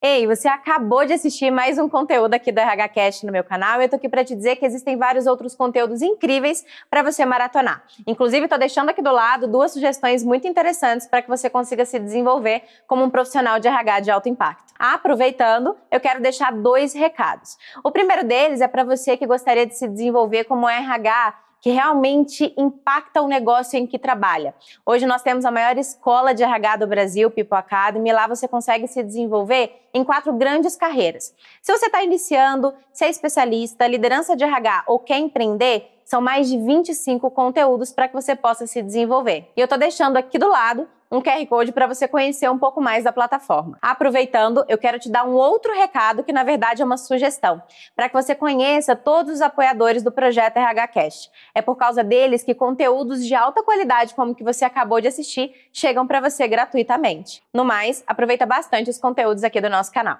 Ei, 0.00 0.28
você 0.28 0.46
acabou 0.46 1.04
de 1.04 1.12
assistir 1.12 1.50
mais 1.50 1.76
um 1.76 1.88
conteúdo 1.88 2.32
aqui 2.32 2.52
do 2.52 2.60
RHCast 2.60 3.26
no 3.26 3.32
meu 3.32 3.42
canal. 3.42 3.82
Eu 3.82 3.88
tô 3.88 3.96
aqui 3.96 4.08
para 4.08 4.24
te 4.24 4.32
dizer 4.32 4.54
que 4.54 4.64
existem 4.64 4.96
vários 4.96 5.26
outros 5.26 5.56
conteúdos 5.56 6.02
incríveis 6.02 6.64
para 6.88 7.02
você 7.02 7.24
maratonar. 7.24 7.82
Inclusive, 8.06 8.46
tô 8.46 8.56
deixando 8.56 8.90
aqui 8.90 9.02
do 9.02 9.10
lado 9.10 9.48
duas 9.48 9.72
sugestões 9.72 10.22
muito 10.22 10.46
interessantes 10.46 11.08
para 11.08 11.20
que 11.20 11.28
você 11.28 11.50
consiga 11.50 11.84
se 11.84 11.98
desenvolver 11.98 12.62
como 12.86 13.02
um 13.02 13.10
profissional 13.10 13.58
de 13.58 13.66
RH 13.66 14.00
de 14.00 14.10
alto 14.12 14.28
impacto. 14.28 14.72
Aproveitando, 14.78 15.76
eu 15.90 15.98
quero 15.98 16.22
deixar 16.22 16.52
dois 16.52 16.94
recados. 16.94 17.58
O 17.82 17.90
primeiro 17.90 18.24
deles 18.24 18.60
é 18.60 18.68
para 18.68 18.84
você 18.84 19.16
que 19.16 19.26
gostaria 19.26 19.66
de 19.66 19.76
se 19.76 19.88
desenvolver 19.88 20.44
como 20.44 20.68
RH 20.68 21.34
que 21.60 21.70
realmente 21.70 22.52
impacta 22.56 23.20
o 23.20 23.28
negócio 23.28 23.78
em 23.78 23.86
que 23.86 23.98
trabalha. 23.98 24.54
Hoje 24.86 25.06
nós 25.06 25.22
temos 25.22 25.44
a 25.44 25.50
maior 25.50 25.76
escola 25.76 26.34
de 26.34 26.42
RH 26.42 26.76
do 26.76 26.86
Brasil, 26.86 27.30
People 27.30 27.58
Academy, 27.58 28.10
e 28.10 28.12
lá 28.12 28.26
você 28.26 28.46
consegue 28.46 28.86
se 28.86 29.02
desenvolver 29.02 29.88
em 29.92 30.04
quatro 30.04 30.32
grandes 30.32 30.76
carreiras. 30.76 31.34
Se 31.60 31.72
você 31.72 31.86
está 31.86 32.02
iniciando, 32.02 32.72
se 32.92 33.04
é 33.04 33.08
especialista, 33.10 33.86
liderança 33.86 34.36
de 34.36 34.44
RH 34.44 34.84
ou 34.86 34.98
quer 34.98 35.18
empreender, 35.18 35.97
são 36.08 36.22
mais 36.22 36.48
de 36.48 36.56
25 36.56 37.30
conteúdos 37.30 37.92
para 37.92 38.08
que 38.08 38.14
você 38.14 38.34
possa 38.34 38.66
se 38.66 38.80
desenvolver. 38.80 39.52
E 39.54 39.60
eu 39.60 39.64
estou 39.64 39.78
deixando 39.78 40.16
aqui 40.16 40.38
do 40.38 40.48
lado 40.48 40.88
um 41.10 41.20
QR 41.20 41.46
Code 41.46 41.70
para 41.70 41.86
você 41.86 42.08
conhecer 42.08 42.50
um 42.50 42.58
pouco 42.58 42.80
mais 42.80 43.04
da 43.04 43.12
plataforma. 43.12 43.76
Aproveitando, 43.82 44.64
eu 44.68 44.78
quero 44.78 44.98
te 44.98 45.10
dar 45.10 45.24
um 45.24 45.34
outro 45.34 45.74
recado 45.74 46.24
que 46.24 46.32
na 46.32 46.44
verdade 46.44 46.80
é 46.80 46.84
uma 46.84 46.96
sugestão, 46.96 47.62
para 47.94 48.08
que 48.08 48.14
você 48.14 48.34
conheça 48.34 48.96
todos 48.96 49.34
os 49.34 49.40
apoiadores 49.42 50.02
do 50.02 50.10
projeto 50.10 50.56
RH 50.56 50.88
Cast. 50.88 51.30
É 51.54 51.60
por 51.60 51.76
causa 51.76 52.02
deles 52.02 52.42
que 52.42 52.54
conteúdos 52.54 53.26
de 53.26 53.34
alta 53.34 53.62
qualidade 53.62 54.14
como 54.14 54.32
o 54.32 54.34
que 54.34 54.44
você 54.44 54.64
acabou 54.64 55.02
de 55.02 55.08
assistir 55.08 55.52
chegam 55.74 56.06
para 56.06 56.20
você 56.20 56.48
gratuitamente. 56.48 57.42
No 57.52 57.66
mais, 57.66 58.02
aproveita 58.06 58.46
bastante 58.46 58.88
os 58.88 58.98
conteúdos 58.98 59.44
aqui 59.44 59.60
do 59.60 59.68
nosso 59.68 59.92
canal. 59.92 60.18